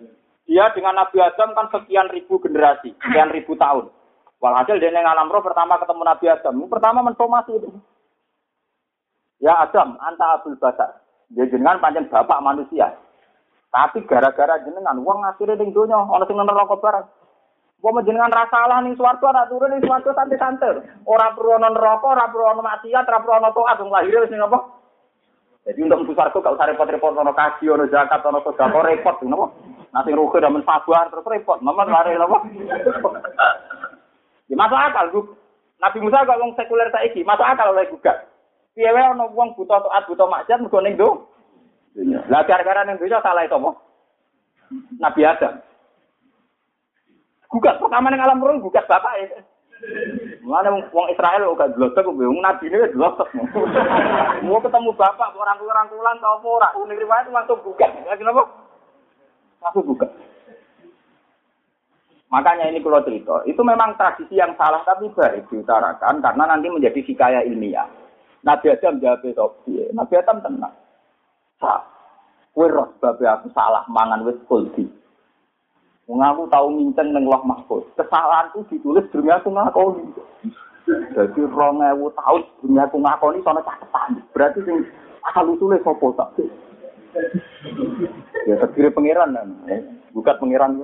Dia 0.49 0.69
dengan 0.77 1.01
Nabi 1.01 1.17
Adam 1.21 1.57
kan 1.57 1.67
sekian 1.73 2.13
ribu 2.13 2.37
generasi, 2.41 2.93
sekian 3.01 3.33
ribu 3.33 3.57
tahun. 3.57 3.89
Walhasil 4.43 4.83
dia 4.83 4.91
yang 4.91 5.07
alam 5.07 5.31
roh 5.31 5.39
pertama 5.39 5.79
ketemu 5.79 6.03
Nabi 6.03 6.27
Adam. 6.27 6.55
Pertama 6.67 6.99
mensomasi 7.07 7.53
itu. 7.57 7.71
Ya 9.39 9.55
Adam, 9.63 9.95
anta 10.03 10.39
Abdul 10.39 10.59
Basar. 10.59 10.99
Dia 11.31 11.47
jenengan 11.47 11.79
panjang 11.79 12.11
bapak 12.11 12.43
manusia. 12.43 12.91
Tapi 13.73 14.05
gara-gara 14.05 14.61
jenengan, 14.67 14.99
uang 15.01 15.25
akhirnya 15.25 15.57
ning 15.57 15.73
donya 15.73 15.97
ana 15.97 16.27
sing 16.29 16.37
neraka 16.37 16.77
barang. 16.77 17.07
Wong 17.83 17.99
jenengan 18.07 18.31
rasa 18.31 18.47
salah 18.55 18.79
ning 18.79 18.95
swarga 18.95 19.27
ora 19.27 19.43
turun 19.51 19.75
ning 19.75 19.83
swarga 19.83 20.15
santai-santai. 20.15 21.03
Ora 21.03 21.35
perlu 21.35 21.59
ana 21.59 21.75
neraka, 21.75 22.15
ora 22.15 22.31
perlu 22.31 22.47
ana 22.47 22.63
maksiat, 22.63 23.11
ora 23.11 23.19
perlu 23.19 23.35
ana 23.35 23.51
taat 23.51 23.83
wong 23.83 23.91
lahir 23.91 24.23
wis 24.23 24.31
ning 24.31 24.39
apa? 24.39 24.59
Jadi 25.67 25.91
untuk 25.91 25.99
mlebu 26.07 26.15
swarga 26.15 26.39
gak 26.39 26.55
usah 26.55 26.67
repot-repot 26.71 27.19
ana 27.19 27.35
kaji, 27.35 27.75
ana 27.75 27.91
zakat, 27.91 28.23
ana 28.23 28.39
sedekah 28.47 28.87
repot 28.87 29.17
napa? 29.27 29.47
Nanti 29.91 30.15
rugi 30.15 30.39
dan 30.39 30.63
sabar 30.63 31.11
terus 31.11 31.27
repot. 31.27 31.59
Nomor 31.59 31.91
lari 31.91 32.15
apa? 32.15 32.39
Ya 34.47 34.55
masuk 34.55 34.79
akal, 34.79 35.07
Bu. 35.11 35.21
Nabi 35.83 35.99
Musa 35.99 36.23
kok 36.23 36.39
wong 36.39 36.55
sekuler 36.55 36.87
saiki, 36.95 37.27
masuk 37.27 37.43
akal 37.43 37.75
oleh 37.75 37.91
gugat. 37.91 38.31
Piye 38.79 38.95
wae 38.95 39.03
ana 39.03 39.27
wong 39.27 39.59
buta 39.59 39.83
taat, 39.83 40.07
buta 40.07 40.31
maksiat 40.31 40.63
mergo 40.63 40.79
ning 40.79 40.95
do. 40.95 41.27
Lah 42.31 42.47
gara-gara 42.47 42.87
ning 42.87 43.03
donya 43.03 43.19
salah 43.27 43.43
itu 43.43 43.59
apa? 43.59 43.71
Nabi 45.03 45.27
Adam. 45.27 45.72
Gugat 47.53 47.77
pertama 47.77 48.09
ning 48.09 48.25
alam 48.25 48.41
roh 48.41 48.57
gugat 48.57 48.89
bapak 48.89 49.13
ya. 49.21 49.45
Mana 50.41 50.73
wong 50.73 51.07
Israel 51.13 51.53
kok 51.53 51.77
glosok 51.77 52.01
kok 52.01 52.17
wong 52.17 52.41
nabi 52.41 52.73
ini 52.73 52.89
glosok. 52.97 53.29
Mau 54.41 54.57
ketemu 54.65 54.91
bapak 54.97 55.37
orang 55.37 55.61
rangkulan 55.61 56.17
tau 56.25 56.41
apa 56.41 56.49
ora? 56.49 56.69
Ning 56.89 56.97
riwayat 56.97 57.29
langsung 57.29 57.61
gugat. 57.61 57.93
Lagi 58.09 58.25
apa? 58.25 58.43
Langsung 59.61 59.85
gugat. 59.85 60.09
Makanya 62.33 62.73
ini 62.73 62.81
kalau 62.81 63.05
cerita, 63.05 63.45
itu 63.45 63.61
memang 63.61 63.93
tradisi 64.01 64.41
yang 64.41 64.57
salah 64.57 64.81
tapi 64.89 65.13
baik 65.13 65.53
diutarakan 65.53 66.25
karena 66.25 66.49
nanti 66.49 66.73
menjadi 66.73 67.05
hikayah 67.05 67.45
ilmiah. 67.45 67.85
Nabi 68.41 68.73
Adam 68.73 69.05
jawab 69.05 69.21
itu, 69.21 69.93
Nabi 69.93 70.15
Adam 70.17 70.41
tenang. 70.41 70.73
Sa, 71.61 71.85
kue 72.57 72.73
roh 72.73 72.89
babe 73.05 73.29
aku 73.29 73.53
salah 73.53 73.85
mangan 73.93 74.25
wis 74.25 74.41
Mengaku 76.11 76.51
tahu 76.51 76.67
minceng 76.75 77.15
neng 77.15 77.31
loh 77.31 77.43
mahfud. 77.47 77.87
Kesalahan 77.95 78.51
itu 78.51 78.75
ditulis 78.75 79.07
dunia 79.15 79.39
aku 79.39 79.55
ngakoni. 79.55 80.03
Jadi 81.15 81.41
rong 81.47 81.79
ewu 81.79 82.11
tahun 82.19 82.43
dunia 82.59 82.91
aku 82.91 82.99
ngakoni 82.99 83.39
soalnya 83.47 83.63
caketan. 83.63 84.19
Berarti 84.35 84.59
sing 84.67 84.83
asal 85.23 85.47
usulnya 85.55 85.79
sopo 85.87 86.11
tak 86.19 86.35
Ya 88.49 88.59
terdiri 88.59 88.91
pangeran 88.91 89.37
kan. 89.39 89.49
Bukat 90.11 90.43
pangeran 90.43 90.83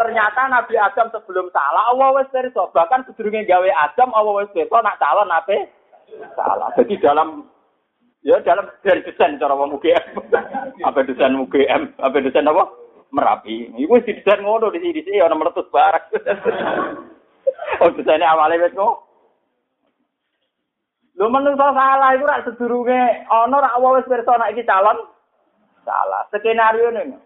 Ternyata 0.00 0.40
Nabi 0.48 0.74
Adam 0.80 1.12
sebelum 1.12 1.52
salah, 1.52 1.92
Allah 1.92 2.08
wes 2.16 2.32
perso. 2.32 2.72
Bahkan 2.72 3.04
sedurunge 3.04 3.44
gawe 3.44 3.68
Adam, 3.84 4.16
Allah 4.16 4.32
wes 4.40 4.48
perso 4.56 4.80
nak 4.80 4.96
calon 4.96 5.28
nabi 5.28 5.68
salah. 6.32 6.72
Jadi 6.72 6.96
dalam 7.04 7.44
ya 8.20 8.36
dalam 8.44 8.68
dari 8.84 9.00
desain 9.04 9.40
cara 9.40 9.56
wong 9.56 9.80
UGM. 9.80 10.04
apa 10.88 10.98
desain 11.04 11.36
UGM? 11.36 11.96
Apa 12.00 12.16
desain 12.20 12.48
apa? 12.48 12.68
Merapi. 13.10 13.74
Iku 13.80 13.98
wis 13.98 14.06
desain 14.06 14.44
ngono 14.44 14.70
di 14.70 14.78
sini 14.80 15.00
sih 15.02 15.18
ana 15.18 15.34
meletus 15.34 15.66
barak. 15.72 16.12
oh 17.82 17.90
desainnya 17.96 18.30
awalnya 18.30 18.68
wes 18.68 18.76
ngono. 18.76 19.10
Lho 21.20 21.26
menungso 21.28 21.66
salah 21.76 22.16
iku 22.16 22.24
rak 22.24 22.44
sedurunge 22.48 23.00
ana 23.28 23.56
rak 23.60 23.76
wis 23.80 24.08
pirsa 24.08 24.32
nek 24.36 24.52
iki 24.54 24.68
calon 24.68 24.98
salah. 25.82 26.28
Skenario 26.32 26.92
ini. 26.92 27.18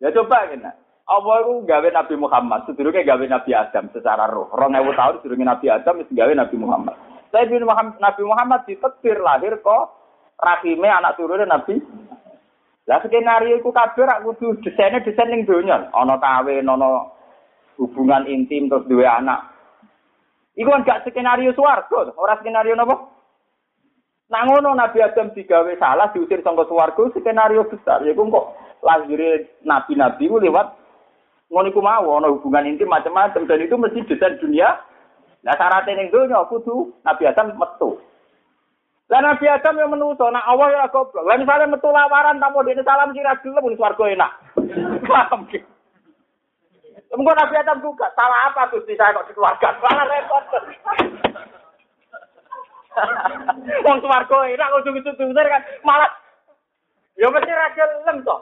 Ya 0.00 0.12
coba 0.12 0.48
kena. 0.48 0.76
Apa 1.06 1.32
iku 1.46 1.62
gawe 1.64 1.88
Nabi 1.94 2.14
Muhammad, 2.18 2.66
sedurunge 2.66 3.06
gawe 3.06 3.24
Nabi 3.24 3.50
Adam 3.54 3.88
secara 3.94 4.26
roh. 4.26 4.50
2000 4.52 4.74
tahun 4.92 5.14
sedurunge 5.22 5.46
Nabi 5.46 5.66
Adam 5.72 6.02
wis 6.02 6.10
gawe 6.12 6.32
Nabi 6.34 6.56
Muhammad. 6.58 7.15
Saya 7.36 7.52
bin 7.52 7.68
Muhammad, 7.68 8.00
Nabi 8.00 8.22
Muhammad 8.24 8.64
ditekbir 8.64 9.20
lahir 9.20 9.60
kok 9.60 9.92
rahime 10.40 10.88
anak 10.88 11.20
turune 11.20 11.44
Nabi. 11.44 11.84
Lah 12.88 13.04
skenario 13.04 13.60
iku 13.60 13.76
kabeh 13.76 14.08
rak 14.08 14.24
kudu 14.24 14.56
desainnya 14.64 15.04
desain 15.04 15.28
ning 15.28 15.44
donya. 15.44 15.92
Ana 15.92 16.16
kawin, 16.16 16.64
ana 16.64 17.12
hubungan 17.76 18.24
intim 18.24 18.72
terus 18.72 18.88
duwe 18.88 19.04
anak. 19.04 19.52
Iku 20.56 20.64
kan 20.64 20.88
gak 20.88 21.04
skenario 21.04 21.52
swarga, 21.52 22.16
ora 22.16 22.40
skenario 22.40 22.72
napa? 22.72 23.04
Nah 24.32 24.42
ngono 24.48 24.72
Nabi 24.72 25.04
Adam 25.04 25.36
digawe 25.36 25.76
salah 25.76 26.08
diusir 26.16 26.40
sangka 26.40 26.64
swarga 26.64 27.12
skenario 27.12 27.68
besar. 27.68 28.00
Yaiku 28.00 28.32
kok 28.32 28.56
lahir 28.80 29.44
nabi-nabi 29.60 30.24
ku 30.24 30.40
lewat 30.40 30.72
ngono 31.52 31.68
iku 31.68 31.84
mau 31.84 32.16
ana 32.16 32.32
hubungan 32.32 32.64
intim 32.64 32.88
macam-macam 32.88 33.44
dan 33.44 33.60
itu 33.60 33.76
mesti 33.76 34.08
desain 34.08 34.40
dunia. 34.40 34.80
Nah 35.46 35.54
syaratnya 35.54 35.94
ning 35.94 36.10
donya 36.10 36.42
kudu 36.50 36.90
Nabi 37.06 37.22
Adam 37.30 37.54
metu. 37.54 38.02
Lah 39.06 39.22
Nabi 39.22 39.46
Adam 39.46 39.78
yang 39.78 39.94
menuso, 39.94 40.26
nah 40.34 40.42
Allah 40.42 40.74
ya 40.74 40.90
goblok. 40.90 41.22
Lah 41.22 41.38
misalnya 41.38 41.70
metu 41.70 41.86
lawaran 41.86 42.42
tamu 42.42 42.66
dene 42.66 42.82
salam 42.82 43.14
sira 43.14 43.38
gelem 43.38 43.78
swarga 43.78 44.04
enak. 44.10 44.32
Paham 45.06 45.46
Mengko 47.14 47.32
Nabi 47.38 47.54
Adam 47.54 47.78
juga 47.78 48.10
salah 48.18 48.50
apa 48.50 48.74
Gusti 48.74 48.98
saya 48.98 49.14
kok 49.14 49.30
dikeluarkan? 49.30 49.78
Malah 49.78 50.06
repot. 50.10 50.44
Wong 53.86 53.98
swarga 54.02 54.38
enak 54.50 54.66
kok 54.66 54.80
ujung-ujung 54.82 55.30
kan 55.30 55.62
malah 55.86 56.10
ya 57.14 57.30
mesti 57.30 57.54
ra 57.54 57.70
gelem 57.78 58.26
to. 58.26 58.36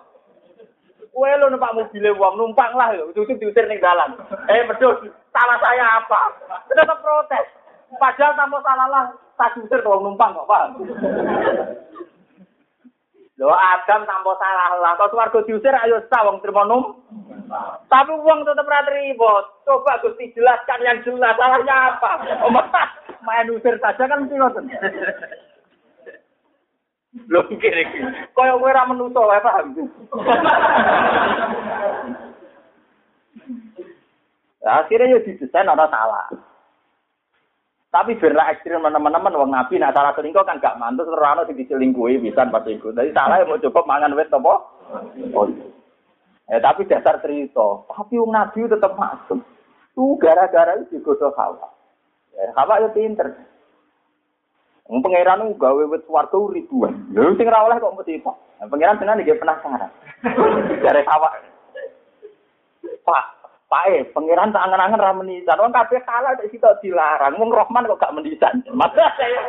Kowe 1.15 1.31
lo 1.39 1.47
numpak 1.47 1.79
mobil 1.79 2.11
wong 2.19 2.35
numpang 2.35 2.75
lah 2.75 2.91
ujung 3.07 3.39
diusir 3.39 3.71
ning 3.71 3.79
dalan. 3.79 4.19
Eh 4.51 4.67
betul, 4.67 4.99
salah 5.31 5.59
saya 5.63 6.03
apa? 6.03 6.21
Tetap 6.67 6.99
protes. 6.99 7.47
Padahal 7.95 8.35
tanpa 8.35 8.59
salah 8.67 8.87
lah, 8.91 9.05
tak 9.39 9.55
diusir 9.55 9.79
wong 9.87 10.03
numpang 10.03 10.35
kok. 10.35 10.75
Lho 13.39 13.51
Adam 13.55 14.03
tanpa 14.03 14.33
salah 14.43 14.75
lah, 14.83 14.99
kok 14.99 15.15
swarga 15.15 15.39
diusir 15.47 15.75
ayo 15.87 16.03
sawang 16.11 16.43
terima 16.43 16.67
num. 16.67 16.99
Tapi 17.87 18.13
uang 18.19 18.43
tetap 18.43 18.67
ra 18.67 18.83
ribut. 18.91 19.45
Coba 19.63 20.03
Gusti 20.03 20.35
jelaskan 20.35 20.83
yang 20.83 20.99
jelas. 21.07 21.39
Salahnya 21.39 21.95
apa? 21.95 22.13
Oh, 22.43 22.51
main 23.23 23.55
usir 23.55 23.79
saja 23.79 24.11
kan 24.11 24.27
ngoten. 24.27 24.67
Lho 27.15 27.41
kene 27.47 27.81
iki. 27.87 27.99
Kaya 28.35 28.59
kowe 28.59 28.71
ra 28.75 28.91
menuso 28.91 29.21
wae 29.23 29.39
paham. 29.39 29.67
Akhirnya 34.65 35.15
ya 35.15 35.19
didesain 35.23 35.69
ada 35.69 35.87
salah. 35.93 36.27
Tapi 37.95 38.19
biarlah 38.19 38.51
ekstrim 38.51 38.83
teman-teman 38.83 39.39
wong 39.39 39.55
nabi 39.55 39.79
nak 39.79 39.95
salah 39.95 40.11
selingkuh 40.19 40.43
kan 40.43 40.59
gak 40.59 40.75
mantus 40.83 41.07
ora 41.07 41.39
ono 41.39 41.47
diselingkuhi 41.47 42.19
bisa 42.19 42.43
pas 42.51 42.67
iku. 42.67 42.91
Jadi 42.91 43.15
salah 43.15 43.39
ya 43.39 43.47
mau 43.47 43.63
coba 43.63 43.81
mangan 43.87 44.19
wit 44.19 44.35
apa? 44.35 44.55
Oh. 45.39 45.47
Eh 46.51 46.59
tapi 46.59 46.91
dasar 46.91 47.23
cerita, 47.23 47.87
tapi 47.87 48.19
wong 48.19 48.35
nabi 48.35 48.67
tetap 48.67 48.99
masuk. 48.99 49.39
Tuh 49.95 50.19
gara-gara 50.19 50.75
itu 50.83 50.99
digodok 50.99 51.39
hawa. 51.39 51.71
Ya, 52.35 52.51
hawa 52.59 52.83
ya 52.83 52.91
pinter. 52.91 53.31
Wong 54.85 55.01
pangeran 55.01 55.49
ku 55.49 55.57
gawe 55.57 55.83
wit 55.89 56.05
swarga 56.05 56.37
ribuan. 56.53 57.09
Lha 57.17 57.33
sing 57.41 57.49
ora 57.49 57.65
oleh 57.65 57.77
kok 57.81 57.97
mesti 57.97 58.21
kok. 58.21 58.37
Pangeran 58.69 59.01
tenan 59.01 59.21
iki 59.25 59.33
penasaran. 59.41 59.91
Jare 60.85 61.01
hawa. 61.09 61.29
Pak, 63.05 63.25
Pae, 63.69 64.05
pangeran 64.13 64.53
tak 64.53 64.65
angen-angen 64.69 65.01
ra 65.01 65.17
menisan. 65.17 65.57
Wong 65.57 65.73
kabeh 65.73 66.05
kalah 66.05 66.37
nek 66.37 66.49
sitok 66.53 66.77
dilarang. 66.85 67.33
Wong 67.41 67.49
Rahman 67.49 67.89
kok 67.89 68.01
gak 68.01 68.13
menisan. 68.13 68.61
Masa 68.81 69.09
saya 69.17 69.41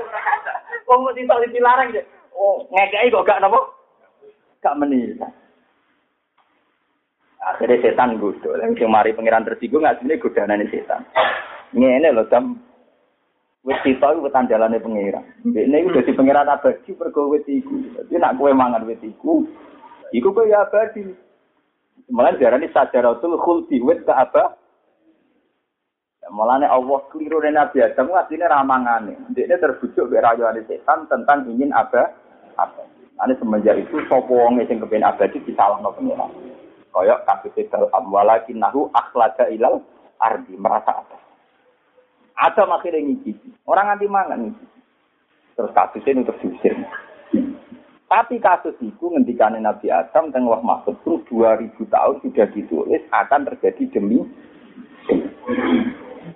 wong 0.87 1.03
mesti 1.03 1.27
sitok 1.27 1.51
dilarang 1.51 1.91
ya. 1.91 2.03
Oh, 2.31 2.63
ngekeki 2.71 3.11
kok 3.11 3.27
gak 3.27 3.43
napa? 3.43 3.59
Gak 4.63 4.77
menisan. 4.79 5.31
Akhirnya 7.43 7.83
setan 7.83 8.17
gudo. 8.23 8.55
Yang 8.55 8.81
sing 8.81 8.89
mari 8.89 9.11
pangeran 9.11 9.43
tersinggung 9.43 9.83
asline 9.83 10.15
godanane 10.15 10.65
setan. 10.71 11.03
Ngene 11.75 12.15
lho 12.15 12.23
dam 12.31 12.55
wis 13.65 13.81
kita 13.81 14.13
iku 14.13 14.29
tandalane 14.29 14.77
pangeran. 14.77 15.25
Dene 15.41 15.75
iku 15.81 15.97
dadi 15.97 16.13
pangeran 16.13 16.53
abadi 16.53 16.93
pergo 16.93 17.33
wit 17.33 17.49
iku. 17.49 17.73
Dadi 17.97 18.13
nak 18.21 18.37
kowe 18.37 18.53
mangan 18.53 18.85
wit 18.85 19.01
iku, 19.01 19.41
iku 20.13 20.29
kowe 20.29 20.45
ya 20.45 20.69
abadi. 20.69 21.01
Malah 22.05 22.37
diarani 22.37 22.69
sajaratul 22.69 23.41
khuldi 23.41 23.81
wit 23.81 24.05
ke 24.05 24.13
apa? 24.13 24.53
Ya, 26.21 26.29
Mulane 26.29 26.69
Allah 26.69 27.01
keliru 27.09 27.41
dari 27.41 27.57
Nabi 27.57 27.81
Adam 27.81 28.13
artinya 28.13 28.53
ramangane. 28.53 29.17
Dia 29.33 29.57
terbujuk 29.57 30.13
be 30.13 30.21
rayuane 30.21 30.61
setan 30.69 31.09
tentang 31.09 31.49
ingin 31.49 31.73
apa? 31.73 32.13
Apa? 32.61 32.85
Ane 33.25 33.33
semenjak 33.41 33.81
itu 33.81 33.97
sopo 34.05 34.37
wong 34.37 34.61
sing 34.69 34.77
kepen 34.77 35.01
abadi 35.01 35.41
disalahno 35.41 35.89
pengiran. 35.97 36.29
Kaya 36.93 37.25
kasus 37.25 37.65
amwalakin 37.91 38.61
nahu 38.61 38.93
akhlaga 38.93 39.49
ilal 39.49 39.81
ardi 40.21 40.53
merasa 40.53 41.01
apa? 41.01 41.24
Ada 42.35 42.67
akhirnya 42.67 42.99
ngicipi. 42.99 43.49
Orang 43.63 43.95
anti 43.95 44.07
mangan 44.11 44.51
ngicipi. 44.51 44.79
Terus 45.55 45.71
kasusnya 45.71 46.19
untuk 46.19 46.35
diusir. 46.43 46.75
Tapi 48.05 48.37
kasus 48.37 48.75
itu 48.85 49.05
ngendikane 49.09 49.57
Nabi 49.63 49.89
Adam 49.89 50.29
dan 50.29 50.45
Wah 50.45 50.61
Mahfud 50.61 50.93
itu 51.01 51.25
2000 51.31 51.73
tahun 51.89 52.15
sudah 52.21 52.47
ditulis 52.53 53.01
akan 53.09 53.49
terjadi 53.49 53.97
demi 53.97 54.21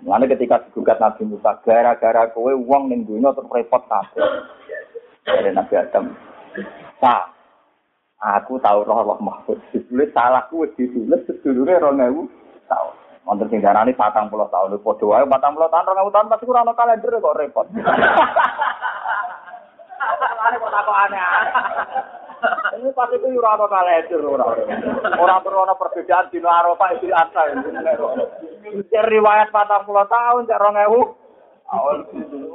Mana 0.05 0.25
ketika 0.25 0.65
digugat 0.65 0.97
Nabi 0.97 1.25
Musa 1.29 1.61
gara-gara 1.61 2.29
kowe 2.33 2.49
uang 2.49 2.89
ning 2.89 3.05
dunia 3.05 3.29
terus 3.33 3.49
repot 3.53 3.83
kabeh. 3.85 4.25
Dari 5.25 5.53
Nabi 5.53 5.73
Adam. 5.77 6.13
Nah, 6.97 7.29
aku 8.17 8.57
tahu 8.57 8.85
roh 8.85 9.05
Allah 9.05 9.19
Mahfud. 9.21 9.61
Ditulis 9.69 10.09
salahku 10.13 10.65
wis 10.65 10.73
ditulis 10.73 11.21
sedulure 11.29 11.77
2000 11.77 12.25
tahun. 12.65 12.95
Wonten 13.29 13.45
sing 13.53 13.61
darani 13.61 13.93
40 13.93 14.33
tahun. 14.49 14.81
Padha 14.81 15.05
wae 15.05 15.21
40 15.21 15.29
tahun 15.69 15.85
2000 15.85 16.09
tahun 16.17 16.29
pasti 16.33 16.49
ora 16.49 16.65
ono 16.65 16.73
kalender 16.73 17.13
kok 17.21 17.37
repot. 17.37 17.67
Ini 22.73 22.89
pasti 22.97 23.15
itu 23.21 23.27
ora 23.37 23.53
ono 23.53 23.69
kalender 23.69 24.21
ora. 24.25 24.45
Ora 25.13 25.45
perlu 25.45 25.61
ono 25.61 25.77
perbedaan 25.77 26.33
dino 26.33 26.49
Arafah 26.49 26.89
iki 26.97 27.13
asa. 27.13 27.53
Cek 28.89 29.05
riwayat 29.13 29.53
40 29.53 29.85
tahun 30.09 30.49
cek 30.49 30.57
2000 30.57 31.29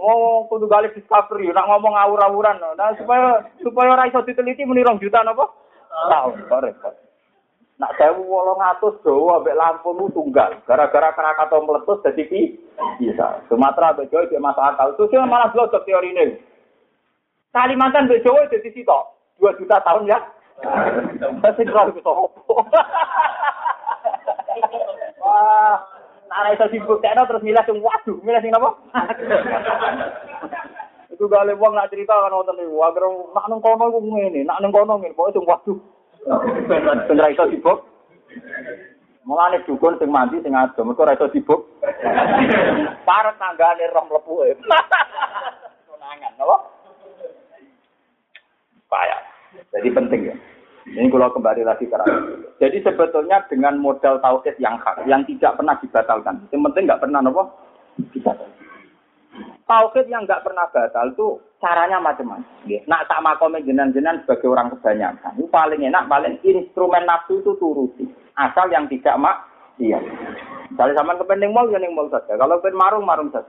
Oh, 0.05 0.51
kudu 0.51 0.67
gali 0.67 0.91
discovery, 0.91 1.55
nak 1.55 1.71
ngomong 1.71 1.95
awur-awuran. 1.95 2.59
Nah, 2.75 2.99
supaya 2.99 3.47
supaya 3.63 3.95
ora 3.95 4.11
iso 4.11 4.27
diteliti 4.27 4.67
muni 4.67 4.83
rong 4.83 4.99
juta 4.99 5.23
napa? 5.23 5.47
Tahun, 6.11 6.51
kok 6.51 6.63
repot. 6.67 7.04
Nak 7.75 7.95
sewu 7.99 8.23
wolong 8.23 8.63
atus 8.63 9.03
Jawa 9.03 9.43
ambek 9.43 9.59
Lampung 9.59 9.99
tunggal. 10.15 10.63
Gara-gara 10.63 11.11
Krakatau 11.11 11.67
meletus 11.67 11.99
jadi 12.07 12.23
pi 12.31 12.55
bisa. 13.03 13.43
Sumatera 13.51 13.91
ambek 13.91 14.15
Jawa 14.15 14.31
dia 14.31 14.39
masuk 14.39 14.63
akal. 14.63 14.95
Terus 14.95 15.11
dia 15.11 15.27
malah 15.27 15.51
blocok 15.51 15.83
teori 15.83 16.15
ini. 16.15 16.39
Kalimantan 17.51 18.07
ambek 18.07 18.23
Jawa 18.23 18.47
jadi 18.47 18.71
sitok. 18.71 19.03
Dua 19.43 19.51
juta 19.59 19.83
tahun 19.83 20.07
ya. 20.07 20.19
Saya 21.43 21.51
kira 21.59 21.91
itu 21.91 22.15
Wah, 25.25 25.83
Nah, 26.35 26.51
iso 26.51 26.67
dibuktekno 26.67 27.31
terus 27.31 27.47
milih 27.47 27.63
sing 27.63 27.79
waduh, 27.79 28.19
milih 28.27 28.43
sing 28.43 28.51
apa? 28.51 28.75
Itu 31.15 31.31
gale 31.31 31.55
wong 31.55 31.79
nak 31.79 31.95
cerita 31.95 32.11
kan 32.11 32.35
wonten 32.35 32.59
niku, 32.59 32.83
agar 32.83 33.07
nak 33.07 33.47
nang 33.47 33.63
kono 33.63 33.87
iku 33.87 34.01
ngene, 34.03 34.43
nak 34.43 34.59
nang 34.59 34.75
kono 34.75 34.99
ngene, 34.99 35.15
pokoke 35.15 35.47
waduh. 35.47 35.79
Ben 36.25 37.21
ra 37.21 37.29
iso 37.29 37.45
dibuk. 37.49 37.85
Mulane 39.25 39.65
dukun 39.65 39.97
sing 39.97 40.13
mandi 40.13 40.41
sing 40.41 40.53
ado, 40.57 40.85
mergo 40.85 41.05
ra 41.05 41.17
iso 41.17 41.29
dibuk. 41.29 41.69
Parek 43.05 43.37
tanggane 43.37 43.85
roh 43.93 44.05
mlebu. 44.09 44.35
Konangan? 45.89 46.33
Payah. 48.89 49.21
Jadi 49.73 49.89
penting 49.93 50.21
ya. 50.33 50.37
Ini 50.85 51.09
kalau 51.09 51.33
kembali 51.33 51.65
lagi 51.65 51.89
ke. 51.89 51.97
Jadi 52.61 52.85
sebetulnya 52.85 53.41
dengan 53.49 53.81
modal 53.81 54.21
tauhid 54.21 54.61
yang 54.61 54.77
hak, 54.77 55.09
yang 55.09 55.25
tidak 55.25 55.57
pernah 55.57 55.81
dibatalkan. 55.81 56.45
Yang 56.53 56.61
penting 56.71 56.83
nggak 56.85 57.01
pernah 57.01 57.21
nopo 57.25 57.43
dibatalkan. 58.13 58.53
Tauhid 59.65 60.07
yang 60.13 60.29
nggak 60.29 60.45
pernah 60.45 60.69
batal 60.69 61.09
itu 61.17 61.41
caranya 61.65 61.97
macam-macam. 61.97 62.45
Ya. 62.69 62.85
Nak 62.85 63.09
tak 63.09 63.25
makomnya 63.25 63.65
jenan-jenan 63.65 64.21
sebagai 64.23 64.53
orang 64.53 64.69
kebanyakan. 64.77 65.33
Itu 65.41 65.49
paling 65.49 65.81
enak, 65.81 66.05
paling 66.13 66.37
instrumen 66.45 67.09
nafsu 67.09 67.41
itu 67.41 67.57
turuti. 67.57 68.05
Asal 68.37 68.69
yang 68.69 68.85
tidak 68.93 69.17
mak, 69.17 69.49
iya. 69.81 69.97
Misalnya 70.69 71.01
sama 71.01 71.17
kepenting 71.17 71.57
mau, 71.57 71.65
ya 71.73 71.81
mau 71.89 72.05
saja. 72.13 72.37
Kalau 72.37 72.61
pengen 72.61 72.77
marung, 72.77 73.09
marung 73.09 73.33
saja. 73.33 73.49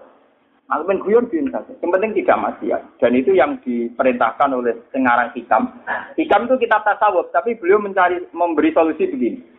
Kalau 0.66 0.88
pengen 0.88 1.03
guyon, 1.03 1.28
guyon 1.28 1.51
saja. 1.51 1.74
Yang 1.84 1.91
penting 1.91 2.11
tidak 2.24 2.38
maksiat. 2.41 2.82
Dan 3.03 3.11
itu 3.20 3.32
yang 3.36 3.59
diperintahkan 3.66 4.49
oleh 4.55 4.74
sengarang 4.95 5.36
hikam. 5.36 5.68
Hikam 6.16 6.47
itu 6.47 6.55
kitab 6.63 6.88
tasawuf, 6.88 7.28
tapi 7.36 7.59
beliau 7.59 7.84
mencari 7.84 8.24
memberi 8.32 8.72
solusi 8.72 9.11
begini. 9.11 9.55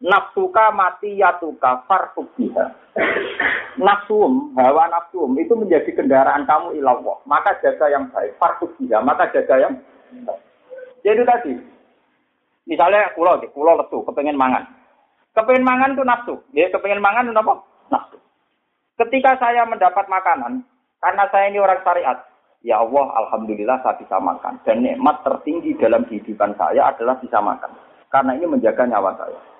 Nafsuka 0.00 0.72
mati 0.72 1.20
yatuka 1.20 1.84
farfuk 1.84 2.32
biha. 2.40 2.72
Nafsum, 3.76 4.56
hawa 4.56 4.88
nafsum 4.88 5.36
itu 5.36 5.52
menjadi 5.52 5.92
kendaraan 5.92 6.48
kamu 6.48 6.80
ilallah. 6.80 7.20
Maka 7.28 7.60
jaga 7.60 7.92
yang 7.92 8.08
baik. 8.08 8.32
Farfuk 8.40 8.72
biha, 8.80 9.04
maka 9.04 9.28
jaga 9.28 9.60
yang 9.60 9.76
baik. 10.24 10.40
Jadi 11.04 11.22
tadi, 11.24 11.52
misalnya 12.64 13.12
pulau, 13.12 13.40
pulau 13.52 13.76
lesu, 13.76 14.00
kepengen 14.08 14.40
mangan. 14.40 14.64
Kepengen 15.36 15.68
mangan 15.68 15.92
itu 15.92 16.04
nafsu. 16.04 16.34
Ya, 16.56 16.72
kepengen 16.72 17.04
mangan 17.04 17.28
itu 17.28 17.36
apa? 17.36 17.54
Nafsu. 17.92 18.16
Ketika 19.00 19.36
saya 19.36 19.68
mendapat 19.68 20.08
makanan, 20.08 20.64
karena 21.00 21.24
saya 21.28 21.48
ini 21.52 21.60
orang 21.60 21.80
syariat, 21.84 22.18
ya 22.64 22.80
Allah, 22.80 23.04
Alhamdulillah 23.24 23.84
saya 23.84 24.00
bisa 24.00 24.16
makan. 24.16 24.60
Dan 24.64 24.80
nikmat 24.80 25.20
tertinggi 25.24 25.76
dalam 25.76 26.08
kehidupan 26.08 26.56
saya 26.56 26.88
adalah 26.88 27.20
bisa 27.20 27.40
makan. 27.40 27.72
Karena 28.08 28.32
ini 28.36 28.48
menjaga 28.48 28.84
nyawa 28.88 29.12
saya. 29.16 29.59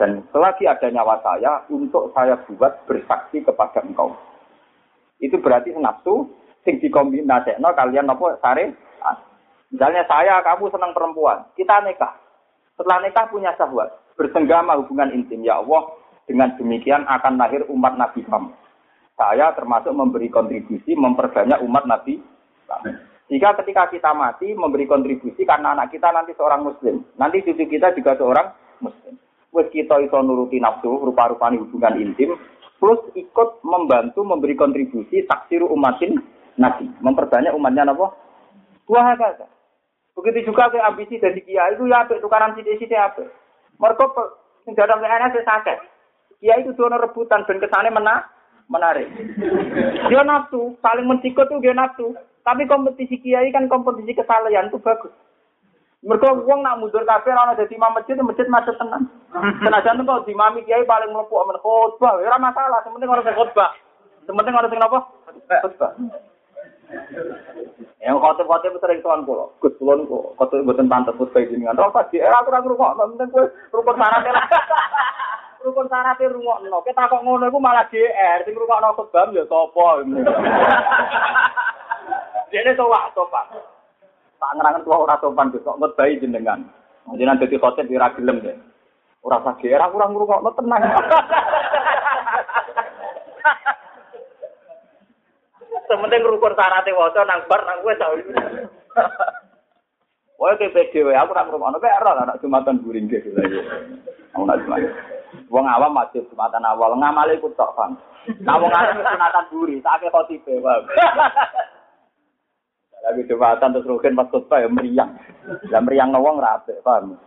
Dan 0.00 0.24
selagi 0.32 0.64
ada 0.64 0.88
nyawa 0.88 1.20
saya, 1.20 1.60
untuk 1.68 2.08
saya 2.16 2.40
buat 2.48 2.88
bersaksi 2.88 3.44
kepada 3.44 3.84
engkau. 3.84 4.16
Itu 5.20 5.36
berarti 5.44 5.76
nafsu, 5.76 6.24
sing 6.64 6.80
dikombinasi, 6.80 7.60
no, 7.60 7.76
kalian 7.76 8.08
apa, 8.08 8.40
sare, 8.40 8.72
Misalnya 9.70 10.02
saya, 10.10 10.42
kamu 10.42 10.66
senang 10.72 10.90
perempuan, 10.90 11.46
kita 11.54 11.78
nikah. 11.86 12.18
Setelah 12.74 13.06
nikah 13.06 13.30
punya 13.30 13.54
syahwat, 13.54 13.92
bersenggama 14.18 14.74
hubungan 14.82 15.14
intim. 15.14 15.46
Ya 15.46 15.62
Allah, 15.62 15.94
dengan 16.26 16.58
demikian 16.58 17.06
akan 17.06 17.38
lahir 17.38 17.62
umat 17.70 17.94
Nabi 17.94 18.26
kamu. 18.26 18.50
Saya 19.14 19.54
termasuk 19.54 19.94
memberi 19.94 20.26
kontribusi 20.26 20.96
memperbanyak 20.98 21.62
umat 21.62 21.86
Nabi. 21.86 22.18
Jika 23.30 23.54
ketika 23.62 23.86
kita 23.94 24.10
mati 24.10 24.50
memberi 24.58 24.90
kontribusi 24.90 25.46
karena 25.46 25.76
anak 25.78 25.94
kita 25.94 26.10
nanti 26.10 26.34
seorang 26.34 26.66
muslim. 26.66 27.06
Nanti 27.14 27.46
cucu 27.46 27.68
kita 27.68 27.94
juga 27.94 28.18
seorang 28.18 28.50
muslim. 28.82 29.14
Wes 29.50 29.66
kita 29.74 29.98
itu 29.98 30.14
nuruti 30.22 30.62
nafsu 30.62 31.02
rupa-rupanya 31.02 31.58
hubungan 31.66 31.98
intim. 31.98 32.38
Plus 32.78 33.02
ikut 33.12 33.60
membantu 33.66 34.24
memberi 34.24 34.56
kontribusi 34.56 35.26
taksiru 35.26 35.68
umatin 35.68 36.16
nabi. 36.56 36.88
Memperbanyak 37.02 37.52
umatnya 37.52 37.90
apa? 37.90 38.14
Dua 38.86 39.14
saja. 39.18 39.46
Begitu 40.16 40.50
juga 40.50 40.70
ke 40.70 40.78
ambisi 40.80 41.18
dari 41.18 41.40
kiai 41.44 41.74
itu 41.76 41.86
ya 41.86 42.06
apa 42.06 42.18
tukaran 42.22 42.54
sidik-sidik 42.56 42.96
apa. 42.96 43.26
Mereka 43.80 44.04
sing 44.64 44.72
dalam 44.76 45.00
saya 45.00 45.42
sakit. 45.44 45.78
Kiai 46.40 46.64
itu 46.64 46.72
dono 46.72 46.96
rebutan 46.96 47.44
dan 47.44 47.60
kesane 47.60 47.92
menang 47.92 48.24
menarik. 48.70 49.10
Dia 50.08 50.22
nafsu, 50.22 50.78
saling 50.80 51.04
mensikut 51.04 51.50
tuh 51.50 51.60
dia 51.60 51.74
nafsu. 51.74 52.14
Tapi 52.40 52.64
kompetisi 52.64 53.20
kiai 53.20 53.52
kan 53.52 53.68
kompetisi 53.68 54.16
kesalahan 54.16 54.72
itu 54.72 54.80
bagus. 54.80 55.12
Mergo 56.00 56.48
wong 56.48 56.64
nak 56.64 56.80
mundur 56.80 57.04
kabeh 57.04 57.28
ora 57.28 57.52
dadi 57.52 57.76
imam 57.76 57.92
masjid, 57.92 58.16
masjid 58.16 58.48
macet 58.48 58.72
tenan. 58.80 59.04
Senajan 59.60 60.00
kok 60.08 60.24
dimami 60.24 60.64
kiai 60.64 60.88
paling 60.88 61.12
mlebu 61.12 61.44
men 61.44 61.60
khotbah, 61.60 62.16
ora 62.16 62.40
masalah, 62.40 62.80
sementing 62.88 63.12
ora 63.12 63.20
sing 63.20 63.36
khotbah. 63.36 63.76
Sementing 64.24 64.56
ora 64.56 64.72
sing 64.72 64.80
napa? 64.80 64.98
Khotbah. 65.60 65.92
Yang 68.00 68.16
khotbah-khotbah 68.16 68.80
sering 68.80 69.04
tuan 69.04 69.28
kula. 69.28 69.52
Gus 69.60 69.76
kula 69.76 70.00
niku 70.00 70.32
khotbah 70.40 70.64
mboten 70.64 70.88
pantes 70.88 71.12
khotbah 71.20 71.44
jenengan. 71.44 71.76
Ora 71.76 71.92
pas 71.92 72.08
di 72.08 72.16
era 72.16 72.40
ora 72.40 72.64
ngrungok, 72.64 72.96
penting 72.96 73.28
kowe 73.36 73.44
rukun 73.76 74.00
syarat 74.00 74.24
rukun 75.68 75.86
syarat 75.92 76.16
rungokno. 76.16 76.80
Kita 76.80 77.12
kok 77.12 77.24
ngono 77.28 77.44
iku 77.44 77.60
malah 77.60 77.84
GR, 77.92 78.40
sing 78.48 78.56
rungokno 78.56 78.96
khotbah 78.96 79.36
ya 79.36 79.44
sapa. 79.44 80.00
Dene 82.50 82.72
towak, 82.72 83.12
topak. 83.12 83.76
Tak 84.40 84.56
ngerangan 84.56 84.84
tua 84.88 84.96
ora 85.04 85.20
sopan 85.20 85.52
Gus, 85.52 85.60
kok 85.60 85.76
bayi 86.00 86.16
jenengan. 86.16 86.64
Jenengan 87.12 87.44
dadi 87.44 87.60
khotib 87.60 87.92
ora 87.92 88.08
gelem 88.16 88.40
deh. 88.40 88.56
Ora 89.20 89.36
usah 89.44 89.52
gerak 89.60 89.92
ora 89.92 90.08
ngrungokno 90.08 90.50
tenang. 90.56 90.80
Sementing 95.92 96.24
rukun 96.24 96.56
syaratnya 96.56 96.96
waca 96.96 97.20
nang 97.28 97.44
bar 97.44 97.60
nang 97.68 97.84
kowe 97.84 97.92
tau. 98.00 98.16
Wae 100.40 100.56
ke 100.56 100.72
PDW 100.72 101.12
aku 101.12 101.36
ora 101.36 101.44
ngrungokno 101.44 101.76
kek 101.76 102.00
ora 102.00 102.24
anak 102.24 102.40
Jumatan 102.40 102.80
buring 102.80 103.12
ge. 103.12 103.20
Aku 104.32 104.48
nak 104.48 104.64
Jumat. 104.64 104.88
Wong 105.52 105.68
awam 105.68 105.92
masih 105.92 106.24
Jumatan 106.32 106.64
awal 106.64 106.96
ngamale 106.96 107.36
ikut 107.36 107.52
tok, 107.60 107.76
Bang. 107.76 107.92
Nah 108.40 108.56
wong 108.56 108.72
alim 108.72 109.04
Jumatan 109.04 109.44
buri, 109.52 109.84
tak 109.84 110.00
ke 110.00 110.08
khotibe, 110.08 110.64
Bang. 110.64 110.88
Lagi 113.10 113.26
jumatan 113.26 113.74
terus 113.74 113.90
rugen 113.90 114.14
pas 114.14 114.30
khutbah 114.30 114.62
ya 114.62 114.70
meriang. 114.70 115.18
Lah 115.66 115.82
meriang 115.82 116.14
wong 116.14 116.38
ra 116.38 116.62
apik, 116.62 116.78
paham. 116.86 117.18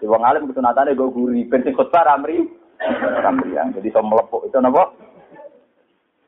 Di 0.00 0.08
wong 0.08 0.24
alim 0.24 0.48
kesunatane 0.48 0.96
go 0.96 1.12
guri, 1.12 1.44
ben 1.44 1.68
khutbah 1.68 2.08
ra 2.08 2.16
meri. 2.16 2.40
Ra 3.20 3.28
meriang. 3.28 3.76
Jadi 3.76 3.92
iso 3.92 4.00
melepuk 4.00 4.48
itu 4.48 4.56
napa? 4.56 4.88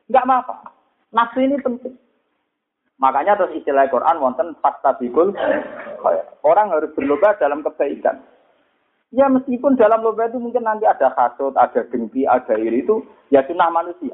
Enggak 0.05 0.25
apa-apa. 0.29 0.55
Nafsu 1.17 1.41
ini 1.41 1.57
penting. 1.57 1.97
Makanya 3.01 3.41
terus 3.41 3.57
istilah 3.57 3.89
Quran 3.89 4.21
wonten 4.21 4.53
fastabikul 4.61 5.33
Orang 6.45 6.69
harus 6.69 6.93
berlomba 6.93 7.33
dalam 7.41 7.65
kebaikan. 7.65 8.21
Ya 9.09 9.25
meskipun 9.25 9.73
dalam 9.79 10.05
lomba 10.05 10.29
itu 10.29 10.37
mungkin 10.37 10.61
nanti 10.61 10.85
ada 10.85 11.09
hasut, 11.17 11.57
ada 11.57 11.81
dengki, 11.89 12.29
ada 12.29 12.53
iri 12.53 12.85
itu 12.85 13.01
ya 13.33 13.41
sunnah 13.49 13.73
manusia. 13.73 14.13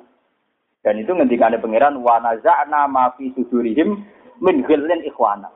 Dan 0.82 1.04
itu 1.04 1.12
ngendikane 1.12 1.60
pangeran 1.60 2.00
wa 2.00 2.24
naza'na 2.24 2.88
ma 2.88 3.12
fi 3.20 3.30
sudurihim 3.36 4.02
min 4.42 4.66
ghillin 4.66 5.06
ikhwana. 5.06 5.48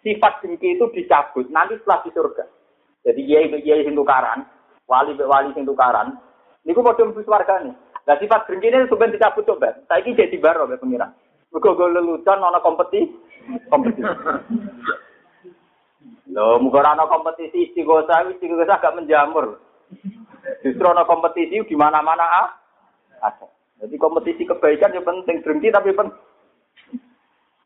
Sifat 0.00 0.40
dengki 0.40 0.80
itu 0.80 0.88
dicabut 0.96 1.44
nanti 1.52 1.76
setelah 1.76 2.00
di 2.00 2.10
surga. 2.16 2.44
Jadi 3.04 3.20
kiai 3.28 3.52
kiai 3.60 3.84
sing 3.84 3.92
tukaran, 3.92 4.48
wali 4.88 5.12
wali 5.20 5.52
sing 5.52 5.68
tukaran, 5.68 6.16
niku 6.64 6.80
padha 6.80 7.04
mlebu 7.04 7.20
swargane. 7.20 7.76
Lah 8.08 8.16
sifat 8.16 8.48
dengki 8.48 8.72
ini 8.72 8.88
sampeyan 8.88 9.12
dicabut 9.12 9.44
coba. 9.44 9.76
Saiki 9.86 10.16
jadi 10.16 10.40
baro 10.40 10.64
be 10.64 10.80
pengiran. 10.80 11.12
Mergo 11.52 11.76
go 11.76 11.84
lelucon 11.84 12.40
ana 12.40 12.64
kompetisi. 12.64 13.12
Kompetisi. 13.68 14.08
Loh, 16.30 16.62
muga 16.62 16.86
ana 16.86 17.10
kompetisi 17.10 17.68
istighosah, 17.70 18.30
istighosah 18.32 18.78
agak 18.78 18.94
menjamur. 18.96 19.58
Justru 20.64 20.86
ana 20.86 21.04
kompetisi 21.04 21.60
di 21.60 21.76
mana-mana 21.76 22.24
ah. 22.24 22.48
Jadi 23.80 23.96
kompetisi 23.96 24.44
kebaikan 24.44 24.92
yang 24.92 25.04
penting 25.04 25.40
dengki 25.44 25.68
tapi 25.72 25.92
penting 25.92 26.29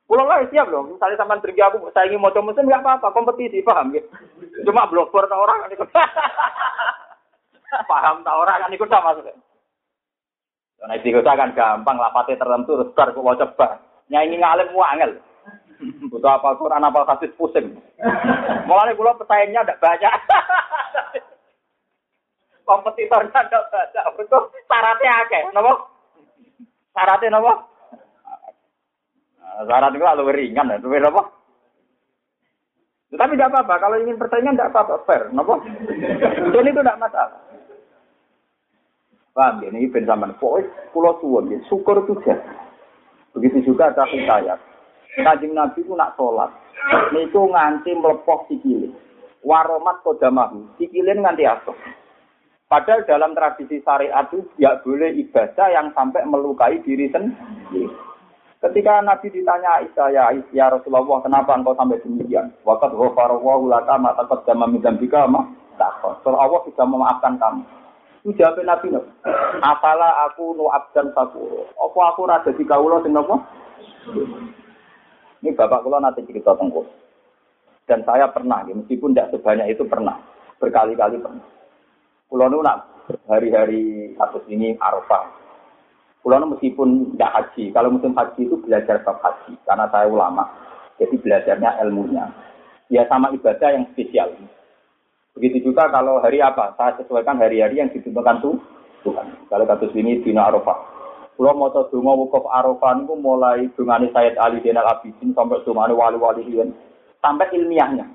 Pulau 0.04 0.28
lah 0.28 0.44
siap 0.52 0.68
loh. 0.68 0.84
Misalnya 0.84 1.16
sampai 1.16 1.40
pergi 1.40 1.64
aku, 1.64 1.88
saya 1.96 2.04
ingin 2.12 2.20
mau 2.20 2.28
mesin 2.28 2.68
nggak 2.68 2.84
apa-apa, 2.84 3.08
kompetisi, 3.16 3.64
paham 3.64 3.88
ya? 3.96 4.04
Cuma 4.68 4.84
blogger 4.84 5.24
tak 5.24 5.40
orang 5.40 5.64
kan 5.64 5.72
ikut. 5.76 5.88
paham 7.88 8.16
tak 8.20 8.36
orang 8.36 8.58
kan 8.60 8.74
ikut 8.76 8.88
sama 8.92 9.16
maksudnya. 9.16 9.34
Nah 10.84 10.94
itu 11.00 11.16
kan 11.24 11.56
gampang, 11.56 11.96
lapatnya 11.96 12.36
tertentu, 12.36 12.76
restar, 12.76 13.16
kok 13.16 13.24
mau 13.24 13.32
coba. 13.32 13.80
Nyanyi 14.12 14.36
ngalim 14.36 14.76
wangel. 14.76 15.10
Butuh 16.12 16.30
apa 16.36 16.60
Quran 16.60 16.84
apa 16.84 17.08
kasih 17.16 17.32
pusing. 17.40 17.72
Mulai 18.68 18.92
pulau 18.92 19.16
pesaingnya 19.16 19.64
tidak 19.64 19.80
banyak. 19.80 20.12
Kompetitornya 22.68 23.40
tidak 23.40 23.64
banyak. 23.72 24.04
Betul, 24.20 24.52
syaratnya 24.68 25.10
akeh. 25.24 25.42
Napa? 25.56 25.72
Syaratnya 26.92 27.40
napa? 27.40 27.52
Syarat 29.62 29.94
itu 29.94 30.02
lalu 30.02 30.34
ringan, 30.34 30.74
ya. 30.74 30.78
Apa? 30.82 31.22
Tapi 33.14 33.38
tidak 33.38 33.50
apa-apa. 33.54 33.74
Kalau 33.78 33.96
ingin 34.02 34.18
pertanyaan 34.18 34.58
tidak 34.58 34.70
apa-apa. 34.74 34.94
Fair. 35.06 35.22
Kenapa? 35.30 35.54
Dan 36.50 36.66
itu 36.66 36.80
tidak 36.82 36.98
masalah. 36.98 37.38
Paham 39.34 39.62
ya? 39.62 39.70
Ini 39.70 39.90
ben 39.90 40.06
zaman. 40.06 40.34
Pokoknya 40.42 40.90
pulau 40.90 41.14
suwon. 41.22 41.54
Ya. 41.54 41.58
Syukur 41.70 42.02
itu 42.02 42.18
ya. 42.26 42.34
Begitu 43.34 43.70
juga 43.70 43.94
ada 43.94 44.06
hikayat. 44.10 44.58
Kajing 45.14 45.54
Nabi 45.54 45.86
itu 45.86 45.94
nak 45.94 46.18
sholat. 46.18 46.50
Itu 47.14 47.46
nganti 47.46 47.94
melepoh 47.94 48.50
sikilin. 48.50 48.90
Waromat 49.46 50.02
kodamahu. 50.02 50.66
Sikilin 50.78 51.22
nganti 51.22 51.46
asuh. 51.46 51.76
Padahal 52.66 53.06
dalam 53.06 53.38
tradisi 53.38 53.78
syariat 53.86 54.26
itu 54.34 54.42
tidak 54.58 54.82
boleh 54.82 55.14
ibadah 55.14 55.66
yang 55.70 55.94
sampai 55.94 56.26
melukai 56.26 56.82
diri 56.82 57.06
sendiri. 57.14 57.86
Ketika 58.64 59.04
Nabi 59.04 59.28
ditanya 59.28 59.76
Aisyah, 59.76 60.08
ya, 60.08 60.24
ya 60.56 60.72
Rasulullah, 60.72 61.20
kenapa 61.20 61.52
engkau 61.52 61.76
sampai 61.76 62.00
demikian? 62.00 62.48
Wakat 62.64 62.96
ghafarallahu 62.96 63.68
laka 63.68 64.00
ma 64.00 64.16
taqaddama 64.16 64.64
min 64.64 64.80
dzambika 64.80 65.28
ma. 65.28 65.44
So 66.24 66.32
Allah 66.32 66.64
sudah 66.64 66.86
memaafkan 66.88 67.36
kamu. 67.36 67.60
Itu 68.24 68.40
jawab 68.40 68.64
Nabi. 68.64 68.88
Apalah 69.60 70.32
aku 70.32 70.56
nu 70.56 70.72
abdan 70.72 71.12
sakuro. 71.12 71.68
Apa 71.76 71.98
aku 72.16 72.20
rada 72.24 72.50
di 72.56 72.64
kaulo 72.64 73.04
sing? 73.04 73.12
Ini 75.44 75.52
bapak 75.52 75.84
kula 75.84 76.00
nanti 76.00 76.24
cerita 76.24 76.56
tengku. 76.56 76.88
Dan 77.84 78.00
saya 78.08 78.32
pernah, 78.32 78.64
meskipun 78.64 79.12
tidak 79.12 79.28
sebanyak 79.36 79.76
itu 79.76 79.84
pernah. 79.84 80.16
Berkali-kali 80.56 81.20
pernah. 81.20 81.44
Nak 82.32 82.78
hari-hari 83.28 84.16
kasus 84.16 84.40
ini 84.48 84.72
Arafah 84.80 85.43
Pulau 86.24 86.40
meskipun 86.48 87.12
tidak 87.12 87.36
haji, 87.36 87.68
kalau 87.76 87.92
musim 87.92 88.16
haji 88.16 88.48
itu 88.48 88.56
belajar 88.64 88.96
bab 89.04 89.20
haji, 89.20 89.60
karena 89.68 89.84
saya 89.92 90.08
ulama, 90.08 90.48
jadi 90.96 91.20
belajarnya 91.20 91.84
ilmunya. 91.84 92.32
Ya 92.88 93.04
sama 93.12 93.28
ibadah 93.36 93.68
yang 93.68 93.84
spesial. 93.92 94.32
Begitu 95.36 95.68
juga 95.68 95.92
kalau 95.92 96.24
hari 96.24 96.40
apa, 96.40 96.72
saya 96.80 96.96
sesuaikan 96.96 97.36
hari-hari 97.36 97.76
yang 97.76 97.92
ditentukan 97.92 98.40
tuh 98.40 98.56
Tuhan. 99.04 99.36
Kalau 99.52 99.68
kasus 99.68 99.92
ini 99.92 100.24
Dina 100.24 100.48
Arafah. 100.48 100.96
Pulau 101.36 101.52
mau 101.52 101.68
dungo 101.68 102.24
wukuf 102.24 102.48
Arafah 102.48 103.04
itu 103.04 103.14
mulai 103.20 103.68
dungane 103.76 104.08
Sayyid 104.08 104.40
Ali 104.40 104.64
Zainal 104.64 104.96
Abidin 104.96 105.36
sampai 105.36 105.60
dungane 105.68 105.92
wali-wali 105.92 106.40
sampai 107.20 107.52
ilmiahnya. 107.52 108.08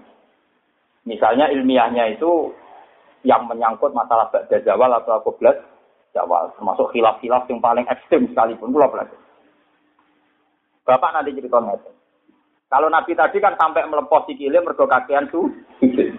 Misalnya 1.05 1.53
ilmiahnya 1.53 2.17
itu 2.17 2.57
yang 3.21 3.45
menyangkut 3.45 3.93
masalah 3.93 4.33
Ba'da 4.33 4.97
atau 4.97 5.21
Qoblas 5.21 5.57
Jawa, 6.13 6.49
termasuk 6.57 6.89
khilaf-khilaf 6.89 7.45
yang 7.45 7.61
paling 7.61 7.85
ekstrim 7.85 8.25
sekalipun 8.33 8.73
pulau 8.73 8.89
belajar. 8.89 9.17
Bapak 10.85 11.13
nanti 11.13 11.37
cerita 11.37 11.61
ngerti. 11.61 11.91
Kalau 12.69 12.89
Nabi 12.89 13.13
tadi 13.13 13.37
kan 13.41 13.57
sampai 13.57 13.85
melepas 13.85 14.25
sikile 14.25 14.61
mergo 14.61 14.89
kakean 14.89 15.29
tuh 15.29 15.49
sujud. 15.81 16.09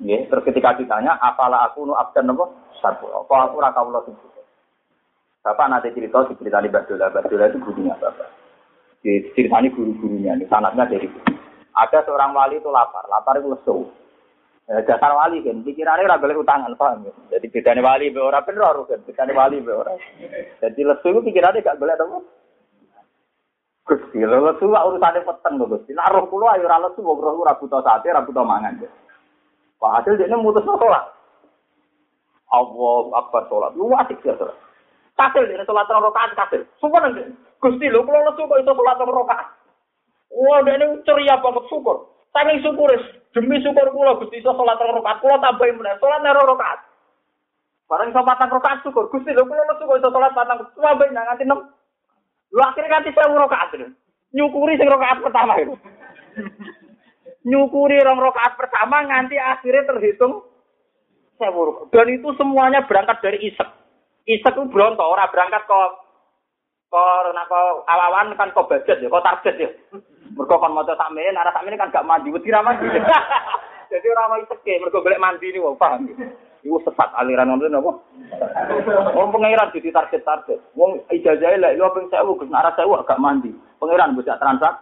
Ya, 0.00 0.24
terus 0.26 0.46
ketika 0.46 0.74
ditanya, 0.74 1.18
apalah 1.20 1.70
aku 1.70 1.84
nu 1.84 1.94
abdan 1.94 2.30
nopo? 2.30 2.50
Satu. 2.80 3.06
Apa 3.12 3.50
aku 3.50 3.62
raka 3.62 3.82
Allah 3.82 4.02
sujud? 4.06 4.30
Bapak 5.42 5.66
nanti 5.70 5.94
cerita 5.94 6.26
cerita 6.26 6.58
di 6.62 6.70
itu 6.70 7.58
gurunya 7.62 7.94
Bapak. 7.98 8.28
Ceritanya 9.00 9.72
guru-gurunya, 9.72 10.36
ini 10.36 10.44
sanatnya 10.50 10.84
dari. 10.84 11.08
Ada 11.72 12.04
seorang 12.04 12.36
wali 12.36 12.60
itu 12.60 12.68
lapar, 12.68 13.08
lapar 13.08 13.40
itu 13.40 13.48
lesu. 13.48 13.76
Eh, 14.70 14.86
dasar 14.86 15.10
wali 15.18 15.42
kan, 15.42 15.66
pikirannya 15.66 16.06
ora 16.06 16.22
boleh 16.22 16.46
utangan, 16.46 16.70
paham 16.78 17.02
ya? 17.02 17.10
Jadi 17.34 17.50
bedane 17.50 17.82
wali 17.82 18.06
be 18.14 18.22
ora 18.22 18.38
bener 18.46 18.78
kan, 18.86 19.02
bedane 19.02 19.34
wali 19.34 19.58
be 19.58 19.74
ora. 19.74 19.98
Jadi 20.62 20.86
lesu 20.86 21.10
itu 21.10 21.26
pikirannya 21.26 21.58
gak 21.58 21.74
boleh 21.74 21.98
apa? 21.98 22.22
Gusti, 23.82 24.22
lesu 24.22 24.70
urusane 24.70 25.26
peteng 25.26 25.58
lho 25.58 25.66
Gusti. 25.74 25.90
Nek 25.90 26.14
roh 26.14 26.30
ayo 26.54 26.70
ora 26.70 26.86
lesu, 26.86 27.02
wong 27.02 27.18
roh 27.18 27.42
ora 27.42 27.58
buta 27.58 27.82
sate, 27.82 28.14
ora 28.14 28.22
buta 28.22 28.46
mangan. 28.46 28.78
Pak 29.82 30.06
hasil 30.06 30.14
dia 30.14 30.38
mutus 30.38 30.62
sholat. 30.62 31.04
Allah 32.54 33.02
akbar 33.26 33.50
sholat. 33.50 33.74
Lu 33.74 33.90
asik 33.98 34.22
ya 34.22 34.38
sholat. 34.38 34.54
Kasil 35.18 35.50
dia 35.50 35.66
sholat 35.66 35.90
rong 35.90 36.14
rakaat 36.14 36.38
kasil. 36.38 36.62
Sumpah 36.78 37.10
nanti. 37.10 37.26
Gusti 37.58 37.90
lho, 37.90 38.06
kalau 38.06 38.22
lesu 38.22 38.46
kok 38.46 38.60
itu 38.62 38.70
sholat 38.70 39.02
rong 39.02 39.18
rakaat. 39.18 39.50
Wah, 40.30 40.62
dia 40.62 40.78
ini 40.78 41.02
ceria 41.02 41.42
banget 41.42 41.66
syukur. 41.66 42.06
Saking 42.30 42.62
syukuris, 42.62 43.02
demi 43.34 43.58
syukur 43.58 43.90
kula 43.90 44.18
Gusti 44.22 44.38
iso 44.38 44.54
salat 44.54 44.78
rong 44.78 45.02
rakaat, 45.02 45.18
kula 45.18 45.42
tambahi 45.42 45.74
meneh 45.74 45.98
salat 45.98 46.22
rong 46.22 46.50
rakaat. 46.54 46.80
Barang 47.90 48.14
iso 48.14 48.22
patang 48.22 48.54
rakaat 48.54 48.78
syukur, 48.86 49.10
Gusti 49.10 49.34
lho 49.34 49.42
kula 49.42 49.74
syukur 49.82 49.98
iso 49.98 50.14
salat 50.14 50.30
patang, 50.30 50.62
tambahi 50.78 51.10
nganti 51.10 51.44
6. 51.46 52.54
Lu 52.54 52.60
akhirnya 52.62 53.02
ganti 53.02 53.10
1000 53.10 53.34
rakaat. 53.34 53.68
Nyukuri 54.30 54.78
sing 54.78 54.86
rakaat 54.86 55.18
pertama 55.26 55.58
itu. 55.58 55.74
nyukuri 57.50 57.98
rong 57.98 58.20
rakaat 58.20 58.54
pertama 58.54 59.02
nganti 59.10 59.34
akhirnya 59.34 59.90
terhitung 59.90 60.46
sewu. 61.40 61.90
Dan 61.90 62.06
itu 62.14 62.30
semuanya 62.36 62.84
berangkat 62.84 63.18
dari 63.24 63.38
isek. 63.48 63.68
Isek 64.28 64.54
itu 64.54 64.70
bronto, 64.70 65.02
orang 65.02 65.32
berangkat 65.32 65.64
kok 65.66 65.90
kok 66.90 67.32
nak 67.32 67.46
kok 67.46 67.86
awawan 67.86 68.34
kan 68.34 68.50
kok 68.52 68.68
budget 68.68 68.98
ya, 69.00 69.08
kok 69.08 69.24
target 69.24 69.54
ya. 69.56 69.70
Mergo 70.36 70.58
kon 70.58 70.74
maca 70.74 70.94
sakmene, 70.94 71.34
arah 71.34 71.52
sakmene 71.54 71.80
kan 71.80 71.90
gak 71.90 72.06
mandi, 72.06 72.30
wedi 72.30 72.50
ra 72.50 72.62
mandi. 72.62 72.86
Jadi 73.90 74.06
ora 74.06 74.30
mau 74.30 74.38
iseke, 74.38 74.78
mergo 74.78 75.02
golek 75.02 75.18
mandi 75.18 75.50
ni 75.50 75.58
wong 75.58 75.74
paham. 75.74 76.06
Iku 76.62 76.78
sesat 76.86 77.10
aliran 77.16 77.50
ngono 77.50 77.66
napa? 77.66 77.90
Wong 79.16 79.32
pangeran 79.32 79.72
jadi 79.72 79.88
target-target. 79.90 80.60
Wong 80.76 81.00
ijazahe 81.10 81.58
lek 81.58 81.74
yo 81.80 81.88
ping 81.96 82.06
1000 82.12 82.38
Gus 82.38 82.52
arah 82.52 82.76
1000 82.76 83.08
gak 83.08 83.18
mandi. 83.18 83.50
Pangeran 83.80 84.14
bocah 84.14 84.38
transak. 84.38 84.78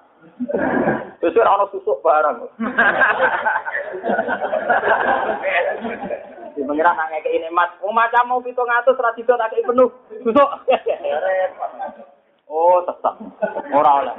Ora 1.23 1.55
ono 1.55 1.71
susuk 1.71 2.03
barang. 2.03 2.37
Di 6.59 6.67
pengiran 6.67 6.99
nang 6.99 7.09
ngekei 7.15 7.47
nikmat. 7.47 7.79
Wong 7.81 7.95
macam 7.95 8.27
mau 8.27 8.43
700 8.43 8.99
ra 8.99 9.15
dido 9.15 9.39
tak 9.39 9.55
penuh. 9.55 9.87
Susuk. 10.21 10.51
Oh, 12.49 12.81
tetap. 12.81 13.13
Ora 13.77 14.01
oleh. 14.01 14.17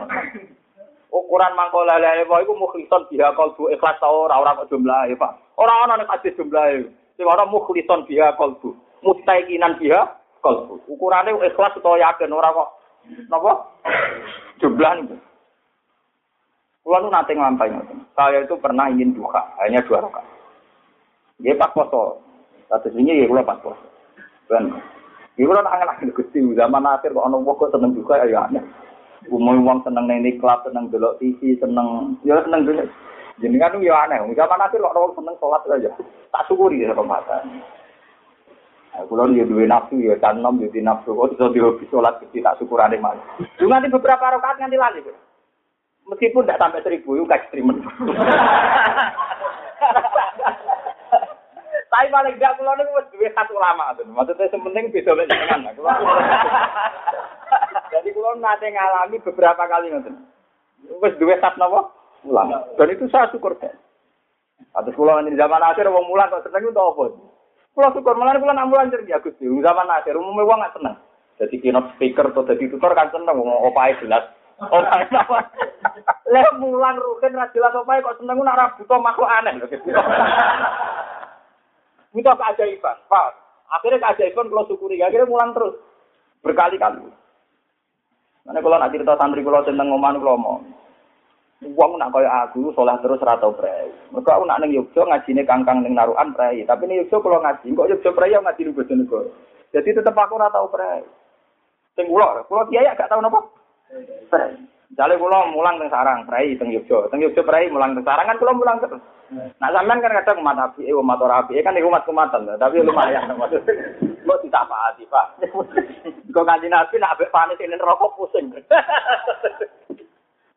Ukuran 1.30 1.53
mangko 1.53 1.86
lele 1.86 2.25
wae 2.25 2.41
iku 2.41 2.57
mukhlison 2.57 3.05
biha 3.05 3.30
kalbu 3.38 3.69
ikhlas 3.69 4.01
ta 4.01 4.09
ora 4.09 4.41
ora 4.41 4.57
kok 4.57 4.73
jumlahe, 4.73 5.13
Pak. 5.13 5.61
Ora 5.61 5.86
ana 5.86 6.01
nek 6.01 6.09
hadis 6.09 6.34
jumlahe. 6.34 6.89
Sing 7.13 7.30
ora 7.30 7.45
mukhlison 7.45 8.01
biha 8.09 8.34
kalbu. 8.34 8.73
Mustaiqinan 9.05 9.77
biha 9.77 10.09
kalbu. 10.41 10.82
Ukurane 10.89 11.38
ikhlas 11.38 11.77
utawa 11.77 12.01
yakin 12.01 12.34
ora 12.34 12.49
kok 12.49 12.69
napa? 13.30 13.51
Jumlah. 14.57 15.05
Kulo 16.82 16.97
nu 16.97 17.13
nate 17.13 17.38
nglampahi. 17.38 17.77
Saya 18.17 18.41
itu 18.41 18.57
pernah 18.57 18.89
ingin 18.89 19.13
duha, 19.13 19.53
hanya 19.61 19.86
dua 19.86 20.01
rakaat. 20.01 20.25
Dia 21.38 21.53
pas 21.53 21.69
poso. 21.77 22.25
Atas 22.73 22.89
ini 22.97 23.21
ya 23.21 23.30
kulo 23.30 23.45
pas 23.45 23.61
poso. 23.61 23.77
Dan 24.49 24.82
Iku 25.38 25.53
ora 25.55 25.61
angen-angen 25.61 26.11
Gusti 26.11 26.41
zaman 26.57 26.84
akhir 26.84 27.15
kok 27.15 27.23
ana 27.23 27.38
wong 27.39 27.53
kok 27.55 27.71
seneng 27.71 27.93
juga 27.93 28.19
ya 28.25 28.49
aneh. 28.49 28.65
Umum 29.30 29.61
wong 29.61 29.80
seneng 29.86 30.09
nang 30.09 30.25
klub, 30.41 30.59
seneng 30.65 30.89
delok 30.89 31.17
TV, 31.21 31.55
seneng 31.61 32.17
ya 32.25 32.41
seneng 32.41 32.65
dulu. 32.65 32.86
Jenengan 33.39 33.80
yo 33.80 33.95
aneh. 33.95 34.19
Zaman 34.36 34.59
akhir 34.59 34.84
kok 34.84 34.95
orang 34.97 35.15
seneng 35.15 35.36
sholat 35.39 35.61
aja. 35.69 35.89
Tak 36.34 36.45
syukuri 36.49 36.84
ya. 36.84 36.91
Nah, 38.89 39.05
kulo 39.05 39.32
yo 39.32 39.45
duwe 39.45 39.69
nafsu 39.69 40.01
ya 40.01 40.17
nom 40.34 40.59
yo 40.59 40.67
di 40.73 40.82
nafsu 40.82 41.13
kok 41.13 41.38
dihobi 41.53 41.86
sholat 41.88 42.19
kecil 42.19 42.43
tak 42.43 42.57
syukurane 42.59 42.97
malah. 42.97 43.23
Lu 43.61 43.69
nanti 43.69 43.88
beberapa 43.88 44.34
rakaat 44.34 44.59
nganti 44.59 44.75
lali. 44.75 45.01
Meskipun 46.09 46.41
tidak 46.41 46.57
sampai 46.57 46.82
seribu, 46.82 47.21
yuk 47.21 47.30
terima. 47.53 47.69
Tapi 51.90 52.06
paling 52.14 52.38
gak 52.38 52.54
kulo 52.62 52.70
niku 52.78 53.02
wis 53.02 53.10
duwe 53.10 53.28
khas 53.34 53.50
ulama 53.50 53.98
tuh. 53.98 54.06
Maksudnya 54.06 54.46
sementing 54.54 54.94
beda 54.94 55.18
lek 55.18 55.26
jenengan. 55.26 55.74
Jadi 57.94 58.10
kulo 58.14 58.38
nate 58.38 58.70
ngalami 58.70 59.18
beberapa 59.26 59.66
kali 59.66 59.90
ngoten. 59.90 60.14
Wis 61.02 61.18
duwe 61.18 61.42
khas 61.42 61.58
napa? 61.58 61.90
Ulama. 62.22 62.62
Dan 62.78 62.94
itu 62.94 63.10
saya 63.10 63.26
syukur 63.34 63.58
deh. 63.58 63.74
Atus 64.78 64.94
kulo 64.94 65.18
di 65.26 65.34
zaman 65.34 65.66
akhir 65.66 65.90
wong 65.90 66.06
mulan 66.06 66.30
kok 66.30 66.46
seneng 66.46 66.70
itu 66.70 66.78
apa? 66.78 67.04
Kulo 67.74 67.88
syukur 67.98 68.14
malah 68.14 68.38
kulo 68.38 68.54
nak 68.54 68.70
mulan 68.70 68.94
cerdik 68.94 69.18
Agus. 69.18 69.34
Zaman 69.42 69.90
akhir 69.90 70.14
umumnya 70.14 70.46
wong 70.46 70.62
gak 70.62 70.78
seneng. 70.78 70.96
Jadi 71.42 71.58
keynote 71.58 71.90
speaker 71.98 72.30
atau 72.30 72.46
jadi 72.46 72.70
tutor 72.70 72.94
kan 72.94 73.10
seneng 73.10 73.34
wong 73.34 73.50
opae 73.66 73.98
jelas. 73.98 74.30
Opae 74.62 75.10
apa? 75.10 75.42
Leh 76.30 76.46
mulan 76.62 77.02
rugen 77.02 77.34
ra 77.34 77.50
jelas 77.50 77.74
opae 77.74 77.98
kok 78.06 78.22
seneng 78.22 78.38
nak 78.46 78.58
ra 78.62 78.66
buta 78.78 78.96
makhluk 79.02 79.34
aneh 79.42 79.58
lho. 79.58 79.66
Butuh 82.10 82.36
keajaiban, 82.36 82.97
Pak. 83.05 83.28
Akhirnya 83.70 84.01
keajaiban 84.01 84.49
kalau 84.49 84.66
syukuri, 84.66 84.97
akhirnya 84.97 85.30
mulang 85.30 85.53
terus. 85.53 85.78
Berkali-kali. 86.41 87.05
Karena 88.49 88.66
kalau 88.66 88.78
nak 88.82 88.89
cerita 88.89 89.14
santri 89.14 89.45
kalau 89.45 89.62
tentang 89.62 89.93
ngoman 89.93 90.18
kalau 90.18 90.39
mau. 90.41 90.57
Uang 91.60 91.99
nak 91.99 92.16
kaya 92.16 92.47
aku, 92.47 92.72
soleh 92.72 92.95
terus 93.03 93.20
rata 93.20 93.51
prei. 93.51 93.91
Mereka 94.16 94.32
aku 94.32 94.47
nak 94.47 94.64
neng 94.64 94.72
Yogyo 94.72 95.03
ngajine 95.05 95.43
kangkang 95.43 95.84
neng 95.84 95.93
naruhan 95.93 96.32
prei. 96.34 96.64
Tapi 96.64 96.88
neng 96.88 97.03
Yogyo 97.03 97.20
kalau 97.20 97.43
ngaji, 97.43 97.68
kok 97.76 97.89
Yogyo 97.91 98.10
prei 98.16 98.32
yang 98.32 98.47
ngaji 98.47 98.62
neng 98.64 98.74
Bojonegoro. 98.80 99.30
Jadi 99.76 99.89
tetap 99.91 100.18
aku 100.18 100.39
rata 100.39 100.64
prei. 100.72 101.03
Sing 101.99 102.07
kula, 102.07 102.41
kula 102.47 102.64
kiai 102.72 102.89
gak 102.95 103.12
tau 103.12 103.20
napa? 103.20 103.43
Prei. 104.32 104.55
Jale 104.98 105.22
kula 105.22 105.54
mulang 105.54 105.78
teng 105.78 105.94
sarang 105.94 106.26
prei 106.26 106.58
teng 106.58 106.74
Yogyo. 106.74 107.06
Teng 107.14 107.22
Yogyo 107.22 107.46
prei 107.46 107.70
mulang 107.70 107.94
teng 107.94 108.02
sarang 108.02 108.26
kan 108.26 108.42
kula 108.42 108.58
mulang 108.58 108.82
terus. 108.82 108.98
Nah 109.30 109.70
sampean 109.70 110.02
kan 110.02 110.18
kadang 110.18 110.42
umat 110.42 110.58
api, 110.58 110.90
eh, 110.90 110.98
umat 110.98 111.22
ora 111.22 111.46
api, 111.46 111.62
kan 111.62 111.78
umat 111.78 112.02
kumatan, 112.02 112.50
tapi 112.58 112.82
lumayan 112.82 113.30
maksudnya. 113.38 113.78
Kok 114.26 114.42
ditapati, 114.46 115.04
Pak. 115.10 115.28
Kok 116.34 116.46
kanji 116.46 116.68
Nabi 116.70 116.98
nak 116.98 117.18
ambek 117.18 117.34
panis 117.34 117.62
ini 117.62 117.78
rokok 117.78 118.14
pusing. 118.18 118.50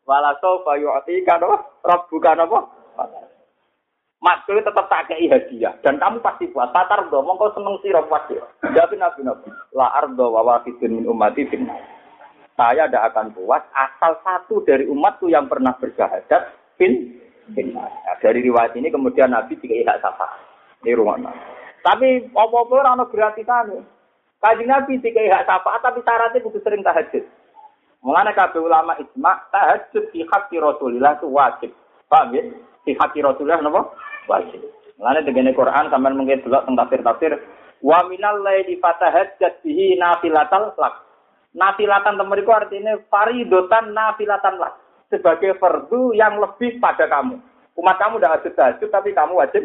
Walaso 0.09 0.61
bayu 0.67 0.91
ati 0.93 1.23
kan 1.25 1.41
apa? 1.41 2.05
bukan 2.11 2.43
apa? 2.43 2.59
Maksudnya 4.23 4.67
tetap 4.67 4.87
tak 4.87 5.11
kei 5.11 5.27
hadiah 5.27 5.75
dan 5.83 5.99
kamu 5.99 6.23
pasti 6.23 6.47
puas. 6.51 6.71
Tatar 6.71 7.11
do, 7.11 7.19
mongko 7.23 7.51
seneng 7.55 7.79
puas 7.81 8.23
ya. 8.31 8.43
Jadi 8.71 8.95
nabi 8.99 9.21
nabi. 9.23 9.49
La 9.75 9.91
ardo 9.95 10.31
wawakidun 10.31 11.01
min 11.01 11.07
umati 11.07 11.47
finna. 11.47 11.75
Saya 12.53 12.85
tidak 12.85 13.13
akan 13.13 13.33
puas 13.33 13.65
asal 13.73 14.13
satu 14.21 14.61
dari 14.61 14.85
umatku 14.85 15.25
yang 15.25 15.49
pernah 15.49 15.73
berjahadat 15.77 16.53
fin 16.77 17.23
Nah, 17.51 18.15
dari 18.23 18.39
riwayat 18.39 18.71
ini 18.79 18.87
kemudian 18.87 19.27
Nabi 19.27 19.59
tiga 19.59 19.75
hak 19.91 19.99
safa. 19.99 20.27
Ini 20.79 20.95
rumah 20.95 21.19
Tapi 21.83 22.31
apa-apa 22.31 22.71
orang 22.71 23.03
gratisan. 23.11 23.83
Kaji 24.39 24.63
Nabi 24.63 25.03
tiga 25.03 25.19
hak 25.27 25.47
safa, 25.51 25.83
tapi 25.83 25.99
syaratnya 26.07 26.39
butuh 26.39 26.63
sering 26.63 26.87
tahajud. 26.87 27.23
Mengenai 28.03 28.35
kabeh 28.35 28.59
ulama 28.63 28.95
ijma 28.99 29.47
tahajud 29.51 30.11
di 30.11 30.23
hati 30.27 30.55
Rasulullah 30.59 31.19
itu 31.19 31.27
wajib. 31.31 31.71
Paham 32.07 32.35
ya? 32.35 32.43
Di 32.83 32.95
hati 32.95 33.19
Rasulullah 33.19 33.59
apa? 33.59 33.81
Wajib. 34.27 34.59
Mengenai 34.99 35.27
dengan 35.27 35.55
Quran 35.55 35.91
sampai 35.91 36.15
mungkin 36.15 36.43
dulu 36.43 36.59
tentang 36.63 36.87
tafsir-tafsir 36.87 37.31
wa 37.83 37.99
minal 38.07 38.39
laili 38.39 38.79
fatahajjat 38.79 39.59
bihi 39.63 39.99
nafilatal 39.99 40.71
lak. 40.79 41.02
Nafilatan 41.53 42.17
temeriku 42.17 42.49
artinya 42.49 42.97
faridotan 43.13 43.93
nafilatan 43.93 44.57
lak 44.57 44.73
sebagai 45.13 45.53
fardu 45.61 46.17
yang 46.17 46.41
lebih 46.41 46.81
pada 46.81 47.05
kamu. 47.05 47.37
Umat 47.77 47.97
kamu 48.01 48.17
tidak 48.17 48.33
wajib 48.41 48.53
tahajud, 48.57 48.89
tapi 48.89 49.09
kamu 49.13 49.33
wajib 49.37 49.63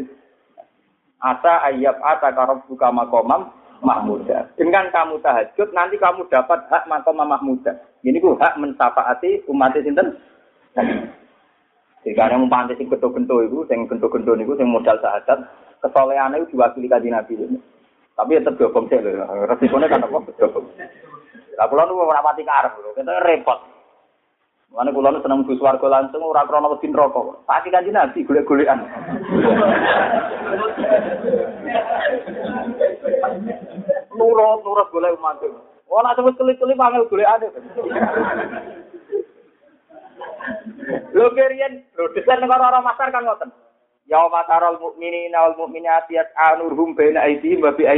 asa 1.20 1.64
ayat 1.64 1.96
ata 1.96 2.28
karob 2.36 2.60
buka 2.68 2.92
makomam 2.92 3.52
mahmuda. 3.80 4.52
Dengan 4.60 4.92
kamu 4.92 5.24
tahajud, 5.24 5.72
nanti 5.72 5.96
kamu 5.96 6.28
dapat 6.28 6.68
hak 6.68 6.84
makomam 6.88 7.32
mahmuda. 7.32 7.72
Ini 8.04 8.20
ku 8.20 8.36
hak 8.36 8.60
mensafaati 8.60 9.48
umat 9.48 9.76
sinten. 9.80 10.16
Jika 12.06 12.30
yang 12.30 12.46
mempantai 12.46 12.78
sing 12.78 12.86
gento-gento 12.86 13.42
itu, 13.42 13.64
sing 13.66 13.84
gento-gento 13.90 14.32
itu, 14.38 14.54
sing 14.54 14.68
modal 14.70 14.96
sahadat, 15.02 15.44
kesolehan 15.82 16.36
itu 16.38 16.54
diwakili 16.54 16.86
kaji 16.86 17.10
nabi. 17.10 17.34
Tapi 18.14 18.38
tetap 18.38 18.54
dobong 18.56 18.86
sih, 18.86 18.98
resikonya 19.50 19.90
kan 19.90 20.06
apa? 20.06 20.18
Lah 21.58 21.66
kalau 21.66 21.90
nu 21.90 22.06
rapati 22.06 22.46
karep, 22.46 22.78
kita 22.94 23.18
repot. 23.26 23.58
Mana 24.70 24.94
kula 24.94 25.10
nu 25.10 25.18
seneng 25.24 25.42
Gus 25.42 25.58
warga 25.58 25.90
langsung 25.90 26.22
ora 26.22 26.46
krana 26.46 26.70
wedi 26.70 26.86
neraka. 26.92 27.40
Pati 27.48 27.72
kanjeng 27.72 27.98
Nabi 27.98 28.22
golek-golekan. 28.22 28.78
Nurut 34.14 34.60
nurut 34.62 34.88
golek 34.92 35.16
umat. 35.18 35.42
Oh 35.88 36.04
nak 36.04 36.20
sebut 36.20 36.36
keli-keli 36.36 36.76
pangel 36.76 37.08
golekane. 37.08 37.48
Lho 41.16 41.26
keriyen, 41.32 41.82
lho 41.96 42.12
desain 42.12 42.38
negara 42.38 42.68
orang 42.68 42.84
masar 42.84 43.08
kan 43.08 43.24
ngoten. 43.24 43.50
Ya 44.04 44.20
matarul 44.28 44.78
mukminina 44.78 45.48
wal 45.48 45.56
mukminati 45.64 46.20
yas'anurhum 46.20 46.92
baina 46.92 47.24
aydihim 47.24 47.64
wa 47.64 47.72
bi 47.72 47.88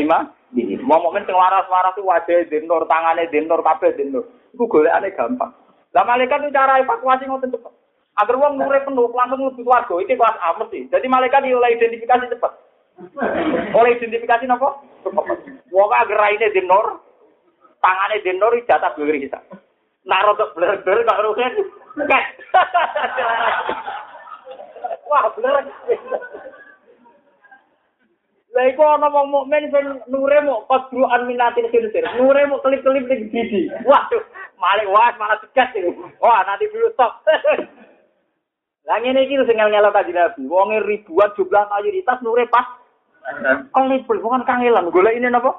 Mau 0.83 0.99
mukmin 0.99 1.23
sing 1.23 1.39
waras-waras 1.39 1.95
ku 1.95 2.03
wajah 2.03 2.43
dinur, 2.51 2.83
tangane 2.91 3.31
dinur, 3.31 3.63
kabeh 3.63 3.95
dinur. 3.95 4.27
Iku 4.51 4.67
golekane 4.67 5.15
gampang. 5.15 5.55
Lah 5.95 6.03
malaikat 6.03 6.43
itu 6.43 6.55
cara 6.55 6.83
evakuasi 6.83 7.27
ngoten 7.27 7.55
cepet. 7.55 7.73
Agar 8.19 8.35
wong 8.35 8.59
nure 8.59 8.83
penuh 8.83 9.07
langsung 9.15 9.39
mlebu 9.39 9.63
warga 9.63 9.95
iki 10.03 10.19
kelas 10.19 10.37
A 10.43 10.59
mesti. 10.59 10.91
Jadi 10.91 11.07
malaikat 11.07 11.47
oleh 11.47 11.71
identifikasi 11.79 12.35
cepat. 12.35 12.53
Oleh 13.75 13.91
identifikasi 13.95 14.45
napa? 14.51 14.83
Wong 15.71 15.91
agar 15.95 16.19
raine 16.19 16.51
dinor, 16.51 16.99
tangane 17.79 18.19
dinor 18.27 18.59
jatah 18.67 18.91
dhewe 18.99 19.23
kita. 19.23 19.39
Nah 20.07 20.19
rodok 20.27 20.55
bler-bler 20.59 21.07
kok 21.07 21.23
rugen. 21.23 21.55
Wah, 25.11 25.27
bener. 25.35 25.67
Lah 28.51 28.67
iku 28.67 28.83
ana 28.83 29.07
wong 29.15 29.31
mukmin 29.31 29.71
sing 29.71 29.87
nure 30.11 30.39
mok 30.43 30.67
qadruan 30.67 31.23
minatin 31.31 31.71
khinsir. 31.71 32.03
Nure 32.19 32.43
mok 32.51 32.67
kelip-kelip 32.67 33.07
ning 33.07 33.31
gidi. 33.31 33.71
Waduh, 33.87 34.23
malik 34.59 34.91
was 34.91 35.15
malah 35.23 35.39
tegas 35.39 35.71
ini. 35.79 35.95
Wah, 36.19 36.43
nanti 36.43 36.67
dulu 36.67 36.91
stop. 36.91 37.23
Lah 38.91 38.97
ngene 38.99 39.23
iki 39.23 39.39
sing 39.47 39.55
ngel-ngelo 39.55 39.95
kanjeng 39.95 40.19
Nabi. 40.19 40.43
Ribuan 40.83 41.31
jumlah 41.39 41.65
mayoritas 41.71 42.19
nure 42.27 42.43
pas 42.51 42.67
kelipul 43.71 44.19
bukan 44.19 44.43
kangelan 44.43 44.91
golek 44.91 45.15
ini 45.15 45.31
napa? 45.31 45.55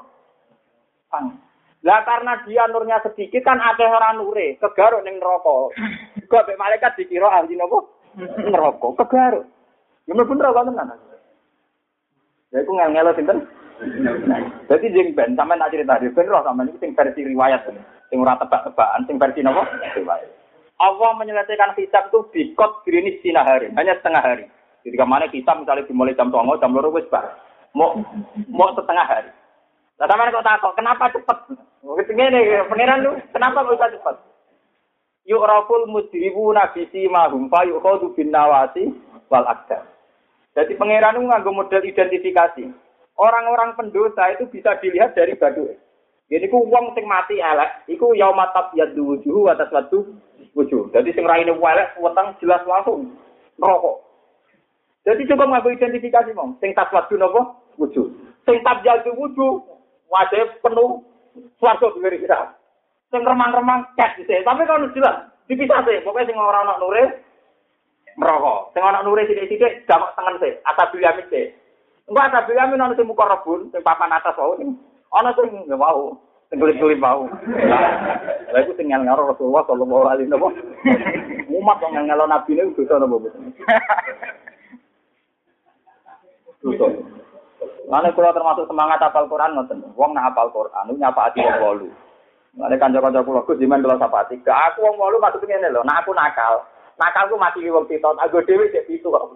Pang. 1.08 1.40
Lah 1.88 2.04
karena 2.04 2.44
dia 2.44 2.68
nurnya 2.68 3.00
sedikit 3.08 3.42
kan 3.48 3.58
akeh 3.58 3.88
ora 3.88 4.14
nure, 4.20 4.60
kegaruk 4.60 5.08
ning 5.08 5.16
neraka. 5.18 5.72
Kok 6.28 6.48
malaikat 6.60 7.00
dikira 7.00 7.32
ahli 7.32 7.56
napa? 7.56 7.88
Neraka, 8.20 8.88
kegaruk. 9.00 9.48
Ya 10.06 10.12
mlebu 10.12 10.34
neraka 10.36 10.68
tenan. 10.68 11.11
Ya 12.52 12.60
iku 12.64 12.72
ngel-ngelo 12.76 13.16
sinten? 13.16 13.48
Jadi 14.68 14.94
jeng 14.94 15.16
ben 15.18 15.34
sampean 15.34 15.58
tak 15.58 15.72
cerita 15.74 15.98
ben 15.98 16.30
roh 16.30 16.44
sampean 16.46 16.70
iki 16.70 16.80
sing 16.84 16.92
versi 16.94 17.26
riwayat 17.26 17.66
sing 18.12 18.20
ora 18.20 18.36
tebak-tebakan, 18.38 19.08
sing 19.08 19.16
versi 19.16 19.40
napa? 19.40 19.64
Riwayat. 19.96 20.30
Allah 20.82 21.12
menyelesaikan 21.16 21.78
hisab 21.78 22.10
itu 22.10 22.20
bikot 22.34 22.84
grinis 22.84 23.22
sinahari, 23.22 23.70
hanya 23.72 23.96
setengah 24.02 24.22
hari. 24.22 24.46
Jadi 24.82 24.98
ke 24.98 25.06
mana 25.06 25.30
kita 25.30 25.54
misalnya 25.54 25.86
dimulai 25.86 26.18
jam 26.18 26.34
tongo, 26.34 26.58
jam 26.58 26.74
loro 26.74 26.90
wis 26.90 27.06
bar. 27.14 27.38
Mau 27.78 28.02
mau 28.50 28.74
setengah 28.74 29.06
hari. 29.06 29.32
Nah, 30.02 30.10
sama 30.10 30.34
kok 30.34 30.42
takut, 30.42 30.74
kenapa 30.74 31.14
cepat? 31.14 31.38
Ngene, 31.86 32.66
pangeran 32.66 33.06
lu, 33.06 33.14
kenapa 33.30 33.62
bisa 33.70 33.94
cepat? 33.94 34.18
Yuk 35.30 35.46
raful 35.46 35.86
mudribu 35.86 36.50
nabisi 36.50 37.06
mahum 37.06 37.46
fa 37.46 37.62
yuk 37.70 37.86
khodu 37.86 38.10
bin 38.18 38.34
nawasi 38.34 38.90
wal 39.30 39.46
akdar. 39.46 39.86
Jadi 40.52 40.76
pangeran 40.76 41.16
itu 41.16 41.28
nganggo 41.28 41.52
model 41.56 41.82
identifikasi. 41.88 42.68
Orang-orang 43.16 43.76
pendosa 43.80 44.36
itu 44.36 44.48
bisa 44.52 44.76
dilihat 44.84 45.16
dari 45.16 45.36
badu. 45.40 45.72
Jadi 46.32 46.48
ku 46.48 46.64
wong 46.64 46.96
sing 46.96 47.04
mati 47.08 47.44
elek, 47.44 47.92
iku 47.92 48.16
yaumatab 48.16 48.72
yadu 48.72 49.16
wujuhu 49.16 49.52
atas 49.52 49.68
watu 49.72 50.16
wujuh. 50.56 50.88
Jadi 50.96 51.12
sing 51.12 51.28
raine 51.28 51.52
welek 51.60 51.96
weteng 52.00 52.36
jelas 52.40 52.64
langsung 52.64 53.16
rokok. 53.60 54.00
Jadi 55.04 55.28
coba 55.28 55.44
ngaku 55.50 55.76
identifikasi 55.76 56.32
mong. 56.32 56.56
Sing 56.64 56.72
taswadu 56.72 57.20
napa? 57.20 57.58
Wujuh. 57.76 58.08
Sing 58.48 58.64
tabjadu 58.64 59.12
wujuh 59.18 59.60
wajib 60.08 60.56
penuh 60.64 61.04
swarga 61.60 61.92
dhewe 61.96 62.22
kita. 62.22 62.56
Sing 63.12 63.22
remang-remang 63.28 63.92
cek 64.00 64.24
dhisik. 64.24 64.48
Tapi 64.48 64.64
kalau 64.64 64.88
jelas 64.96 65.28
dipisah 65.52 65.84
sih. 65.84 66.00
Pokoknya 66.06 66.32
sing 66.32 66.38
ora 66.40 66.64
ana 66.64 66.80
nure 66.80 67.28
merokok. 68.20 68.74
Sing 68.74 68.84
ana 68.84 69.04
nure 69.04 69.28
sithik-sithik 69.28 69.88
jamak 69.88 70.16
tengen 70.18 70.40
sih. 70.42 70.54
Atabil 70.68 71.04
yamin 71.04 71.26
sih. 71.32 71.46
Enggak 72.10 72.34
atabil 72.34 72.58
yamin 72.58 72.84
ana 72.84 72.96
sing 72.96 73.08
muka 73.08 73.28
rebun, 73.28 73.70
sing 73.72 73.82
papan 73.84 74.12
atas 74.12 74.36
wae. 74.36 74.68
Ana 75.12 75.32
sing 75.36 75.48
nggak 75.68 75.80
mau. 75.80 76.16
Tenggelit-gelit 76.52 77.00
mau. 77.00 77.32
Lah 78.52 78.60
iku 78.60 78.76
sing 78.76 78.92
ngel-ngelo 78.92 79.32
Rasulullah 79.32 79.64
sallallahu 79.64 80.06
alaihi 80.12 80.28
wasallam. 80.28 80.60
Umat 81.48 81.80
kok 81.80 81.92
ngel-ngelo 81.96 82.28
nabi 82.28 82.52
ne 82.60 82.76
dosa 82.76 83.00
napa 83.00 83.16
boten. 83.16 83.44
Dosa. 86.60 86.86
Mana 87.88 88.12
kula 88.12 88.36
termasuk 88.36 88.68
semangat 88.68 89.00
apal 89.00 89.28
Quran 89.32 89.56
ngoten. 89.56 89.80
Wong 89.96 90.12
nak 90.12 90.36
apal 90.36 90.52
Quran 90.52 90.96
nyapa 90.96 91.32
ati 91.32 91.40
wong 91.40 91.60
wolu. 91.60 91.88
Mane 92.56 92.76
kanca-kanca 92.76 93.24
kula 93.24 93.48
Gus 93.48 93.60
jiman 93.60 93.84
kula 93.84 93.96
sapati. 93.96 94.40
Gak 94.44 94.76
aku 94.76 94.84
wong 94.84 95.00
wolu 95.00 95.24
maksud 95.24 95.44
ngene 95.48 95.72
lho, 95.72 95.84
nak 95.88 96.04
aku 96.04 96.12
nakal. 96.12 96.68
Nakalku 97.00 97.36
mati 97.40 97.68
wong 97.72 97.88
pitot, 97.88 98.18
aku 98.20 98.44
dhewe 98.44 98.68
cek 98.72 98.88
pitu 98.88 99.08
kok. 99.08 99.32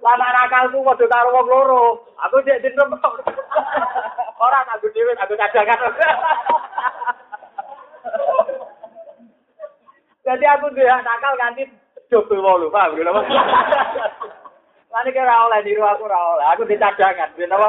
Lama 0.00 0.28
nakalku 0.32 0.84
padha 0.84 1.06
karo 1.08 1.28
wong 1.34 1.46
loro. 1.48 1.82
Aku 2.28 2.42
cek 2.46 2.62
dendem. 2.62 2.94
Ora 4.40 4.60
aku 4.74 4.86
dhewe 4.94 5.12
aku 5.18 5.34
cadangan. 5.36 5.80
Jadi 10.20 10.44
aku 10.46 10.66
dia 10.76 10.94
nakal 11.02 11.34
ganti 11.34 11.64
coba 12.10 12.36
wolu, 12.38 12.68
paham 12.70 12.94
gitu 12.98 13.06
apa? 13.06 13.22
Lani 14.90 15.10
kira 15.14 15.46
oleh 15.46 15.60
niru 15.62 15.82
aku 15.86 16.06
ora 16.06 16.18
oleh. 16.34 16.46
Aku 16.54 16.62
dicadangan, 16.66 17.34
ben 17.38 17.54
apa? 17.54 17.68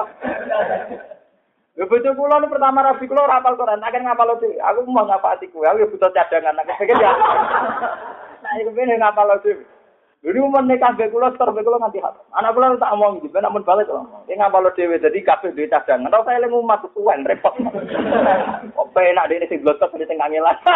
Ya 1.79 1.87
bojo 1.87 2.11
kula 2.19 2.43
nu 2.43 2.51
pertama 2.51 2.83
rabi 2.83 3.07
kula 3.07 3.23
ora 3.23 3.39
hafal 3.39 3.55
Quran, 3.55 3.79
akan 3.79 4.03
ngapal 4.03 4.35
dhewe. 4.43 4.59
Aku 4.59 4.83
mau 4.91 5.07
ngapati 5.07 5.47
kowe, 5.55 5.63
aku 5.63 5.79
ya 5.79 5.87
butuh 5.87 6.11
cadangan 6.11 6.59
nak 6.59 6.67
kene 6.67 6.99
ya. 6.99 7.11
Nah 8.43 8.57
iku 8.59 8.75
ben 8.75 8.91
ngapal 8.99 9.31
dhewe. 9.39 9.63
Dulu 10.19 10.51
umur 10.51 10.67
nek 10.67 10.83
kabeh 10.83 11.07
kula 11.07 11.31
setor 11.31 11.55
kula 11.55 11.79
nganti 11.79 12.03
hat. 12.03 12.19
Anak 12.35 12.59
kula 12.59 12.75
tak 12.75 12.91
omong 12.91 13.23
iki, 13.23 13.31
ben 13.31 13.47
amun 13.47 13.63
balik 13.63 13.87
kula. 13.87 14.03
Ya 14.27 14.35
ngapal 14.35 14.67
dhewe 14.75 14.99
dadi 14.99 15.23
kabeh 15.23 15.55
duwe 15.55 15.71
cadangan. 15.71 16.11
Ora 16.11 16.27
saya 16.27 16.43
umat 16.43 16.83
tuan 16.91 17.23
repot. 17.23 17.55
Kok 18.75 18.89
penak 18.91 19.31
dene 19.31 19.47
sing 19.47 19.63
blotot 19.63 19.95
dene 19.95 20.11
sing 20.11 20.19
angelan. 20.19 20.59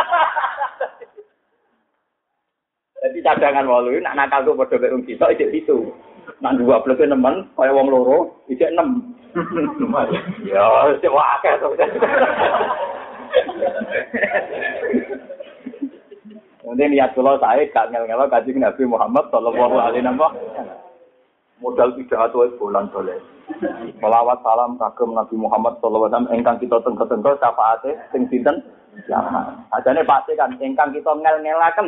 Jadi 3.03 3.19
cadangan 3.19 3.67
walu 3.67 3.99
nak 3.99 4.15
nakalku 4.15 4.55
padha 4.55 4.81
mek 4.81 4.95
wong 4.95 5.03
sitok 5.03 5.35
isih 5.35 5.51
pitu. 5.51 5.77
Nak 6.41 6.55
dua 6.57 6.81
bleke 6.81 7.03
nemen 7.05 7.51
kaya 7.53 7.75
wong 7.75 7.91
loro 7.91 8.41
isih 8.49 8.71
6. 8.71 9.14
Ya, 10.47 10.63
cuma 11.03 11.21
akeh 11.35 11.53
to. 11.59 11.67
Kemudian 16.63 16.91
niat 16.95 17.11
kula 17.13 17.37
saya 17.43 17.67
gak 17.69 17.91
ngel-ngel 17.91 18.31
kaji 18.31 18.55
Nabi 18.57 18.83
Muhammad 18.87 19.27
sallallahu 19.29 19.75
alaihi 19.75 20.07
wasallam. 20.07 20.79
Modal 21.59 21.93
tidak 21.99 22.31
atau 22.31 22.47
bulan 22.57 22.87
boleh. 22.89 23.19
Selawat 24.01 24.39
salam 24.41 24.79
kagem 24.79 25.13
Nabi 25.13 25.35
Muhammad 25.35 25.77
sallallahu 25.77 26.09
alaihi 26.09 26.15
wasallam 26.15 26.33
engkang 26.33 26.57
kita 26.63 26.77
tengke-tengke 26.81 27.31
syafaate 27.37 27.91
sing 28.15 28.23
sinten? 28.31 28.63
Ya. 29.11 29.19
Ajane 29.75 30.07
pasti 30.07 30.33
kan 30.39 30.55
engkang 30.57 30.95
kita 30.95 31.11
ngel-ngelaken. 31.11 31.87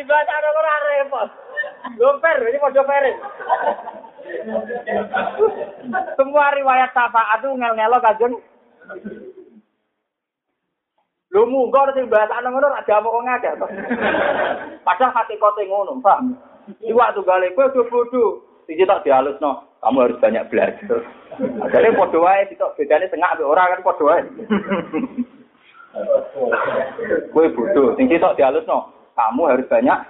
Dibaca 0.00 0.32
ora 0.32 0.74
repot. 0.88 1.28
Lomper, 2.00 2.40
ini 2.48 2.56
podo 2.56 2.80
pere. 2.88 3.12
Semua 6.16 6.56
riwayat 6.56 6.88
syafaat 6.96 7.44
itu 7.44 7.52
ngel-ngelo 7.52 8.00
kajeng. 8.00 8.32
Lu 11.36 11.44
munggo 11.44 11.84
sing 11.92 12.08
bahasa 12.08 12.40
ngono 12.40 12.72
ada 12.72 12.92
apa 12.96 13.12
kok 13.12 13.24
ngake 13.28 13.50
to. 13.60 13.66
Padahal 14.88 15.12
hati 15.12 15.36
kote 15.36 15.68
ngono, 15.68 16.00
paham? 16.00 16.32
Iwak 16.80 17.12
tunggale 17.12 17.52
kowe 17.52 17.68
do 17.68 17.84
bodho. 17.92 18.24
Iki 18.72 18.88
tak 18.88 19.04
dihalusno. 19.04 19.68
Kamu 19.84 20.00
harus 20.00 20.20
banyak 20.24 20.48
belajar. 20.48 21.04
Jadi 21.68 21.88
padha 21.92 22.18
wae 22.24 22.48
sitok 22.48 22.72
bedane 22.80 23.04
tengah 23.12 23.36
ambek 23.36 23.52
ora 23.52 23.68
kan 23.68 23.84
padha 23.84 24.04
wae. 24.08 24.22
Kowe 27.36 27.46
bodoh, 27.52 27.92
sing 28.00 28.08
sitok 28.08 28.40
dihalusno. 28.40 28.99
Kamu 29.20 29.42
harus 29.52 29.68
banyak 29.68 30.00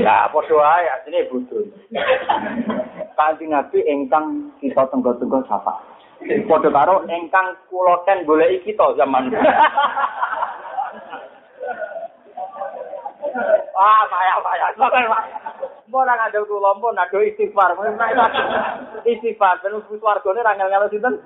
Ya, 0.00 0.24
padha 0.32 0.54
wae 0.56 0.88
asline 0.88 1.28
bodoh. 1.28 1.68
Kanjeng 3.12 3.52
Nabi 3.52 3.84
ingkang 3.84 4.56
kita 4.56 4.88
tenggo-tenggo 4.88 5.44
sapa. 5.44 5.84
Padha 6.48 6.68
karo 6.72 7.04
ingkang 7.04 7.52
kula 7.68 8.00
ten 8.08 8.24
goleki 8.24 8.72
kita 8.72 8.96
zaman. 8.96 9.28
Wah, 13.76 14.02
payah 14.08 14.36
payah. 14.40 14.68
Mbok 15.92 16.04
nang 16.08 16.16
ngandel 16.24 16.48
kula 16.48 16.72
mbok 16.80 16.96
nado 16.96 17.20
istighfar. 17.20 17.76
Istighfar 19.04 19.60
ben 19.60 19.76
wis 19.76 20.00
wargane 20.00 20.40
ra 20.40 20.56
ngel-ngel 20.56 20.88
sinten. 20.88 21.20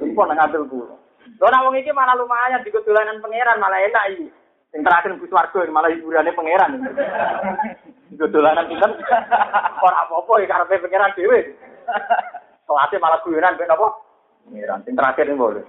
Mbok 0.00 0.24
nang 0.24 0.40
ngandel 0.40 0.64
kula. 0.72 0.96
Lho 1.36 1.58
wong 1.68 1.76
iki 1.76 1.92
malah 1.92 2.16
lumayan 2.16 2.64
di 2.64 2.72
kedolanan 2.72 3.20
pangeran 3.20 3.60
malah 3.60 3.82
enak 3.84 4.08
iki. 4.16 4.26
Sing 4.74 4.82
terakhir 4.82 5.14
Gus 5.22 5.30
Wargo 5.30 5.62
malah 5.70 5.86
hiburane 5.94 6.34
pangeran. 6.34 6.82
Di 8.10 8.18
kedolanan 8.18 8.66
sinten. 8.66 8.92
Ora 9.78 10.02
apa-apa 10.02 10.42
ya 10.42 10.50
karepe 10.50 10.82
pangeran 10.82 11.14
dhewe. 11.14 11.54
Soate 12.66 12.98
malah 12.98 13.22
guyonan 13.22 13.54
ben 13.54 13.70
apa? 13.70 13.86
Pangeran 14.50 14.82
sing 14.82 14.98
terakhir 14.98 15.30
iki 15.30 15.38
boleh. 15.38 15.62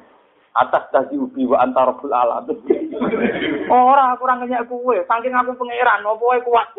atas 0.55 0.87
tadi 0.87 1.19
ubi 1.19 1.43
wa 1.43 1.59
antarabul 1.59 2.15
alam. 2.15 2.47
Ora 3.67 4.15
aku 4.15 4.23
ora 4.23 4.39
ngenyak 4.39 4.71
kuwe, 4.71 5.03
saking 5.03 5.35
aku 5.35 5.51
pangeran, 5.59 6.07
opo 6.07 6.31
wae 6.31 6.39
kuat. 6.47 6.71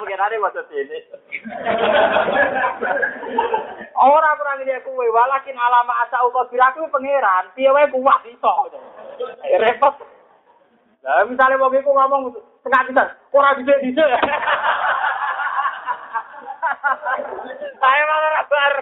Pangerane 0.00 0.36
maksud 0.40 0.64
ini. 0.72 0.98
Ora 4.00 4.28
aku 4.32 4.40
ora 4.40 4.56
ngenyak 4.56 4.84
kuwe, 4.88 5.06
walakin 5.12 5.60
alama 5.60 5.92
asa 6.08 6.24
uga 6.24 6.48
biraku 6.48 6.88
pangeran, 6.88 7.52
wae 7.52 7.84
kuat 7.92 8.22
iso. 8.32 8.72
Repot. 9.60 10.15
Lah 11.06 11.22
misale 11.30 11.54
wong 11.54 11.70
iku 11.70 11.94
ngomong 11.94 12.34
tengah 12.66 12.82
pisan, 12.90 13.08
ora 13.30 13.54
dhisik-dhisik. 13.54 14.10
Saya 17.78 18.02
malah 18.10 18.44
bar. 18.50 18.74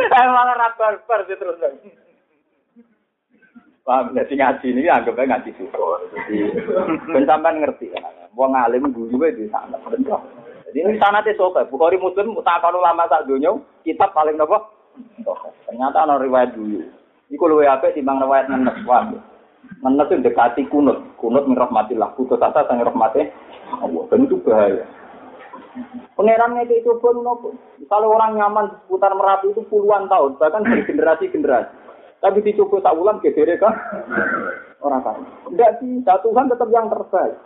Eh 0.00 0.26
malah 0.30 0.54
ra 0.54 0.68
barbar 0.78 1.20
terus. 1.26 1.58
Paham, 3.80 4.14
jadi 4.14 4.34
ngaji 4.38 4.66
ini 4.70 4.86
anggapnya 4.86 5.34
ngaji 5.34 5.50
syukur. 5.56 5.98
Jadi, 6.14 6.46
sampean 7.26 7.58
ngerti. 7.58 7.90
Wong 8.38 8.54
alim 8.54 8.92
guru 8.94 9.18
di 9.34 9.50
sana. 9.50 9.82
Bener. 9.82 10.20
Jadi 10.70 10.78
ini 10.78 11.00
teh 11.00 11.34
sobat. 11.34 11.66
Bukhari 11.72 11.98
Muslim 11.98 12.38
kalau 12.38 12.78
lama 12.78 13.10
sak 13.10 13.26
dunia, 13.26 13.56
kitab 13.82 14.14
paling 14.14 14.38
nopo. 14.38 14.79
Ternyata 15.66 16.04
ana 16.04 16.20
riwayat 16.20 16.56
dulu. 16.56 16.82
Iku 17.30 17.44
luwe 17.46 17.66
apik 17.68 17.94
timbang 17.94 18.18
riwayat 18.22 18.50
nenes 18.50 18.80
wae. 18.84 19.16
Nenes 19.80 20.08
itu 20.10 20.24
dekati 20.24 20.66
kunut. 20.66 20.98
Kunut 21.20 21.46
min 21.46 21.58
rahmatillah. 21.58 22.14
Putus 22.18 22.42
asa 22.42 22.66
sang 22.66 22.82
rahmate 22.82 23.30
Allah. 23.80 24.02
Itu 24.10 24.42
bahaya. 24.42 24.84
Pengeran 26.18 26.58
itu 26.66 26.82
coba 26.82 27.14
nopo. 27.14 27.54
Kalau 27.86 28.12
orang 28.12 28.34
nyaman 28.36 28.66
seputar 28.84 29.14
Merapi 29.14 29.54
itu 29.54 29.62
puluhan 29.70 30.10
tahun, 30.10 30.36
bahkan 30.36 30.66
bergenerasi-generasi. 30.66 31.72
Tapi 32.20 32.38
dicoba 32.44 32.84
tak 32.84 32.98
ulang 32.98 33.22
gedere 33.24 33.56
kan 33.56 33.72
orang 34.84 35.00
kan. 35.00 35.16
Enggak 35.48 35.80
bisa, 35.80 36.20
Tuhan 36.20 36.52
tetap 36.52 36.68
yang 36.68 36.92
terbaik. 36.92 37.36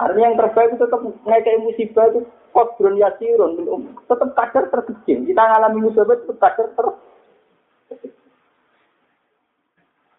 Artinya 0.00 0.26
yang 0.32 0.38
terbaik 0.40 0.74
itu 0.74 0.78
tetap 0.80 1.00
ngekei 1.04 1.58
musibah 1.60 2.06
itu 2.10 2.20
kodron 2.50 2.96
yasirun. 2.96 3.52
Tetap 4.08 4.30
kadar 4.32 4.64
terkecil. 4.72 5.28
Kita 5.28 5.42
ngalami 5.42 5.78
musibah 5.84 6.16
itu 6.16 6.32
kadar 6.40 6.68
ter 6.72 6.86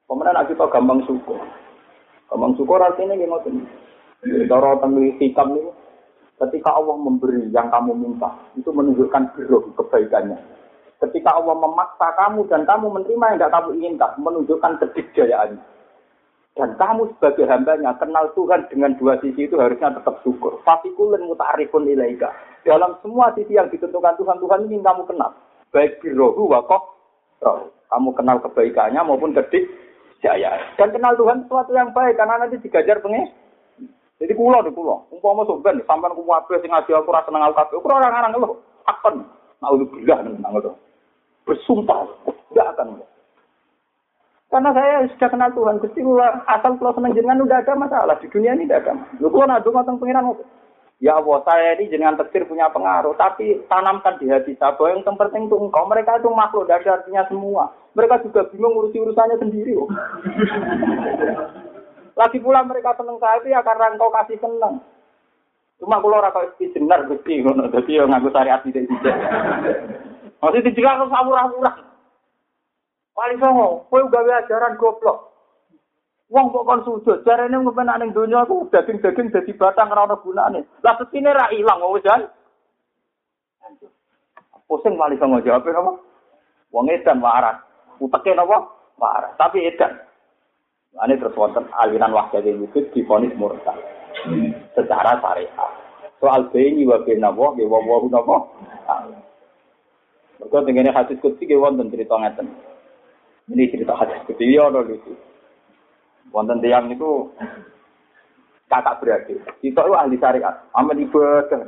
Kemudian 0.06 0.38
kita 0.48 0.66
gampang 0.70 1.02
syukur. 1.10 1.42
Gampang 2.30 2.54
syukur 2.56 2.78
artinya 2.78 3.18
gimana? 3.18 3.52
Cara 4.26 4.78
tentang 4.78 5.02
hikam 5.22 5.50
ini, 5.54 5.70
ketika 6.40 6.78
Allah 6.78 6.98
memberi 6.98 7.50
yang 7.50 7.70
kamu 7.74 7.94
minta, 7.94 8.32
itu 8.54 8.70
menunjukkan 8.70 9.34
biru 9.34 9.66
kebaikannya. 9.76 10.38
Ketika 11.02 11.36
Allah 11.36 11.58
memaksa 11.58 12.16
kamu 12.16 12.48
dan 12.48 12.64
kamu 12.64 12.90
menerima 12.96 13.26
yang 13.28 13.38
tidak 13.38 13.54
kamu 13.54 13.70
inginkan, 13.82 14.12
menunjukkan 14.22 14.72
kedikdayaannya. 14.82 15.75
Dan 16.56 16.80
kamu 16.80 17.12
sebagai 17.16 17.52
hambanya 17.52 17.92
kenal 18.00 18.32
Tuhan 18.32 18.72
dengan 18.72 18.96
dua 18.96 19.20
sisi 19.20 19.44
itu 19.44 19.60
harusnya 19.60 19.92
tetap 19.92 20.24
syukur. 20.24 20.64
Fasikulun 20.64 21.28
muta'arifun 21.28 21.84
ilaika. 21.84 22.32
Dalam 22.64 22.96
semua 23.04 23.36
sisi 23.36 23.60
yang 23.60 23.68
ditentukan 23.68 24.16
Tuhan, 24.16 24.40
Tuhan 24.40 24.72
ingin 24.72 24.80
kamu 24.80 25.04
kenal. 25.04 25.36
Baik 25.76 26.00
birohu 26.00 26.48
wakok 26.48 26.96
Kamu 27.86 28.16
kenal 28.18 28.42
kebaikannya 28.42 28.98
maupun 29.04 29.36
kedik 29.36 29.68
jaya. 30.24 30.58
Dan 30.80 30.96
kenal 30.96 31.14
Tuhan 31.20 31.46
sesuatu 31.46 31.76
yang 31.76 31.92
baik 31.92 32.18
karena 32.18 32.42
nanti 32.42 32.58
digajar 32.64 32.98
pengen. 33.04 33.30
Jadi 34.18 34.34
kulo 34.34 34.64
di 34.64 34.72
kulo. 34.72 35.06
Umpama 35.12 35.44
sampean 35.44 35.84
sampean 35.86 36.16
kuwabe 36.16 36.56
sing 36.64 36.72
ngaji 36.72 36.92
aku 36.96 37.12
rasa 37.12 37.30
seneng 37.30 37.46
aku 37.46 37.56
kabeh. 37.60 37.78
Kulo 37.84 37.94
orang-orang 38.00 38.34
lho. 38.40 38.52
Akan. 38.88 39.28
Naudzubillah 39.60 40.20
nang 40.24 40.56
bersumpah 41.46 42.10
tidak 42.26 42.68
akan 42.76 43.06
karena 44.56 44.72
saya 44.72 45.04
sudah 45.12 45.28
kenal 45.28 45.52
Tuhan 45.52 45.84
Gusti 45.84 46.00
asal 46.48 46.80
kalau 46.80 46.96
senang 46.96 47.12
jenengan 47.12 47.44
udah 47.44 47.60
ada 47.60 47.76
masalah. 47.76 48.16
Di 48.24 48.32
dunia 48.32 48.56
ini 48.56 48.64
tidak 48.64 48.88
ada 48.88 48.94
lu 49.20 49.28
kalau 49.28 49.52
nado 49.52 49.68
ngotong 49.68 50.00
pengiran 50.00 50.32
ya 51.04 51.20
Allah 51.20 51.44
saya 51.44 51.76
ini 51.76 51.92
jenengan 51.92 52.16
tersir 52.16 52.48
punya 52.48 52.72
pengaruh. 52.72 53.12
Tapi 53.20 53.68
tanamkan 53.68 54.16
di 54.16 54.32
hati 54.32 54.56
saya 54.56 54.80
bahwa 54.80 54.96
yang 54.96 55.04
terpenting 55.04 55.52
itu 55.52 55.60
engkau. 55.60 55.84
Mereka 55.92 56.24
itu 56.24 56.32
makhluk 56.32 56.72
dari 56.72 56.88
artinya 56.88 57.28
semua. 57.28 57.76
Mereka 58.00 58.24
juga 58.24 58.48
bingung 58.48 58.80
ngurusi 58.80 59.04
urusannya 59.04 59.36
sendiri 59.44 59.76
oh. 59.76 59.92
lagi 62.16 62.40
pula 62.40 62.64
mereka 62.64 62.96
seneng 62.96 63.20
saya 63.20 63.44
itu 63.44 63.52
ya 63.52 63.60
karena 63.60 63.92
engkau 63.92 64.08
kasih 64.08 64.40
senang 64.40 64.80
cuma 65.76 66.00
kalau 66.00 66.24
kau 66.32 66.48
benar 66.72 67.04
Gusti 67.12 67.44
jadi 67.44 67.92
yang 67.92 68.08
nganggo 68.08 68.32
syariat 68.32 68.64
tidak 68.64 68.88
tidak 68.88 69.16
masih 70.40 70.64
dijelas 70.64 71.04
kok 71.04 71.12
Paling 73.16 73.40
songo, 73.40 73.88
kowe 73.88 74.04
gawe 74.12 74.32
ajaran 74.44 74.76
goblok. 74.76 75.32
Wong 76.28 76.52
kok 76.52 76.68
kon 76.68 76.82
sujud, 76.84 77.22
jarene 77.24 77.56
ngopen 77.62 77.88
ning 77.96 78.10
donya 78.12 78.44
aku 78.44 78.68
daging-daging 78.74 79.30
dadi 79.30 79.54
batang 79.56 79.94
ora 79.94 80.10
ono 80.10 80.20
gunane. 80.20 80.68
Lah 80.84 80.98
setine 81.00 81.32
ra 81.32 81.54
ilang 81.54 81.80
wis 81.96 82.04
jan. 82.04 82.28
Pusing 84.66 84.98
paling 84.98 85.22
songo 85.22 85.40
jawab 85.46 85.70
apa? 85.70 85.94
Wong 86.74 86.90
edan 86.90 87.22
waras. 87.22 87.62
Uteke 88.02 88.34
napa? 88.34 88.68
Waras. 88.98 89.38
Tapi 89.38 89.70
edan. 89.70 89.96
Ini 90.98 91.22
terus 91.22 91.38
wonten 91.38 91.70
aliran 91.78 92.12
wahda 92.12 92.42
wujud 92.42 92.90
difonis 92.92 93.32
murtad. 93.38 93.78
Secara 94.74 95.22
syariat. 95.22 95.72
Soal 96.18 96.50
bayi 96.50 96.82
wa 96.90 96.98
bina 97.06 97.30
wa 97.30 97.54
wa 97.54 97.80
wa 97.80 98.10
napa? 98.10 98.36
Mereka 100.42 100.68
tenggene 100.68 100.90
hadis 100.90 101.22
kutsi 101.22 101.46
ke 101.46 101.54
wonten 101.54 101.94
cerita 101.94 102.18
ngeten. 102.18 102.75
Ini 103.46 103.70
cerita 103.70 103.94
hadis 103.94 104.26
kutsi 104.26 104.58
ya 104.58 104.74
lucu. 104.74 105.14
Wonten 106.34 106.60
tiang 106.66 106.90
itu 106.90 107.30
kakak 108.66 108.98
beradik. 108.98 109.38
Kita 109.62 109.86
itu 109.86 109.94
ahli 109.94 110.18
syariat, 110.18 110.66
amal 110.74 110.98
ibadah. 110.98 111.62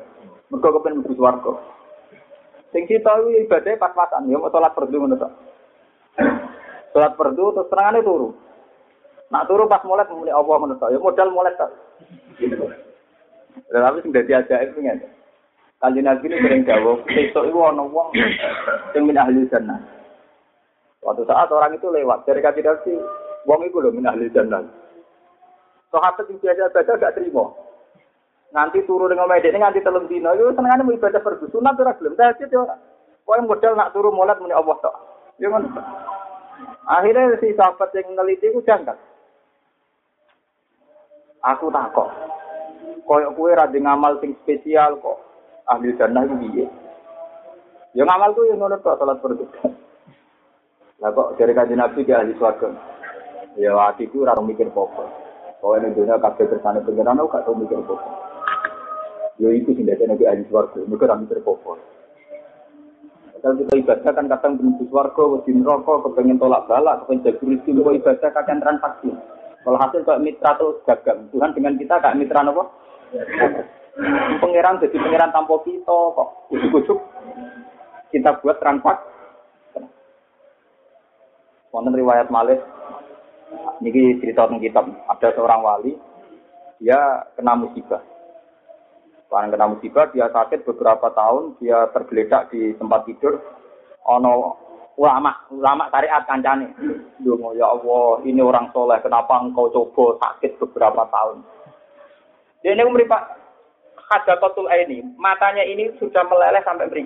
Mereka 0.49 0.67
kepen 0.79 1.03
mlebu 1.03 1.13
swarga. 1.13 1.53
Sing 2.73 2.89
kita 2.89 3.11
itu 3.21 3.45
ibadah 3.45 3.77
pas-pasan, 3.77 4.31
ya 4.31 4.41
mau 4.41 4.49
sholat 4.49 4.73
perdu 4.73 4.97
ngono 4.97 5.15
tok. 5.21 5.33
Sholat 6.91 7.13
perdu 7.13 7.53
terus 7.53 7.69
terangane 7.69 8.01
turu. 8.01 8.33
Nak 9.29 9.45
turu 9.45 9.69
pas 9.69 9.83
mulai 9.85 10.09
muni 10.09 10.33
Allah 10.33 10.55
ngono 10.57 10.75
tok. 10.81 10.89
Ya 10.89 10.97
modal 10.97 11.29
mulai 11.29 11.53
tok. 11.55 11.71
Lalu 13.69 14.01
sing 14.01 14.11
dadi 14.11 14.33
ajaib 14.33 14.73
ngene. 14.73 15.07
Kanjeng 15.77 16.09
Nabi 16.09 16.25
ini 16.25 16.41
sering 16.41 16.65
jawab, 16.65 17.05
besok 17.05 17.53
itu 17.53 17.59
ada 17.61 17.85
wong 17.85 18.09
yang 18.97 19.05
min 19.05 19.13
ahli 19.13 19.45
jannah. 19.45 19.77
Suatu 21.07 21.23
saat 21.23 21.47
orang 21.55 21.71
itu 21.71 21.87
lewat 21.87 22.27
dari 22.27 22.43
kaki 22.43 22.67
Nabi, 22.67 22.99
wong 23.47 23.63
itu 23.63 23.79
loh 23.79 23.95
min 23.95 24.03
ahli 24.03 24.27
jannah. 24.27 24.59
Sahabat 25.87 26.27
yang 26.27 26.35
biasa 26.43 26.67
baca 26.67 26.99
gak 26.99 27.15
terima. 27.15 27.47
Nanti 28.51 28.83
turun 28.83 29.15
dengan 29.15 29.31
media 29.31 29.47
ini 29.47 29.63
nanti 29.63 29.79
telung 29.79 30.03
dino, 30.11 30.35
itu 30.35 30.51
senengannya 30.51 30.83
mau 30.83 30.91
ibadah 30.91 31.23
perdu 31.23 31.47
sunat 31.47 31.79
ora 31.79 31.95
belum. 31.95 32.19
Tapi 32.19 32.43
itu 32.43 32.59
yang 32.59 33.47
modal 33.47 33.79
nak 33.79 33.95
turun 33.95 34.19
molat 34.19 34.35
muni 34.43 34.51
Allah 34.51 34.75
tok. 34.83 34.95
Ya. 35.39 35.47
Akhirnya 36.91 37.39
si 37.39 37.55
sahabat 37.55 37.87
yang 37.95 38.11
neliti 38.11 38.51
itu 38.51 38.59
jangkat. 38.67 38.99
Aku 41.39 41.71
takut. 41.71 42.11
Koyok 43.07 43.31
kue 43.39 43.55
rada 43.55 43.79
ngamal 43.79 44.19
sing 44.19 44.35
spesial 44.43 44.99
kok 44.99 45.23
ahli 45.71 45.95
jannah 45.95 46.27
itu 46.27 46.35
piye? 46.35 46.65
Ya 47.95 48.03
ngamal 48.03 48.35
tuh 48.35 48.51
yang 48.51 48.59
ngono 48.59 48.75
tok 48.83 48.99
salat 48.99 49.23
berdoa. 49.23 49.87
Lah 50.97 51.13
kok 51.13 51.37
dari 51.37 51.53
kanjeng 51.53 51.77
Nabi 51.77 52.01
ke 52.01 52.13
ahli 52.13 52.33
swarga. 52.37 52.73
Ya 53.57 53.73
hatiku 53.73 54.21
ora 54.21 54.37
mikir 54.37 54.69
apa 54.69 54.85
Kalau 55.57 55.73
ini 55.81 55.89
dunia 55.97 56.21
kabeh 56.21 56.45
kersane 56.45 56.77
pengiran 56.85 57.17
gak 57.25 57.41
tau 57.41 57.57
mikir 57.57 57.81
apa 57.81 57.97
Ya 59.41 59.49
itu 59.49 59.73
sing 59.73 59.89
nabi 59.89 60.29
ahli 60.29 60.45
swarga, 60.45 60.77
mikir 60.85 61.09
ora 61.09 61.17
mikir 61.17 61.41
apa 61.41 61.73
Kalau 63.37 63.53
kita 63.57 63.73
ibadah 63.81 64.11
kan 64.13 64.25
kadang 64.29 64.53
menuju 64.61 64.89
swarga, 64.89 65.21
wedi 65.29 65.53
neraka, 65.53 66.05
kepengen 66.09 66.41
tolak 66.41 66.65
balak, 66.65 67.05
kepengen 67.05 67.21
jadi 67.21 67.43
rezeki, 67.45 67.69
mau 67.77 67.93
ibadah 67.93 68.29
kadang 68.33 68.57
transaksi. 68.61 69.13
Kalau 69.61 69.77
hasil 69.77 70.01
kayak 70.01 70.23
mitra 70.25 70.57
tuh 70.57 70.81
gagal. 70.89 71.17
Tuhan 71.29 71.53
dengan 71.53 71.77
kita 71.77 72.01
kayak 72.01 72.17
mitra 72.17 72.41
apa? 72.41 72.63
Pangeran 74.41 74.81
jadi 74.81 74.97
pangeran 74.97 75.29
tanpa 75.29 75.53
kita 75.69 75.97
kok. 76.17 76.29
Ujuk-ujuk 76.49 76.99
kita 78.09 78.41
buat 78.41 78.57
transak. 78.57 78.97
Wonten 81.77 81.93
riwayat 81.93 82.33
Malik 82.33 82.57
niki 83.85 84.17
cerita 84.17 84.49
tentang 84.49 84.65
kitab 84.65 84.89
ada 85.05 85.29
seorang 85.37 85.61
wali 85.61 85.93
dia 86.81 86.97
kena 87.37 87.53
musibah. 87.53 88.01
Karena 89.29 89.53
kena 89.53 89.69
musibah 89.69 90.09
dia 90.09 90.25
sakit 90.33 90.65
beberapa 90.65 91.13
tahun 91.13 91.53
dia 91.61 91.85
tergeletak 91.93 92.49
di 92.49 92.73
tempat 92.81 93.05
tidur 93.05 93.37
ono 94.09 94.57
ulama 94.97 95.37
ulama 95.53 95.85
syariat 95.93 96.25
kancane. 96.25 96.73
Dungo 97.21 97.53
ya 97.53 97.69
Allah 97.69 98.25
ini 98.25 98.41
orang 98.41 98.73
soleh 98.73 98.97
kenapa 98.97 99.37
engkau 99.37 99.69
coba 99.69 100.17
sakit 100.17 100.57
beberapa 100.57 101.05
tahun? 101.13 101.45
Dia 102.65 102.73
ini 102.73 102.89
umri 102.89 103.05
pak 103.05 103.37
kotul 104.41 104.65
ini, 104.65 105.05
matanya 105.21 105.61
ini 105.61 105.93
sudah 106.01 106.25
meleleh 106.25 106.65
sampai 106.65 106.89
beri. 106.89 107.05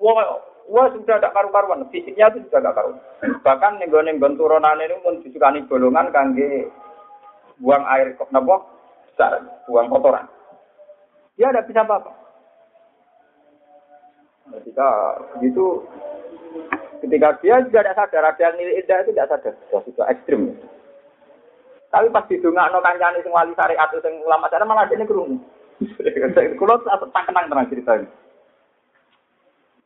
Wah, 0.00 0.40
wah 0.66 0.90
sudah 0.90 1.16
tidak 1.18 1.34
karu-karuan, 1.34 1.86
fisiknya 1.90 2.30
itu 2.30 2.46
sudah 2.46 2.60
tidak 2.60 2.76
karuan. 2.76 2.98
Bahkan 3.42 3.72
nenggon-nenggon 3.82 4.34
turunan 4.38 4.82
ini 4.82 4.96
pun 5.02 5.22
disukani 5.22 5.66
bolongan 5.66 6.10
kangge 6.10 6.70
buang 7.62 7.84
air 7.88 8.12
kok 8.18 8.30
nabo, 8.34 8.66
buang 9.70 9.88
kotoran. 9.88 10.26
Dia 11.36 11.52
tidak 11.52 11.68
bisa 11.68 11.84
apa-apa. 11.84 12.12
Ketika 14.46 14.88
begitu, 15.36 15.82
ketika 17.02 17.28
dia 17.42 17.60
juga 17.66 17.82
tidak 17.82 17.96
sadar, 17.98 18.24
ada 18.30 18.46
nilai 18.54 18.78
indah 18.78 18.98
itu 19.02 19.10
tidak 19.12 19.28
sadar, 19.34 19.52
sudah, 19.68 19.80
sudah 19.90 20.06
ekstrim. 20.08 20.54
Tapi 21.90 22.12
pas 22.12 22.28
didungak 22.28 22.70
no 22.70 22.82
kancani 22.82 23.22
sing 23.22 23.32
wali 23.34 23.54
syariat 23.54 23.88
sing 23.90 24.14
ulama 24.22 24.50
sana 24.50 24.66
malah 24.66 24.86
ini 24.90 25.06
kerungu. 25.06 25.38
Kalau 26.60 26.76
tak 26.84 27.24
kenang 27.28 27.46
tenang 27.52 27.68
cerita 27.68 27.92
ini. 28.00 28.08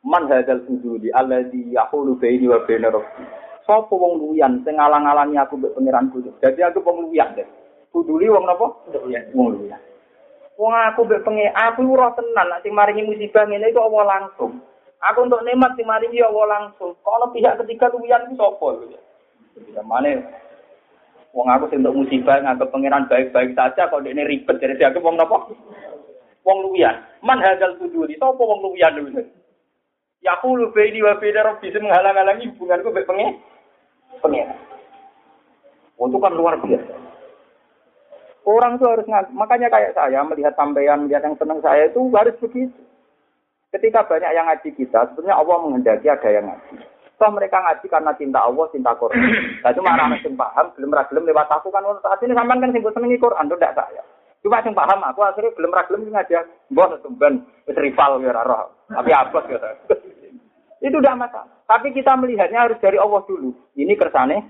Man 0.01 0.32
hadal 0.32 0.64
sujudi 0.64 1.12
alladhi 1.12 1.77
yahulu 1.77 2.16
baini 2.16 2.48
wa 2.48 2.64
baina 2.64 2.89
rabbi. 2.89 3.40
sapa 3.68 3.94
wong 3.94 4.18
luyan 4.18 4.64
sing 4.66 4.74
ngalang-alangi 4.81 5.36
aku 5.36 5.60
mbek 5.60 5.77
pangeranku. 5.77 6.24
Dadi 6.40 6.60
aku 6.64 6.81
wong 6.82 7.06
luyan 7.06 7.36
deh. 7.36 7.47
Kuduli 7.93 8.27
wong 8.27 8.48
napa? 8.48 8.66
Wong 9.36 9.48
luyan. 9.55 9.78
Wong 10.59 10.72
aku 10.74 11.06
mbek 11.06 11.22
pengen 11.22 11.52
aku 11.52 11.85
ora 11.86 12.10
tenan 12.16 12.48
nek 12.48 12.64
sing 12.64 12.72
maringi 12.72 13.06
musibah 13.06 13.44
ngene 13.44 13.70
iku 13.70 13.86
Allah 13.86 14.05
langsung. 14.09 14.59
Aku 15.01 15.28
untuk 15.28 15.44
nikmat 15.44 15.77
sing 15.77 15.85
maringi 15.85 16.24
Allah 16.24 16.47
langsung. 16.48 16.97
Ana 17.05 17.27
pihak 17.31 17.60
ketiga 17.60 17.93
luyan 17.93 18.27
ku 18.32 18.35
sapa 18.40 18.66
ya. 18.89 19.81
Mana 19.85 20.16
Wong 21.31 21.47
aku 21.47 21.70
sing 21.70 21.85
untuk 21.85 22.09
musibah 22.09 22.43
nganggep 22.43 22.72
pangeran 22.74 23.06
baik-baik 23.06 23.55
saja 23.55 23.86
kok 23.86 24.02
dekne 24.02 24.27
ribet 24.27 24.59
dari 24.59 24.81
aku 24.81 24.98
wong 24.98 25.14
napa? 25.14 25.47
Wong 26.43 26.59
luwian. 26.66 26.98
Man 27.22 27.39
hadal 27.39 27.78
suduri 27.78 28.18
sapa 28.18 28.40
wong 28.40 28.64
luwian 28.64 28.97
Ya 30.20 30.36
aku 30.36 30.52
wa 30.52 30.68
baina 31.16 31.40
rabbi 31.40 31.72
menghalang-halangi 31.72 32.52
hubunganku 32.52 32.92
mbek 32.92 33.09
pengen 33.09 33.40
pengen. 34.20 34.52
Itu 35.97 36.16
kan 36.20 36.32
luar 36.36 36.60
biasa. 36.60 36.94
Orang 38.44 38.80
itu 38.80 38.84
harus 38.88 39.05
ngaku. 39.05 39.30
Makanya 39.36 39.68
kayak 39.68 39.92
saya 39.92 40.24
melihat 40.24 40.56
sampean, 40.56 41.05
melihat 41.05 41.24
yang 41.24 41.36
senang 41.36 41.60
saya 41.60 41.88
itu 41.88 42.01
harus 42.12 42.36
begitu. 42.40 42.80
Ketika 43.70 44.02
banyak 44.09 44.32
yang 44.34 44.48
ngaji 44.51 44.70
kita, 44.74 45.12
sebenarnya 45.12 45.38
Allah 45.38 45.56
menghendaki 45.62 46.09
ada 46.10 46.28
yang 46.32 46.48
ngaji. 46.48 46.74
Toh 47.20 47.30
mereka 47.30 47.60
ngaji 47.60 47.86
karena 47.86 48.12
cinta 48.16 48.40
Allah, 48.42 48.64
cinta 48.72 48.90
Quran. 48.97 49.20
Nah 49.60 49.72
cuma 49.76 49.92
anak 49.92 50.24
sing 50.24 50.34
paham, 50.34 50.72
belum 50.74 50.90
gelem 50.90 51.28
lewat 51.28 51.48
aku 51.52 51.68
kan 51.68 51.84
saat 52.01 52.18
ini 52.24 52.32
sampean 52.32 52.64
kan 52.64 52.72
sing 52.72 52.82
senengi 52.82 53.20
Quran, 53.20 53.47
itu 53.47 53.56
tidak 53.60 53.76
saya. 53.76 54.02
Cuma 54.40 54.64
sing 54.64 54.72
paham 54.72 55.05
aku 55.05 55.20
akhirnya 55.20 55.52
belum 55.52 55.70
gelem 55.70 56.01
ngaji. 56.10 56.32
Bos 56.72 56.97
tumben 57.05 57.44
rival 57.68 58.24
ya 58.24 58.40
roh. 58.40 58.72
Tapi 58.88 59.10
abot 59.12 59.44
ya. 59.52 59.60
Itu 60.81 60.97
tidak 61.01 61.28
masalah. 61.28 61.52
Tapi 61.69 61.93
kita 61.93 62.16
melihatnya 62.16 62.65
harus 62.65 62.81
dari 62.81 62.97
Allah 62.97 63.20
dulu. 63.28 63.52
Ini 63.77 63.93
kersane 64.01 64.40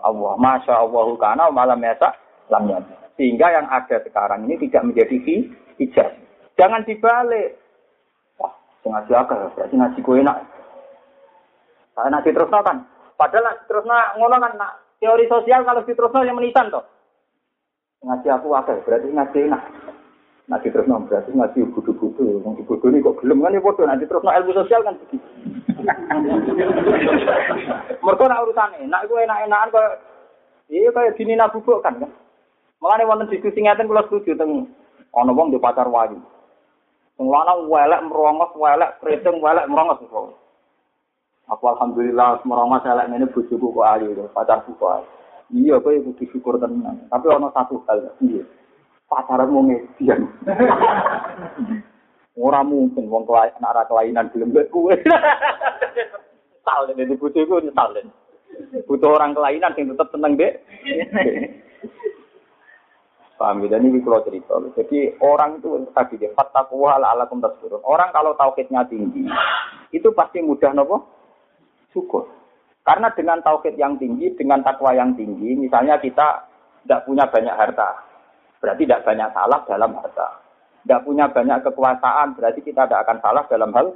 Allah. 0.00 0.38
Masya 0.38 0.74
Allah 0.86 1.06
kana 1.18 1.50
malam 1.50 1.82
yasa 1.82 2.14
lamnya. 2.46 2.78
Sehingga 3.18 3.52
yang 3.52 3.66
ada 3.68 4.00
sekarang 4.00 4.46
ini 4.46 4.56
tidak 4.64 4.86
menjadi 4.86 5.16
hijab. 5.76 6.08
Jangan 6.56 6.86
dibalik. 6.86 7.58
Wah, 8.38 8.54
ngaji 8.86 9.12
agak, 9.12 9.52
berarti 9.58 9.74
ngaji 9.76 9.98
gue 10.00 10.22
enak. 10.24 10.38
Nah, 12.00 12.06
nak 12.08 12.24
diterusno 12.24 12.64
kan. 12.64 12.86
Padahal 13.18 13.60
diterusno 13.60 13.96
ngono 14.16 14.36
kan 14.40 14.52
nak 14.56 14.72
teori 15.02 15.28
sosial 15.28 15.66
kalau 15.68 15.84
diterusno 15.84 16.24
yang 16.24 16.38
menitan 16.38 16.72
toh. 16.72 16.86
Ngaji 18.00 18.28
aku 18.32 18.48
akeh, 18.56 18.80
berarti 18.88 19.08
ngaji 19.12 19.38
enak. 19.52 19.62
Nah 20.50 20.58
diterusno 20.58 21.06
berarti 21.06 21.30
ngaji 21.30 21.70
bodoh-bodoh. 21.70 22.42
Wong 22.42 22.58
bodoh 22.66 22.90
ini 22.90 23.06
kok 23.06 23.22
gelem 23.22 23.38
kan 23.38 23.54
ya 23.54 23.62
bodoh. 23.62 23.86
Nanti 23.86 24.10
terusno 24.10 24.34
ilmu 24.34 24.50
sosial 24.50 24.82
kan 24.82 24.98
begitu. 24.98 25.22
Mereka 28.02 28.24
nak 28.26 28.42
urusan 28.42 28.82
enak, 28.82 29.06
gue 29.06 29.24
enak-enakan 29.30 29.70
kok. 29.70 29.90
Iya 30.74 30.90
kayak 30.90 31.14
dini 31.14 31.38
nabubuk 31.38 31.86
kan 31.86 32.02
kan. 32.02 32.10
Makanya 32.82 33.06
wonten 33.06 33.30
diskusi 33.30 33.62
ngeten 33.62 33.86
kula 33.86 34.02
setuju 34.10 34.34
teng 34.34 34.66
ana 35.14 35.30
wong 35.30 35.54
di 35.54 35.62
pacar 35.62 35.86
wayu. 35.86 36.18
Sing 37.14 37.30
lanang 37.30 37.70
welek 37.70 38.02
merongos, 38.10 38.50
welek 38.58 38.98
keriting, 38.98 39.38
welek 39.38 39.70
merongos. 39.70 40.02
Aku 41.46 41.64
alhamdulillah 41.70 42.42
merongos 42.42 42.82
elek 42.82 43.06
ngene 43.06 43.30
bojoku 43.30 43.70
kok 43.70 43.86
ayu, 43.86 44.26
pacarku 44.34 44.74
kok 44.74 44.98
ayu. 44.98 45.06
Iya, 45.50 45.82
kowe 45.82 45.90
kudu 45.90 46.24
syukur 46.30 46.62
tenan. 46.62 47.10
Tapi 47.10 47.26
ana 47.26 47.50
satu 47.50 47.82
hal, 47.90 48.14
iya. 48.22 48.46
Pacarmu 49.10 49.66
ngedian. 49.66 50.22
Ora 52.40 52.62
mungkin 52.62 53.10
wong 53.10 53.26
kelainan 53.26 53.60
ora 53.60 53.82
kelainan 53.84 54.30
gelem 54.32 54.54
mbek 54.54 54.70
kowe. 54.72 54.94
Sal 56.64 56.88
dene 56.88 57.18
bojoku 57.18 57.60
nyesal 57.60 57.92
den. 57.92 58.08
Butuh 58.86 59.18
orang 59.18 59.36
kelainan 59.36 59.74
sing 59.76 59.90
tetep 59.90 60.08
seneng 60.14 60.38
dek. 60.38 60.56
Paham 63.40 63.64
ya? 63.64 63.72
Dan 63.72 63.88
ini 63.88 64.04
kalau 64.04 64.24
cerita. 64.24 64.54
Jadi 64.76 65.16
orang 65.24 65.60
itu 65.60 65.68
tadi 65.96 66.20
dia 66.20 66.28
fattakuha 66.36 67.00
ala 67.00 67.24
tasbirun. 67.24 67.80
Orang 67.88 68.12
kalau 68.12 68.36
tauhidnya 68.36 68.84
tinggi, 68.84 69.24
itu 69.96 70.12
pasti 70.12 70.44
mudah 70.44 70.76
nopo 70.76 71.08
syukur. 71.96 72.28
Karena 72.84 73.08
dengan 73.16 73.40
tauhid 73.40 73.80
yang 73.80 73.96
tinggi, 73.96 74.36
dengan 74.36 74.60
takwa 74.60 74.92
yang 74.92 75.16
tinggi, 75.16 75.56
misalnya 75.56 75.96
kita 76.00 76.48
tidak 76.84 77.04
punya 77.08 77.24
banyak 77.32 77.56
harta, 77.56 77.88
berarti 78.60 78.84
tidak 78.84 79.02
banyak 79.08 79.28
salah 79.32 79.60
dalam 79.64 79.90
harta. 79.96 80.28
Tidak 80.84 81.00
punya 81.04 81.28
banyak 81.28 81.58
kekuasaan, 81.64 82.36
berarti 82.36 82.60
kita 82.64 82.88
tidak 82.88 83.04
akan 83.08 83.18
salah 83.20 83.44
dalam 83.48 83.70
hal 83.72 83.86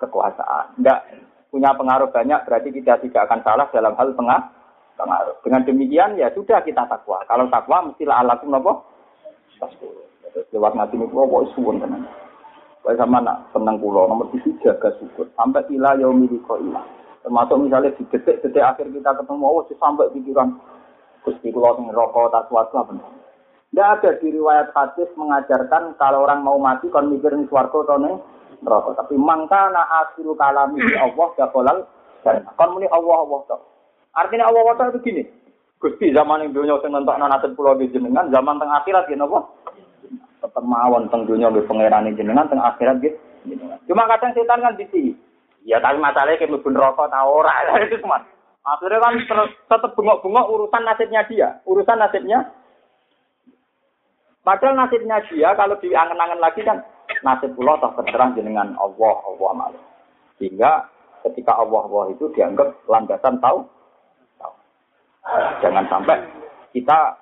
kekuasaan. 0.00 0.80
Tidak 0.80 0.98
punya 1.52 1.72
pengaruh 1.76 2.08
banyak, 2.12 2.40
berarti 2.44 2.68
kita 2.72 3.00
tidak 3.00 3.28
akan 3.28 3.40
salah 3.44 3.66
dalam 3.72 3.92
hal 3.96 4.08
pengaruh. 4.96 5.36
Dengan 5.44 5.64
demikian, 5.64 6.16
ya 6.16 6.32
sudah 6.32 6.64
kita 6.64 6.88
takwa. 6.88 7.20
Kalau 7.28 7.48
takwa, 7.52 7.92
mestilah 7.92 8.24
alakum 8.24 8.52
nopo. 8.52 8.72
Lewat 10.52 10.72
ngaji 10.76 10.94
ini, 11.00 11.08
kok 11.08 11.48
suwun 11.56 11.80
tenan. 11.80 12.04
Kayak 12.86 13.02
sama 13.02 13.18
nak 13.18 13.50
tenang 13.50 13.82
pulau 13.82 14.06
nomor 14.06 14.30
tujuh 14.30 14.62
jaga 14.62 14.94
syukur 15.02 15.26
sampai 15.34 15.66
ilah 15.74 15.98
yaumil 15.98 16.38
ilah. 16.38 16.86
Termasuk 17.18 17.66
misalnya 17.66 17.90
di 17.98 18.06
detik-detik 18.06 18.62
akhir 18.62 18.86
kita 18.94 19.10
ketemu 19.10 19.42
Allah, 19.42 19.64
sampai 19.74 20.12
pikiran 20.14 20.48
Gusti 21.26 21.50
kula 21.50 21.74
sing 21.74 21.90
rokok 21.90 22.30
suatu 22.30 22.78
apa. 22.78 22.94
Tidak 23.70 23.86
ada 23.86 24.10
di 24.22 24.28
riwayat 24.32 24.72
hadis 24.72 25.10
mengajarkan 25.18 25.98
kalau 25.98 26.24
orang 26.24 26.40
mau 26.40 26.56
mati 26.56 26.88
kon 26.88 27.10
mikir 27.12 27.34
ning 27.34 27.50
swarga 27.50 27.82
atau 27.82 27.98
ning 27.98 28.14
neraka. 28.62 28.96
Tapi 29.04 29.14
mangkana 29.18 29.82
akhiru 30.06 30.32
kalami 30.38 30.80
Allah 31.04 31.28
gakolal 31.36 31.78
dan 32.24 32.46
kon 32.56 32.72
muni 32.72 32.86
Allah 32.88 33.26
Allah 33.26 33.40
tok. 33.50 33.60
Artinya 34.16 34.48
Allah 34.48 34.60
Allah 34.64 34.90
itu 34.94 35.00
gini. 35.04 35.22
Gusti 35.76 36.08
zaman 36.08 36.40
yang 36.40 36.56
dunia 36.56 36.80
sing 36.80 36.88
nentokno 36.88 37.28
nasib 37.28 37.52
pulau 37.52 37.76
di 37.76 37.92
jenengan, 37.92 38.32
zaman 38.32 38.56
teng 38.56 38.72
akhirat 38.72 39.12
ya 39.12 39.20
napa? 39.20 39.44
Tetep 40.40 40.64
mawon 40.64 41.12
teng 41.12 41.28
dunia 41.28 41.52
be 41.52 41.60
pangeran 41.68 42.08
jenengan 42.16 42.48
teng 42.48 42.64
akhirat 42.64 42.96
gitu. 43.04 43.20
Cuma 43.86 44.08
kadang 44.08 44.32
setan 44.32 44.64
kan 44.64 44.72
di 44.80 44.88
sini. 44.88 45.12
Ya 45.66 45.82
tapi 45.82 45.98
masalahnya 46.00 46.38
kayak 46.40 46.50
mlebu 46.54 46.70
rokok 46.72 47.10
ta 47.10 47.26
ora 47.26 47.52
itu 47.84 48.00
cuma. 48.00 48.22
Akhirnya 48.66 48.98
kan 48.98 49.14
tetap 49.46 49.94
bengok-bengok 49.94 50.50
urusan 50.50 50.82
nasibnya 50.82 51.22
dia, 51.30 51.48
urusan 51.68 51.98
nasibnya. 52.02 52.50
Padahal 54.46 54.78
nasibnya 54.78 55.18
dia 55.26 55.50
kalau 55.58 55.74
diangen-angen 55.82 56.38
lagi 56.38 56.62
kan 56.62 56.78
nasib 57.26 57.50
pula 57.58 57.74
toh 57.82 57.90
terserah 57.98 58.30
dengan 58.30 58.78
Allah, 58.78 59.14
Allah 59.26 59.50
malu. 59.58 59.80
Sehingga 60.38 60.86
ketika 61.26 61.58
Allah 61.58 61.82
Allah 61.90 62.14
itu 62.14 62.30
dianggap 62.30 62.70
landasan 62.86 63.42
tahu. 63.42 63.66
tahu. 64.38 64.54
Jangan 65.66 65.90
sampai 65.90 66.22
kita 66.70 67.18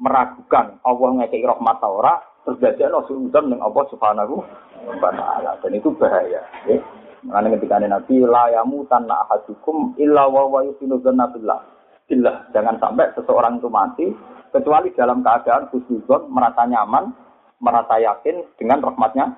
meragukan 0.00 0.80
Allah 0.88 1.08
ngekei 1.20 1.44
rahmat 1.44 1.84
ora 1.84 2.16
terus 2.48 2.56
dadekno 2.64 3.04
suudzon 3.12 3.52
dengan 3.52 3.68
Allah 3.68 3.84
Subhanahu 3.92 4.34
wa 4.88 5.12
taala. 5.12 5.60
Dan 5.60 5.76
itu 5.76 5.92
bahaya, 6.00 6.40
ya. 6.64 6.80
Karena 7.24 7.48
ketika 7.60 7.76
Nabi 7.76 8.24
la 8.24 8.48
tanah 8.64 9.16
ahadukum 9.28 10.00
illa 10.00 10.32
wa 10.32 10.48
wa 10.48 10.60
yusinu. 10.64 10.96
Billah. 12.04 12.52
Jangan 12.52 12.76
sampai 12.80 13.08
seseorang 13.16 13.58
itu 13.58 13.68
mati 13.72 14.06
kecuali 14.52 14.92
dalam 14.92 15.24
keadaan 15.24 15.72
khusnuzon 15.72 16.28
merasa 16.30 16.68
nyaman, 16.68 17.10
merasa 17.58 17.96
yakin 17.98 18.44
dengan 18.60 18.84
rahmatnya. 18.84 19.34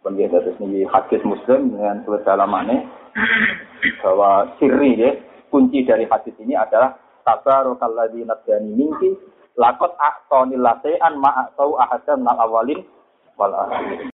Kemudian 0.00 0.32
dari 0.32 0.52
sini 0.56 0.80
hadis 0.88 1.20
Muslim 1.28 1.76
dengan 1.76 2.00
kedalamannya 2.08 2.88
bahwa 4.00 4.48
sirri 4.56 4.96
ya, 4.96 5.12
kunci 5.52 5.84
dari 5.84 6.08
hadis 6.08 6.32
ini 6.40 6.56
adalah 6.56 6.96
tabarakalladzi 7.28 8.24
nabdani 8.24 8.72
minki 8.72 9.12
lakot 9.60 9.92
a'tani 10.00 10.56
lasean 10.56 11.20
ma'atau 11.20 11.76
ahadan 11.76 12.24
nal 12.24 12.40
awalin 12.40 12.80
wal 13.36 13.52
akhirin. 13.52 14.08